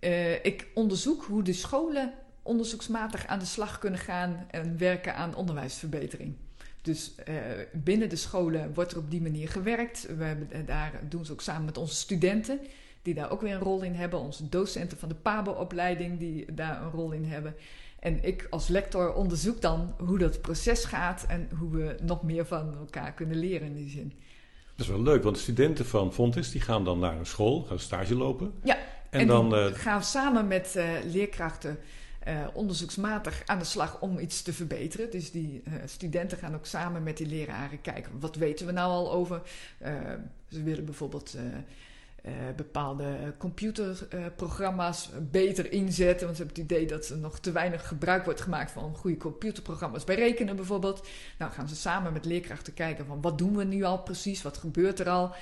Uh, 0.00 0.44
ik 0.44 0.70
onderzoek 0.74 1.24
hoe 1.24 1.42
de 1.42 1.52
scholen 1.52 2.14
onderzoeksmatig 2.42 3.26
aan 3.26 3.38
de 3.38 3.44
slag 3.44 3.78
kunnen 3.78 4.00
gaan 4.00 4.46
en 4.50 4.78
werken 4.78 5.16
aan 5.16 5.34
onderwijsverbetering. 5.34 6.34
Dus 6.82 7.14
uh, 7.28 7.34
binnen 7.72 8.08
de 8.08 8.16
scholen 8.16 8.74
wordt 8.74 8.92
er 8.92 8.98
op 8.98 9.10
die 9.10 9.22
manier 9.22 9.48
gewerkt. 9.48 10.06
We 10.16 10.24
hebben, 10.24 10.66
daar 10.66 11.00
doen 11.08 11.24
ze 11.24 11.32
ook 11.32 11.40
samen 11.40 11.64
met 11.64 11.78
onze 11.78 11.94
studenten 11.94 12.60
die 13.02 13.14
daar 13.14 13.30
ook 13.30 13.40
weer 13.40 13.54
een 13.54 13.60
rol 13.60 13.82
in 13.82 13.94
hebben. 13.94 14.20
Onze 14.20 14.48
docenten 14.48 14.98
van 14.98 15.08
de 15.08 15.14
PABO-opleiding 15.14 16.18
die 16.18 16.54
daar 16.54 16.82
een 16.82 16.90
rol 16.90 17.12
in 17.12 17.24
hebben. 17.24 17.54
En 17.98 18.24
ik 18.24 18.46
als 18.50 18.68
lector 18.68 19.14
onderzoek 19.14 19.60
dan 19.60 19.94
hoe 19.98 20.18
dat 20.18 20.40
proces 20.40 20.84
gaat 20.84 21.24
en 21.28 21.48
hoe 21.58 21.70
we 21.70 21.96
nog 22.02 22.22
meer 22.22 22.46
van 22.46 22.74
elkaar 22.78 23.12
kunnen 23.12 23.36
leren 23.36 23.66
in 23.66 23.74
die 23.74 23.90
zin. 23.90 24.12
Dat 24.76 24.86
is 24.86 24.92
wel 24.92 25.02
leuk, 25.02 25.22
want 25.22 25.36
de 25.36 25.42
studenten 25.42 25.86
van 25.86 26.12
Fontis 26.12 26.50
die 26.50 26.60
gaan 26.60 26.84
dan 26.84 26.98
naar 26.98 27.18
een 27.18 27.26
school, 27.26 27.62
gaan 27.62 27.78
stage 27.78 28.14
lopen. 28.14 28.52
Ja, 28.62 28.76
en, 29.10 29.20
en 29.20 29.26
dan 29.26 29.54
uh... 29.54 29.66
gaan 29.66 30.02
samen 30.02 30.46
met 30.46 30.74
uh, 30.76 30.84
leerkrachten 31.04 31.78
uh, 32.28 32.46
onderzoeksmatig 32.52 33.42
aan 33.46 33.58
de 33.58 33.64
slag 33.64 34.00
om 34.00 34.18
iets 34.18 34.42
te 34.42 34.52
verbeteren. 34.52 35.10
Dus 35.10 35.30
die 35.30 35.62
studenten 35.84 36.38
gaan 36.38 36.54
ook 36.54 36.66
samen 36.66 37.02
met 37.02 37.16
die 37.16 37.26
leraren 37.26 37.80
kijken, 37.80 38.20
wat 38.20 38.36
weten 38.36 38.66
we 38.66 38.72
nou 38.72 38.90
al 38.90 39.12
over? 39.12 39.42
ze 40.48 40.62
willen 40.62 40.84
bijvoorbeeld 40.84 41.36
uh, 42.22 42.32
bepaalde 42.56 43.34
computerprogramma's 43.38 45.10
uh, 45.10 45.16
beter 45.30 45.72
inzetten. 45.72 46.26
Want 46.26 46.36
ze 46.36 46.42
hebben 46.44 46.62
het 46.62 46.72
idee 46.72 46.86
dat 46.86 47.08
er 47.08 47.18
nog 47.18 47.38
te 47.38 47.52
weinig 47.52 47.88
gebruik 47.88 48.24
wordt 48.24 48.40
gemaakt 48.40 48.70
van 48.70 48.96
goede 48.96 49.16
computerprogramma's 49.16 50.04
bij 50.04 50.14
rekenen 50.14 50.56
bijvoorbeeld. 50.56 51.06
Nou 51.38 51.52
gaan 51.52 51.68
ze 51.68 51.76
samen 51.76 52.12
met 52.12 52.24
leerkrachten 52.24 52.74
kijken 52.74 53.06
van 53.06 53.20
wat 53.20 53.38
doen 53.38 53.56
we 53.56 53.64
nu 53.64 53.82
al 53.82 54.02
precies, 54.02 54.42
wat 54.42 54.56
gebeurt 54.56 55.00
er 55.00 55.08
al, 55.08 55.34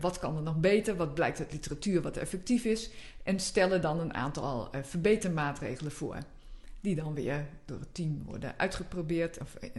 wat 0.00 0.18
kan 0.18 0.36
er 0.36 0.42
nog 0.42 0.56
beter, 0.56 0.96
wat 0.96 1.14
blijkt 1.14 1.38
uit 1.38 1.52
literatuur 1.52 2.02
wat 2.02 2.16
effectief 2.16 2.64
is. 2.64 2.90
En 3.22 3.40
stellen 3.40 3.80
dan 3.80 4.00
een 4.00 4.14
aantal 4.14 4.70
verbetermaatregelen 4.82 5.92
voor 5.92 6.18
die 6.84 6.94
dan 6.94 7.14
weer 7.14 7.46
door 7.64 7.78
het 7.78 7.94
team 7.94 8.22
worden 8.24 8.54
uitgeprobeerd 8.56 9.38
of 9.40 9.56
uh, 9.60 9.70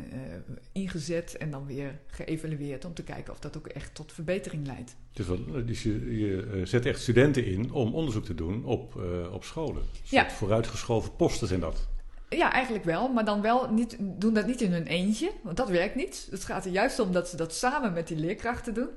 ingezet 0.71 1.37
en 1.37 1.51
dan 1.51 1.65
weer 1.65 1.99
geëvalueerd 2.07 2.85
om 2.85 2.93
te 2.93 3.03
kijken 3.03 3.33
of 3.33 3.39
dat 3.39 3.57
ook 3.57 3.67
echt 3.67 3.95
tot 3.95 4.13
verbetering 4.13 4.65
leidt. 4.65 4.95
Dus, 5.13 5.27
dus 5.65 5.83
je, 5.83 6.17
je, 6.17 6.61
zet 6.63 6.85
echt 6.85 7.01
studenten 7.01 7.45
in 7.45 7.71
om 7.71 7.93
onderzoek 7.93 8.25
te 8.25 8.35
doen 8.35 8.65
op, 8.65 8.95
uh, 8.95 9.33
op 9.33 9.43
scholen. 9.43 9.83
Ja. 10.03 10.29
Vooruitgeschoven 10.29 11.15
posten 11.15 11.47
zijn 11.47 11.59
dat. 11.59 11.87
Ja, 12.29 12.51
eigenlijk 12.51 12.85
wel, 12.85 13.07
maar 13.13 13.25
dan 13.25 13.41
wel 13.41 13.71
niet, 13.71 13.97
doen 13.99 14.33
dat 14.33 14.47
niet 14.47 14.61
in 14.61 14.71
hun 14.71 14.87
eentje, 14.87 15.31
want 15.43 15.57
dat 15.57 15.69
werkt 15.69 15.95
niet. 15.95 16.27
Het 16.31 16.43
gaat 16.43 16.65
er 16.65 16.71
juist 16.71 16.99
om 16.99 17.11
dat 17.11 17.29
ze 17.29 17.37
dat 17.37 17.53
samen 17.53 17.93
met 17.93 18.07
die 18.07 18.17
leerkrachten 18.17 18.73
doen 18.73 18.89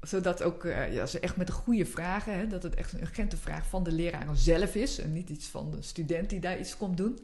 zodat 0.00 0.42
ook 0.42 0.64
uh, 0.64 0.92
ja, 0.92 1.06
ze 1.06 1.20
echt 1.20 1.36
met 1.36 1.46
de 1.46 1.52
goede 1.52 1.86
vragen, 1.86 2.38
hè, 2.38 2.46
dat 2.46 2.62
het 2.62 2.74
echt 2.74 2.92
een 2.92 3.00
urgente 3.00 3.36
vraag 3.36 3.66
van 3.66 3.82
de 3.84 3.92
leraren 3.92 4.36
zelf 4.36 4.74
is 4.74 4.98
en 4.98 5.12
niet 5.12 5.30
iets 5.30 5.46
van 5.46 5.70
de 5.70 5.82
student 5.82 6.30
die 6.30 6.40
daar 6.40 6.58
iets 6.58 6.76
komt 6.76 6.96
doen. 6.96 7.18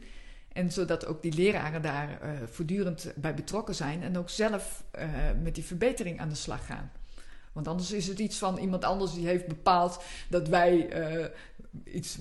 En 0.52 0.72
zodat 0.72 1.06
ook 1.06 1.22
die 1.22 1.34
leraren 1.34 1.82
daar 1.82 2.08
uh, 2.08 2.30
voortdurend 2.50 3.12
bij 3.16 3.34
betrokken 3.34 3.74
zijn 3.74 4.02
en 4.02 4.18
ook 4.18 4.30
zelf 4.30 4.84
uh, 4.98 5.04
met 5.42 5.54
die 5.54 5.64
verbetering 5.64 6.20
aan 6.20 6.28
de 6.28 6.34
slag 6.34 6.66
gaan. 6.66 6.90
Want 7.54 7.68
anders 7.68 7.92
is 7.92 8.06
het 8.06 8.18
iets 8.18 8.38
van 8.38 8.58
iemand 8.58 8.84
anders 8.84 9.14
die 9.14 9.26
heeft 9.26 9.46
bepaald 9.46 10.02
dat 10.28 10.48
wij 10.48 11.04
uh, 11.18 11.24
iets 11.84 12.18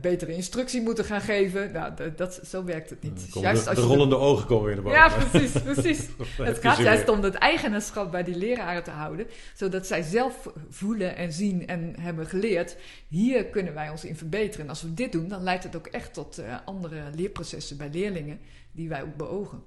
betere 0.00 0.34
instructie 0.34 0.82
moeten 0.82 1.04
gaan 1.04 1.20
geven. 1.20 1.72
Nou, 1.72 1.94
dat, 1.94 2.18
dat 2.18 2.40
zo 2.44 2.64
werkt 2.64 2.90
het 2.90 3.02
niet. 3.02 3.28
Juist 3.32 3.64
de, 3.64 3.70
als 3.70 3.78
de 3.78 3.84
rollende 3.84 4.14
de... 4.14 4.20
ogen 4.20 4.46
komen 4.46 4.64
weer 4.64 4.74
naar 4.74 4.84
boven. 4.84 4.98
Ja, 4.98 5.28
precies. 5.28 5.62
precies. 5.62 6.08
het 6.36 6.58
gaat 6.58 6.78
juist 6.78 7.08
om 7.08 7.22
het 7.22 7.34
eigenaarschap 7.34 8.10
bij 8.10 8.22
die 8.22 8.36
leraren 8.36 8.82
te 8.82 8.90
houden. 8.90 9.26
Zodat 9.54 9.86
zij 9.86 10.02
zelf 10.02 10.52
voelen 10.68 11.16
en 11.16 11.32
zien 11.32 11.66
en 11.66 11.94
hebben 12.00 12.26
geleerd. 12.26 12.76
Hier 13.08 13.44
kunnen 13.44 13.74
wij 13.74 13.90
ons 13.90 14.04
in 14.04 14.16
verbeteren. 14.16 14.64
En 14.64 14.68
als 14.68 14.82
we 14.82 14.94
dit 14.94 15.12
doen, 15.12 15.28
dan 15.28 15.42
leidt 15.42 15.64
het 15.64 15.76
ook 15.76 15.86
echt 15.86 16.14
tot 16.14 16.38
uh, 16.38 16.56
andere 16.64 17.02
leerprocessen 17.14 17.76
bij 17.76 17.90
leerlingen. 17.92 18.40
Die 18.72 18.88
wij 18.88 19.02
ook 19.02 19.16
beogen. 19.16 19.62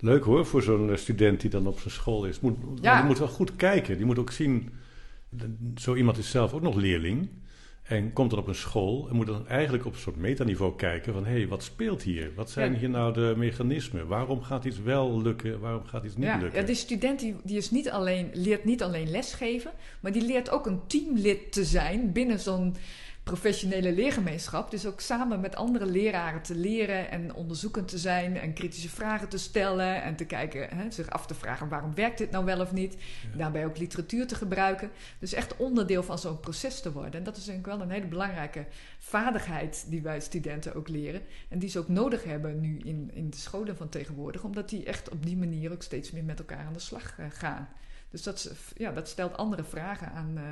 Leuk 0.00 0.24
hoor, 0.24 0.46
voor 0.46 0.62
zo'n 0.62 0.96
student 0.96 1.40
die 1.40 1.50
dan 1.50 1.66
op 1.66 1.78
zijn 1.78 1.94
school 1.94 2.24
is. 2.24 2.40
Moet, 2.40 2.56
ja. 2.80 2.96
Die 2.96 3.06
moet 3.06 3.18
wel 3.18 3.28
goed 3.28 3.56
kijken. 3.56 3.96
Die 3.96 4.06
moet 4.06 4.18
ook 4.18 4.32
zien, 4.32 4.70
zo 5.76 5.94
iemand 5.94 6.18
is 6.18 6.30
zelf 6.30 6.52
ook 6.52 6.62
nog 6.62 6.74
leerling. 6.74 7.28
En 7.82 8.12
komt 8.12 8.30
dan 8.30 8.38
op 8.38 8.46
een 8.46 8.54
school 8.54 9.08
en 9.08 9.16
moet 9.16 9.26
dan 9.26 9.48
eigenlijk 9.48 9.86
op 9.86 9.92
een 9.92 9.98
soort 9.98 10.16
metaniveau 10.16 10.76
kijken 10.76 11.12
van... 11.12 11.24
hé, 11.24 11.32
hey, 11.32 11.48
wat 11.48 11.62
speelt 11.62 12.02
hier? 12.02 12.30
Wat 12.34 12.50
zijn 12.50 12.72
ja. 12.72 12.78
hier 12.78 12.90
nou 12.90 13.12
de 13.12 13.34
mechanismen? 13.36 14.06
Waarom 14.06 14.42
gaat 14.42 14.64
iets 14.64 14.80
wel 14.80 15.22
lukken? 15.22 15.60
Waarom 15.60 15.84
gaat 15.84 16.04
iets 16.04 16.16
niet 16.16 16.24
ja, 16.24 16.38
lukken? 16.38 16.60
Ja, 16.60 16.66
die 16.66 16.74
student 16.74 17.20
die, 17.20 17.36
die 17.44 17.56
is 17.56 17.70
niet 17.70 17.90
alleen, 17.90 18.30
leert 18.32 18.64
niet 18.64 18.82
alleen 18.82 19.10
lesgeven... 19.10 19.70
maar 20.00 20.12
die 20.12 20.22
leert 20.22 20.50
ook 20.50 20.66
een 20.66 20.80
teamlid 20.86 21.52
te 21.52 21.64
zijn 21.64 22.12
binnen 22.12 22.40
zo'n 22.40 22.76
professionele 23.30 23.92
leergemeenschap. 23.92 24.70
Dus 24.70 24.86
ook 24.86 25.00
samen 25.00 25.40
met 25.40 25.56
andere 25.56 25.86
leraren 25.86 26.42
te 26.42 26.54
leren 26.54 27.10
en 27.10 27.34
onderzoekend 27.34 27.88
te 27.88 27.98
zijn 27.98 28.36
en 28.36 28.52
kritische 28.52 28.88
vragen 28.88 29.28
te 29.28 29.38
stellen 29.38 30.02
en 30.02 30.16
te 30.16 30.24
kijken, 30.24 30.76
hè, 30.76 30.90
zich 30.90 31.10
af 31.10 31.26
te 31.26 31.34
vragen 31.34 31.68
waarom 31.68 31.94
werkt 31.94 32.18
dit 32.18 32.30
nou 32.30 32.44
wel 32.44 32.60
of 32.60 32.72
niet. 32.72 32.96
Daarbij 33.36 33.64
ook 33.66 33.78
literatuur 33.78 34.26
te 34.26 34.34
gebruiken. 34.34 34.90
Dus 35.18 35.32
echt 35.32 35.56
onderdeel 35.56 36.02
van 36.02 36.18
zo'n 36.18 36.40
proces 36.40 36.80
te 36.80 36.92
worden. 36.92 37.12
En 37.12 37.22
dat 37.22 37.36
is 37.36 37.44
denk 37.44 37.58
ik 37.58 37.66
wel 37.66 37.80
een 37.80 37.90
hele 37.90 38.06
belangrijke 38.06 38.66
vaardigheid 38.98 39.84
die 39.88 40.02
wij 40.02 40.20
studenten 40.20 40.74
ook 40.74 40.88
leren. 40.88 41.22
En 41.48 41.58
die 41.58 41.68
ze 41.68 41.78
ook 41.78 41.88
nodig 41.88 42.24
hebben 42.24 42.60
nu 42.60 42.78
in, 42.78 43.10
in 43.14 43.30
de 43.30 43.36
scholen 43.36 43.76
van 43.76 43.88
tegenwoordig, 43.88 44.42
omdat 44.42 44.68
die 44.68 44.84
echt 44.84 45.10
op 45.10 45.26
die 45.26 45.36
manier 45.36 45.72
ook 45.72 45.82
steeds 45.82 46.10
meer 46.10 46.24
met 46.24 46.38
elkaar 46.38 46.66
aan 46.66 46.72
de 46.72 46.78
slag 46.78 47.18
uh, 47.18 47.26
gaan. 47.28 47.68
Dus 48.10 48.22
dat, 48.22 48.52
ja, 48.76 48.92
dat 48.92 49.08
stelt 49.08 49.36
andere 49.36 49.64
vragen 49.64 50.12
aan, 50.12 50.30
uh, 50.34 50.42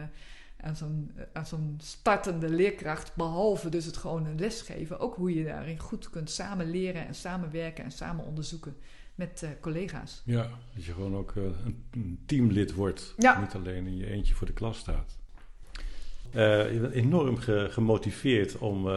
aan 0.61 0.77
zo'n 0.77 1.11
aan 1.33 1.47
zo'n 1.47 1.79
startende 1.83 2.49
leerkracht, 2.49 3.14
behalve 3.14 3.68
dus 3.68 3.85
het 3.85 3.97
gewoon 3.97 4.27
een 4.27 4.38
lesgeven. 4.38 4.99
Ook 4.99 5.14
hoe 5.14 5.35
je 5.35 5.44
daarin 5.44 5.79
goed 5.79 6.11
kunt 6.11 6.31
samen 6.31 6.71
leren 6.71 7.07
en 7.07 7.14
samenwerken 7.14 7.85
en 7.85 7.90
samen 7.90 8.25
onderzoeken 8.25 8.77
met 9.14 9.42
uh, 9.44 9.51
collega's. 9.61 10.23
Ja, 10.25 10.51
dat 10.75 10.85
je 10.85 10.92
gewoon 10.92 11.16
ook 11.16 11.35
een 11.90 12.21
teamlid 12.27 12.75
wordt, 12.75 13.14
ja. 13.16 13.40
niet 13.40 13.55
alleen 13.55 13.87
in 13.87 13.97
je 13.97 14.07
eentje 14.07 14.35
voor 14.35 14.47
de 14.47 14.53
klas 14.53 14.79
staat. 14.79 15.18
je 16.33 16.79
bent 16.81 16.92
enorm 16.92 17.37
ge 17.37 17.66
gemotiveerd 17.71 18.59
om, 18.59 18.88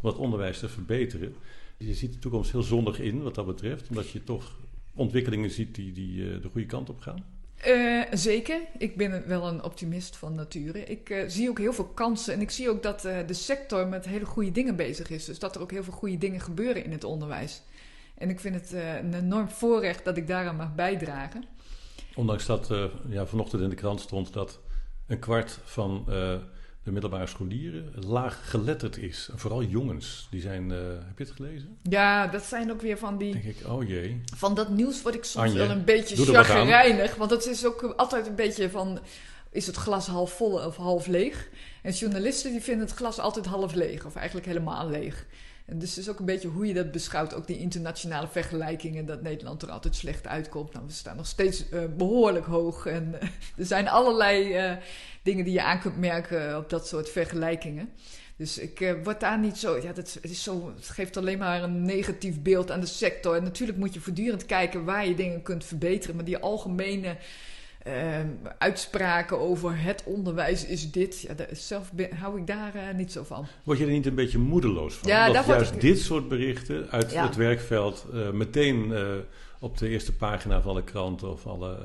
om 0.00 0.08
het 0.08 0.16
onderwijs 0.16 0.58
te 0.58 0.68
verbeteren. 0.68 1.34
Je 1.76 1.94
ziet 1.94 2.12
de 2.12 2.18
toekomst 2.18 2.52
heel 2.52 2.62
zonnig 2.62 3.00
in 3.00 3.22
wat 3.22 3.34
dat 3.34 3.46
betreft, 3.46 3.88
omdat 3.88 4.10
je 4.10 4.24
toch 4.24 4.58
ontwikkelingen 4.94 5.50
ziet 5.50 5.74
die, 5.74 5.92
die 5.92 6.40
de 6.40 6.48
goede 6.48 6.66
kant 6.66 6.90
op 6.90 7.00
gaan. 7.00 7.24
Uh, 7.66 8.02
zeker. 8.10 8.60
Ik 8.78 8.96
ben 8.96 9.28
wel 9.28 9.48
een 9.48 9.62
optimist 9.62 10.16
van 10.16 10.34
nature. 10.34 10.84
Ik 10.84 11.10
uh, 11.10 11.24
zie 11.26 11.48
ook 11.48 11.58
heel 11.58 11.72
veel 11.72 11.84
kansen. 11.84 12.34
En 12.34 12.40
ik 12.40 12.50
zie 12.50 12.70
ook 12.70 12.82
dat 12.82 13.04
uh, 13.04 13.16
de 13.26 13.34
sector 13.34 13.86
met 13.86 14.04
hele 14.04 14.24
goede 14.24 14.52
dingen 14.52 14.76
bezig 14.76 15.10
is. 15.10 15.24
Dus 15.24 15.38
dat 15.38 15.54
er 15.54 15.60
ook 15.60 15.70
heel 15.70 15.84
veel 15.84 15.92
goede 15.92 16.18
dingen 16.18 16.40
gebeuren 16.40 16.84
in 16.84 16.92
het 16.92 17.04
onderwijs. 17.04 17.62
En 18.14 18.30
ik 18.30 18.40
vind 18.40 18.54
het 18.54 18.72
een 18.72 19.14
enorm 19.14 19.48
voorrecht 19.48 20.04
dat 20.04 20.16
ik 20.16 20.26
daaraan 20.26 20.56
mag 20.56 20.74
bijdragen. 20.74 21.44
Ondanks 22.14 22.46
dat 22.46 22.70
ja, 23.08 23.26
vanochtend 23.26 23.62
in 23.62 23.68
de 23.68 23.74
krant 23.74 24.00
stond 24.00 24.32
dat 24.32 24.60
een 25.06 25.18
kwart 25.18 25.58
van 25.64 26.04
de 26.84 26.92
middelbare 26.92 27.26
scholieren 27.26 27.92
laag 28.06 28.50
geletterd 28.50 28.96
is. 28.96 29.28
vooral 29.34 29.62
jongens, 29.62 30.26
die 30.30 30.40
zijn, 30.40 30.70
uh, 30.70 30.78
heb 30.78 31.18
je 31.18 31.24
het 31.24 31.32
gelezen? 31.32 31.78
Ja, 31.82 32.26
dat 32.26 32.42
zijn 32.42 32.72
ook 32.72 32.80
weer 32.80 32.98
van 32.98 33.18
die... 33.18 33.32
Denk 33.32 33.44
ik, 33.44 33.66
oh 33.66 33.88
jee. 33.88 34.20
Van 34.36 34.54
dat 34.54 34.68
nieuws 34.68 35.02
word 35.02 35.14
ik 35.14 35.24
soms 35.24 35.52
wel 35.52 35.70
een 35.70 35.84
beetje 35.84 36.16
chagrijnig. 36.16 37.14
Want 37.14 37.30
het 37.30 37.46
is 37.46 37.66
ook 37.66 37.82
altijd 37.82 38.26
een 38.26 38.34
beetje 38.34 38.70
van, 38.70 38.98
is 39.50 39.66
het 39.66 39.76
glas 39.76 40.06
half 40.06 40.32
vol 40.32 40.52
of 40.52 40.76
half 40.76 41.06
leeg? 41.06 41.48
En 41.82 41.92
journalisten 41.92 42.50
die 42.50 42.60
vinden 42.60 42.86
het 42.86 42.96
glas 42.96 43.18
altijd 43.18 43.46
half 43.46 43.74
leeg, 43.74 44.06
of 44.06 44.16
eigenlijk 44.16 44.46
helemaal 44.46 44.90
leeg. 44.90 45.26
En 45.64 45.78
dus 45.78 45.88
het 45.88 45.98
is 45.98 46.08
ook 46.08 46.18
een 46.18 46.24
beetje 46.24 46.48
hoe 46.48 46.66
je 46.66 46.74
dat 46.74 46.92
beschouwt. 46.92 47.34
Ook 47.34 47.46
die 47.46 47.58
internationale 47.58 48.28
vergelijkingen, 48.28 49.06
dat 49.06 49.22
Nederland 49.22 49.62
er 49.62 49.70
altijd 49.70 49.96
slecht 49.96 50.26
uitkomt. 50.26 50.72
Nou, 50.72 50.86
we 50.86 50.92
staan 50.92 51.16
nog 51.16 51.26
steeds 51.26 51.64
uh, 51.72 51.84
behoorlijk 51.96 52.46
hoog. 52.46 52.86
En 52.86 53.14
uh, 53.14 53.28
er 53.56 53.66
zijn 53.66 53.88
allerlei 53.88 54.78
dingen 55.24 55.44
die 55.44 55.52
je 55.52 55.62
aan 55.62 55.80
kunt 55.80 55.98
merken 55.98 56.56
op 56.56 56.70
dat 56.70 56.86
soort 56.86 57.10
vergelijkingen. 57.10 57.88
Dus 58.36 58.58
ik 58.58 58.96
word 59.02 59.20
daar 59.20 59.38
niet 59.38 59.56
zo. 59.56 59.76
Ja, 59.76 59.92
dat, 59.92 60.12
het, 60.22 60.30
is 60.30 60.42
zo, 60.42 60.72
het 60.76 60.88
geeft 60.88 61.16
alleen 61.16 61.38
maar 61.38 61.62
een 61.62 61.82
negatief 61.82 62.42
beeld 62.42 62.70
aan 62.70 62.80
de 62.80 62.86
sector. 62.86 63.36
En 63.36 63.42
natuurlijk 63.42 63.78
moet 63.78 63.94
je 63.94 64.00
voortdurend 64.00 64.46
kijken 64.46 64.84
waar 64.84 65.06
je 65.06 65.14
dingen 65.14 65.42
kunt 65.42 65.64
verbeteren. 65.64 66.16
Maar 66.16 66.24
die 66.24 66.38
algemene 66.38 67.16
uh, 67.86 67.92
uitspraken 68.58 69.38
over 69.38 69.80
het 69.80 70.02
onderwijs 70.06 70.66
is 70.66 70.90
dit. 70.90 71.20
Ja, 71.20 71.34
zelf 71.52 71.90
hou 72.18 72.38
ik 72.38 72.46
daar 72.46 72.76
uh, 72.76 72.82
niet 72.96 73.12
zo 73.12 73.24
van. 73.24 73.46
Word 73.64 73.78
je 73.78 73.84
er 73.84 73.90
niet 73.90 74.06
een 74.06 74.14
beetje 74.14 74.38
moedeloos 74.38 74.94
van? 74.94 75.08
Ja, 75.08 75.32
dat 75.32 75.46
juist 75.46 75.74
ik... 75.74 75.80
dit 75.80 75.98
soort 75.98 76.28
berichten 76.28 76.90
uit 76.90 77.12
ja. 77.12 77.26
het 77.26 77.36
werkveld 77.36 78.06
uh, 78.14 78.30
meteen 78.30 78.92
op 79.60 79.78
de 79.78 79.88
eerste 79.88 80.12
pagina 80.12 80.60
van 80.62 80.74
de 80.74 80.84
krant 80.84 81.22
of 81.22 81.46
alle 81.46 81.78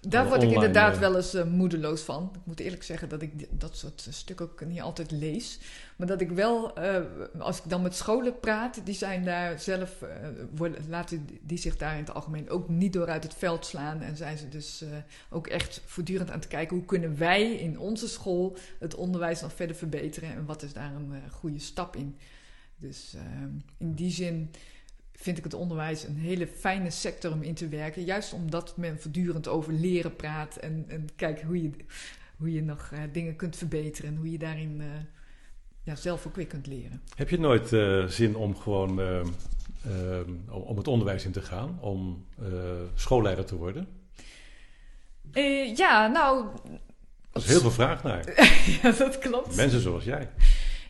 daar 0.00 0.28
word 0.28 0.42
ik 0.42 0.50
inderdaad 0.50 0.98
wel 0.98 1.16
eens 1.16 1.34
uh, 1.34 1.44
moedeloos 1.44 2.00
van. 2.00 2.30
Ik 2.34 2.40
moet 2.44 2.60
eerlijk 2.60 2.82
zeggen 2.82 3.08
dat 3.08 3.22
ik 3.22 3.60
dat 3.60 3.76
soort 3.76 4.06
stukken 4.10 4.50
ook 4.50 4.66
niet 4.66 4.80
altijd 4.80 5.10
lees. 5.10 5.58
Maar 5.96 6.06
dat 6.06 6.20
ik 6.20 6.30
wel, 6.30 6.78
uh, 6.78 6.96
als 7.38 7.58
ik 7.58 7.68
dan 7.68 7.82
met 7.82 7.94
scholen 7.94 8.38
praat, 8.38 8.80
die 8.84 8.94
zijn 8.94 9.24
daar 9.24 9.58
zelf, 9.58 10.02
uh, 10.02 10.08
worden, 10.54 10.88
laten 10.88 11.26
die 11.42 11.58
zich 11.58 11.76
daar 11.76 11.92
in 11.92 12.04
het 12.04 12.14
algemeen 12.14 12.50
ook 12.50 12.68
niet 12.68 12.92
door 12.92 13.08
uit 13.08 13.22
het 13.22 13.34
veld 13.34 13.66
slaan. 13.66 14.00
En 14.00 14.16
zijn 14.16 14.38
ze 14.38 14.48
dus 14.48 14.84
ook 15.30 15.46
echt 15.46 15.82
voortdurend 15.86 16.30
aan 16.30 16.38
het 16.38 16.48
kijken 16.48 16.76
hoe 16.76 16.86
kunnen 16.86 17.18
wij 17.18 17.52
in 17.52 17.78
onze 17.78 18.08
school 18.08 18.56
het 18.78 18.94
onderwijs 18.94 19.40
nog 19.40 19.52
verder 19.52 19.76
verbeteren. 19.76 20.34
En 20.34 20.44
wat 20.44 20.62
is 20.62 20.72
daar 20.72 20.94
een 20.94 21.30
goede 21.30 21.58
stap 21.58 21.96
in. 21.96 22.18
Dus 22.76 23.16
in 23.78 23.94
die 23.94 24.10
zin 24.10 24.50
vind 25.20 25.38
ik 25.38 25.44
het 25.44 25.54
onderwijs 25.54 26.04
een 26.04 26.16
hele 26.16 26.46
fijne 26.46 26.90
sector 26.90 27.32
om 27.32 27.42
in 27.42 27.54
te 27.54 27.68
werken. 27.68 28.04
Juist 28.04 28.32
omdat 28.32 28.76
men 28.76 29.00
voortdurend 29.00 29.48
over 29.48 29.72
leren 29.72 30.16
praat 30.16 30.56
en, 30.56 30.84
en 30.88 31.08
kijkt 31.16 31.42
hoe 31.42 31.62
je, 31.62 31.70
hoe 32.36 32.52
je 32.52 32.62
nog 32.62 32.90
uh, 32.92 32.98
dingen 33.12 33.36
kunt 33.36 33.56
verbeteren 33.56 34.10
en 34.10 34.16
hoe 34.16 34.30
je 34.30 34.38
daarin 34.38 34.80
uh, 34.80 34.86
ja, 35.82 35.94
zelf 35.94 36.26
ook 36.26 36.36
weer 36.36 36.46
kunt 36.46 36.66
leren. 36.66 37.02
Heb 37.14 37.28
je 37.28 37.38
nooit 37.38 37.72
uh, 37.72 38.04
zin 38.04 38.36
om 38.36 38.56
gewoon 38.56 39.00
om 40.48 40.76
het 40.76 40.88
onderwijs 40.88 41.24
in 41.24 41.32
te 41.32 41.42
gaan, 41.42 41.78
om 41.80 42.26
schoolleider 42.94 43.44
te 43.44 43.56
worden? 43.56 43.88
ja, 45.76 46.06
nou. 46.06 46.46
Er 47.32 47.40
is 47.40 47.46
heel 47.46 47.60
veel 47.60 47.70
vraag 47.70 48.02
naar. 48.02 48.24
ja, 48.82 48.90
dat 48.92 49.18
klopt. 49.18 49.56
Mensen 49.56 49.80
zoals 49.80 50.04
jij. 50.04 50.30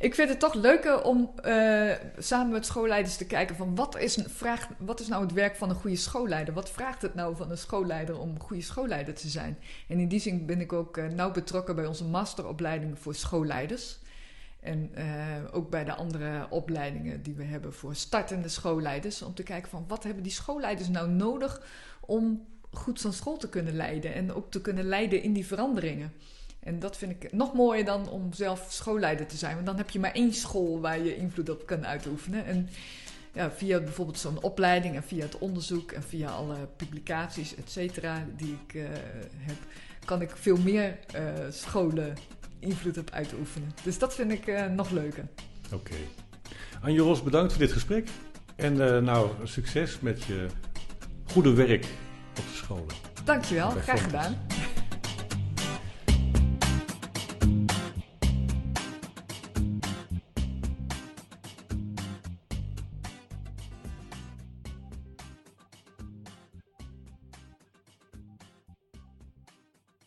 Ik 0.01 0.15
vind 0.15 0.29
het 0.29 0.41
toch 0.41 0.55
leuker 0.55 1.03
om 1.03 1.31
uh, 1.45 1.93
samen 2.19 2.53
met 2.53 2.67
schoolleiders 2.67 3.17
te 3.17 3.27
kijken 3.27 3.57
van 3.57 3.75
wat 3.75 3.99
is, 3.99 4.19
vraag, 4.27 4.69
wat 4.79 5.01
is 5.01 5.09
nou 5.09 5.23
het 5.23 5.33
werk 5.33 5.57
van 5.57 5.71
een 5.71 5.75
goede 5.77 5.97
schoolleider? 5.97 6.55
Wat 6.55 6.71
vraagt 6.71 7.03
het 7.03 7.15
nou 7.15 7.37
van 7.37 7.51
een 7.51 7.59
schoolleider 7.59 8.19
om 8.19 8.29
een 8.29 8.41
goede 8.41 8.63
schoolleider 8.63 9.15
te 9.15 9.29
zijn? 9.29 9.59
En 9.89 9.99
in 9.99 10.09
die 10.09 10.21
zin 10.21 10.47
ben 10.47 10.61
ik 10.61 10.73
ook 10.73 10.97
uh, 10.97 11.07
nauw 11.07 11.31
betrokken 11.31 11.75
bij 11.75 11.87
onze 11.87 12.05
masteropleiding 12.05 12.99
voor 12.99 13.15
schoolleiders. 13.15 13.99
En 14.61 14.91
uh, 14.99 15.05
ook 15.53 15.71
bij 15.71 15.85
de 15.85 15.95
andere 15.95 16.47
opleidingen 16.51 17.23
die 17.23 17.35
we 17.35 17.45
hebben 17.45 17.73
voor 17.73 17.95
startende 17.95 18.49
schoolleiders. 18.49 19.23
Om 19.23 19.35
te 19.35 19.43
kijken 19.43 19.71
van 19.71 19.85
wat 19.89 20.03
hebben 20.03 20.23
die 20.23 20.33
schoolleiders 20.33 20.89
nou 20.89 21.09
nodig 21.11 21.63
om 22.01 22.47
goed 22.71 23.01
zo'n 23.01 23.13
school 23.13 23.37
te 23.37 23.49
kunnen 23.49 23.77
leiden. 23.77 24.15
En 24.15 24.33
ook 24.33 24.51
te 24.51 24.61
kunnen 24.61 24.85
leiden 24.85 25.23
in 25.23 25.33
die 25.33 25.47
veranderingen. 25.47 26.13
En 26.61 26.79
dat 26.79 26.97
vind 26.97 27.13
ik 27.13 27.33
nog 27.33 27.53
mooier 27.53 27.85
dan 27.85 28.09
om 28.09 28.33
zelf 28.33 28.67
schoolleider 28.69 29.27
te 29.27 29.37
zijn. 29.37 29.55
Want 29.55 29.67
dan 29.67 29.77
heb 29.77 29.91
je 29.91 29.99
maar 29.99 30.13
één 30.13 30.35
school 30.35 30.81
waar 30.81 30.99
je 30.99 31.17
invloed 31.17 31.51
op 31.51 31.67
kan 31.67 31.87
uitoefenen. 31.87 32.45
En 32.45 32.69
ja, 33.33 33.51
via 33.51 33.81
bijvoorbeeld 33.81 34.19
zo'n 34.19 34.43
opleiding 34.43 34.97
en 34.97 35.03
via 35.03 35.25
het 35.25 35.39
onderzoek 35.39 35.93
en 35.93 36.03
via 36.03 36.31
alle 36.31 36.57
publicaties, 36.77 37.55
et 37.55 37.71
cetera, 37.71 38.27
die 38.37 38.59
ik 38.67 38.75
uh, 38.75 38.89
heb, 39.37 39.57
kan 40.05 40.21
ik 40.21 40.31
veel 40.37 40.57
meer 40.57 40.99
uh, 41.15 41.21
scholen 41.51 42.17
invloed 42.59 42.99
op 42.99 43.11
uitoefenen. 43.11 43.75
Dus 43.83 43.99
dat 43.99 44.15
vind 44.15 44.33
ik 44.33 44.47
uh, 44.47 44.67
nog 44.67 44.91
leuker. 44.91 45.25
Oké. 45.65 45.75
Okay. 45.75 46.07
Anje 46.83 47.01
Ros, 47.01 47.23
bedankt 47.23 47.53
voor 47.53 47.63
dit 47.63 47.73
gesprek. 47.73 48.09
En 48.57 49.05
nou, 49.05 49.31
succes 49.45 50.01
met 50.01 50.25
je 50.25 50.47
goede 51.25 51.53
werk 51.53 51.85
op 52.31 52.45
de 52.51 52.55
scholen. 52.55 52.95
Dankjewel, 53.25 53.71
graag 53.71 54.03
gedaan. 54.03 54.37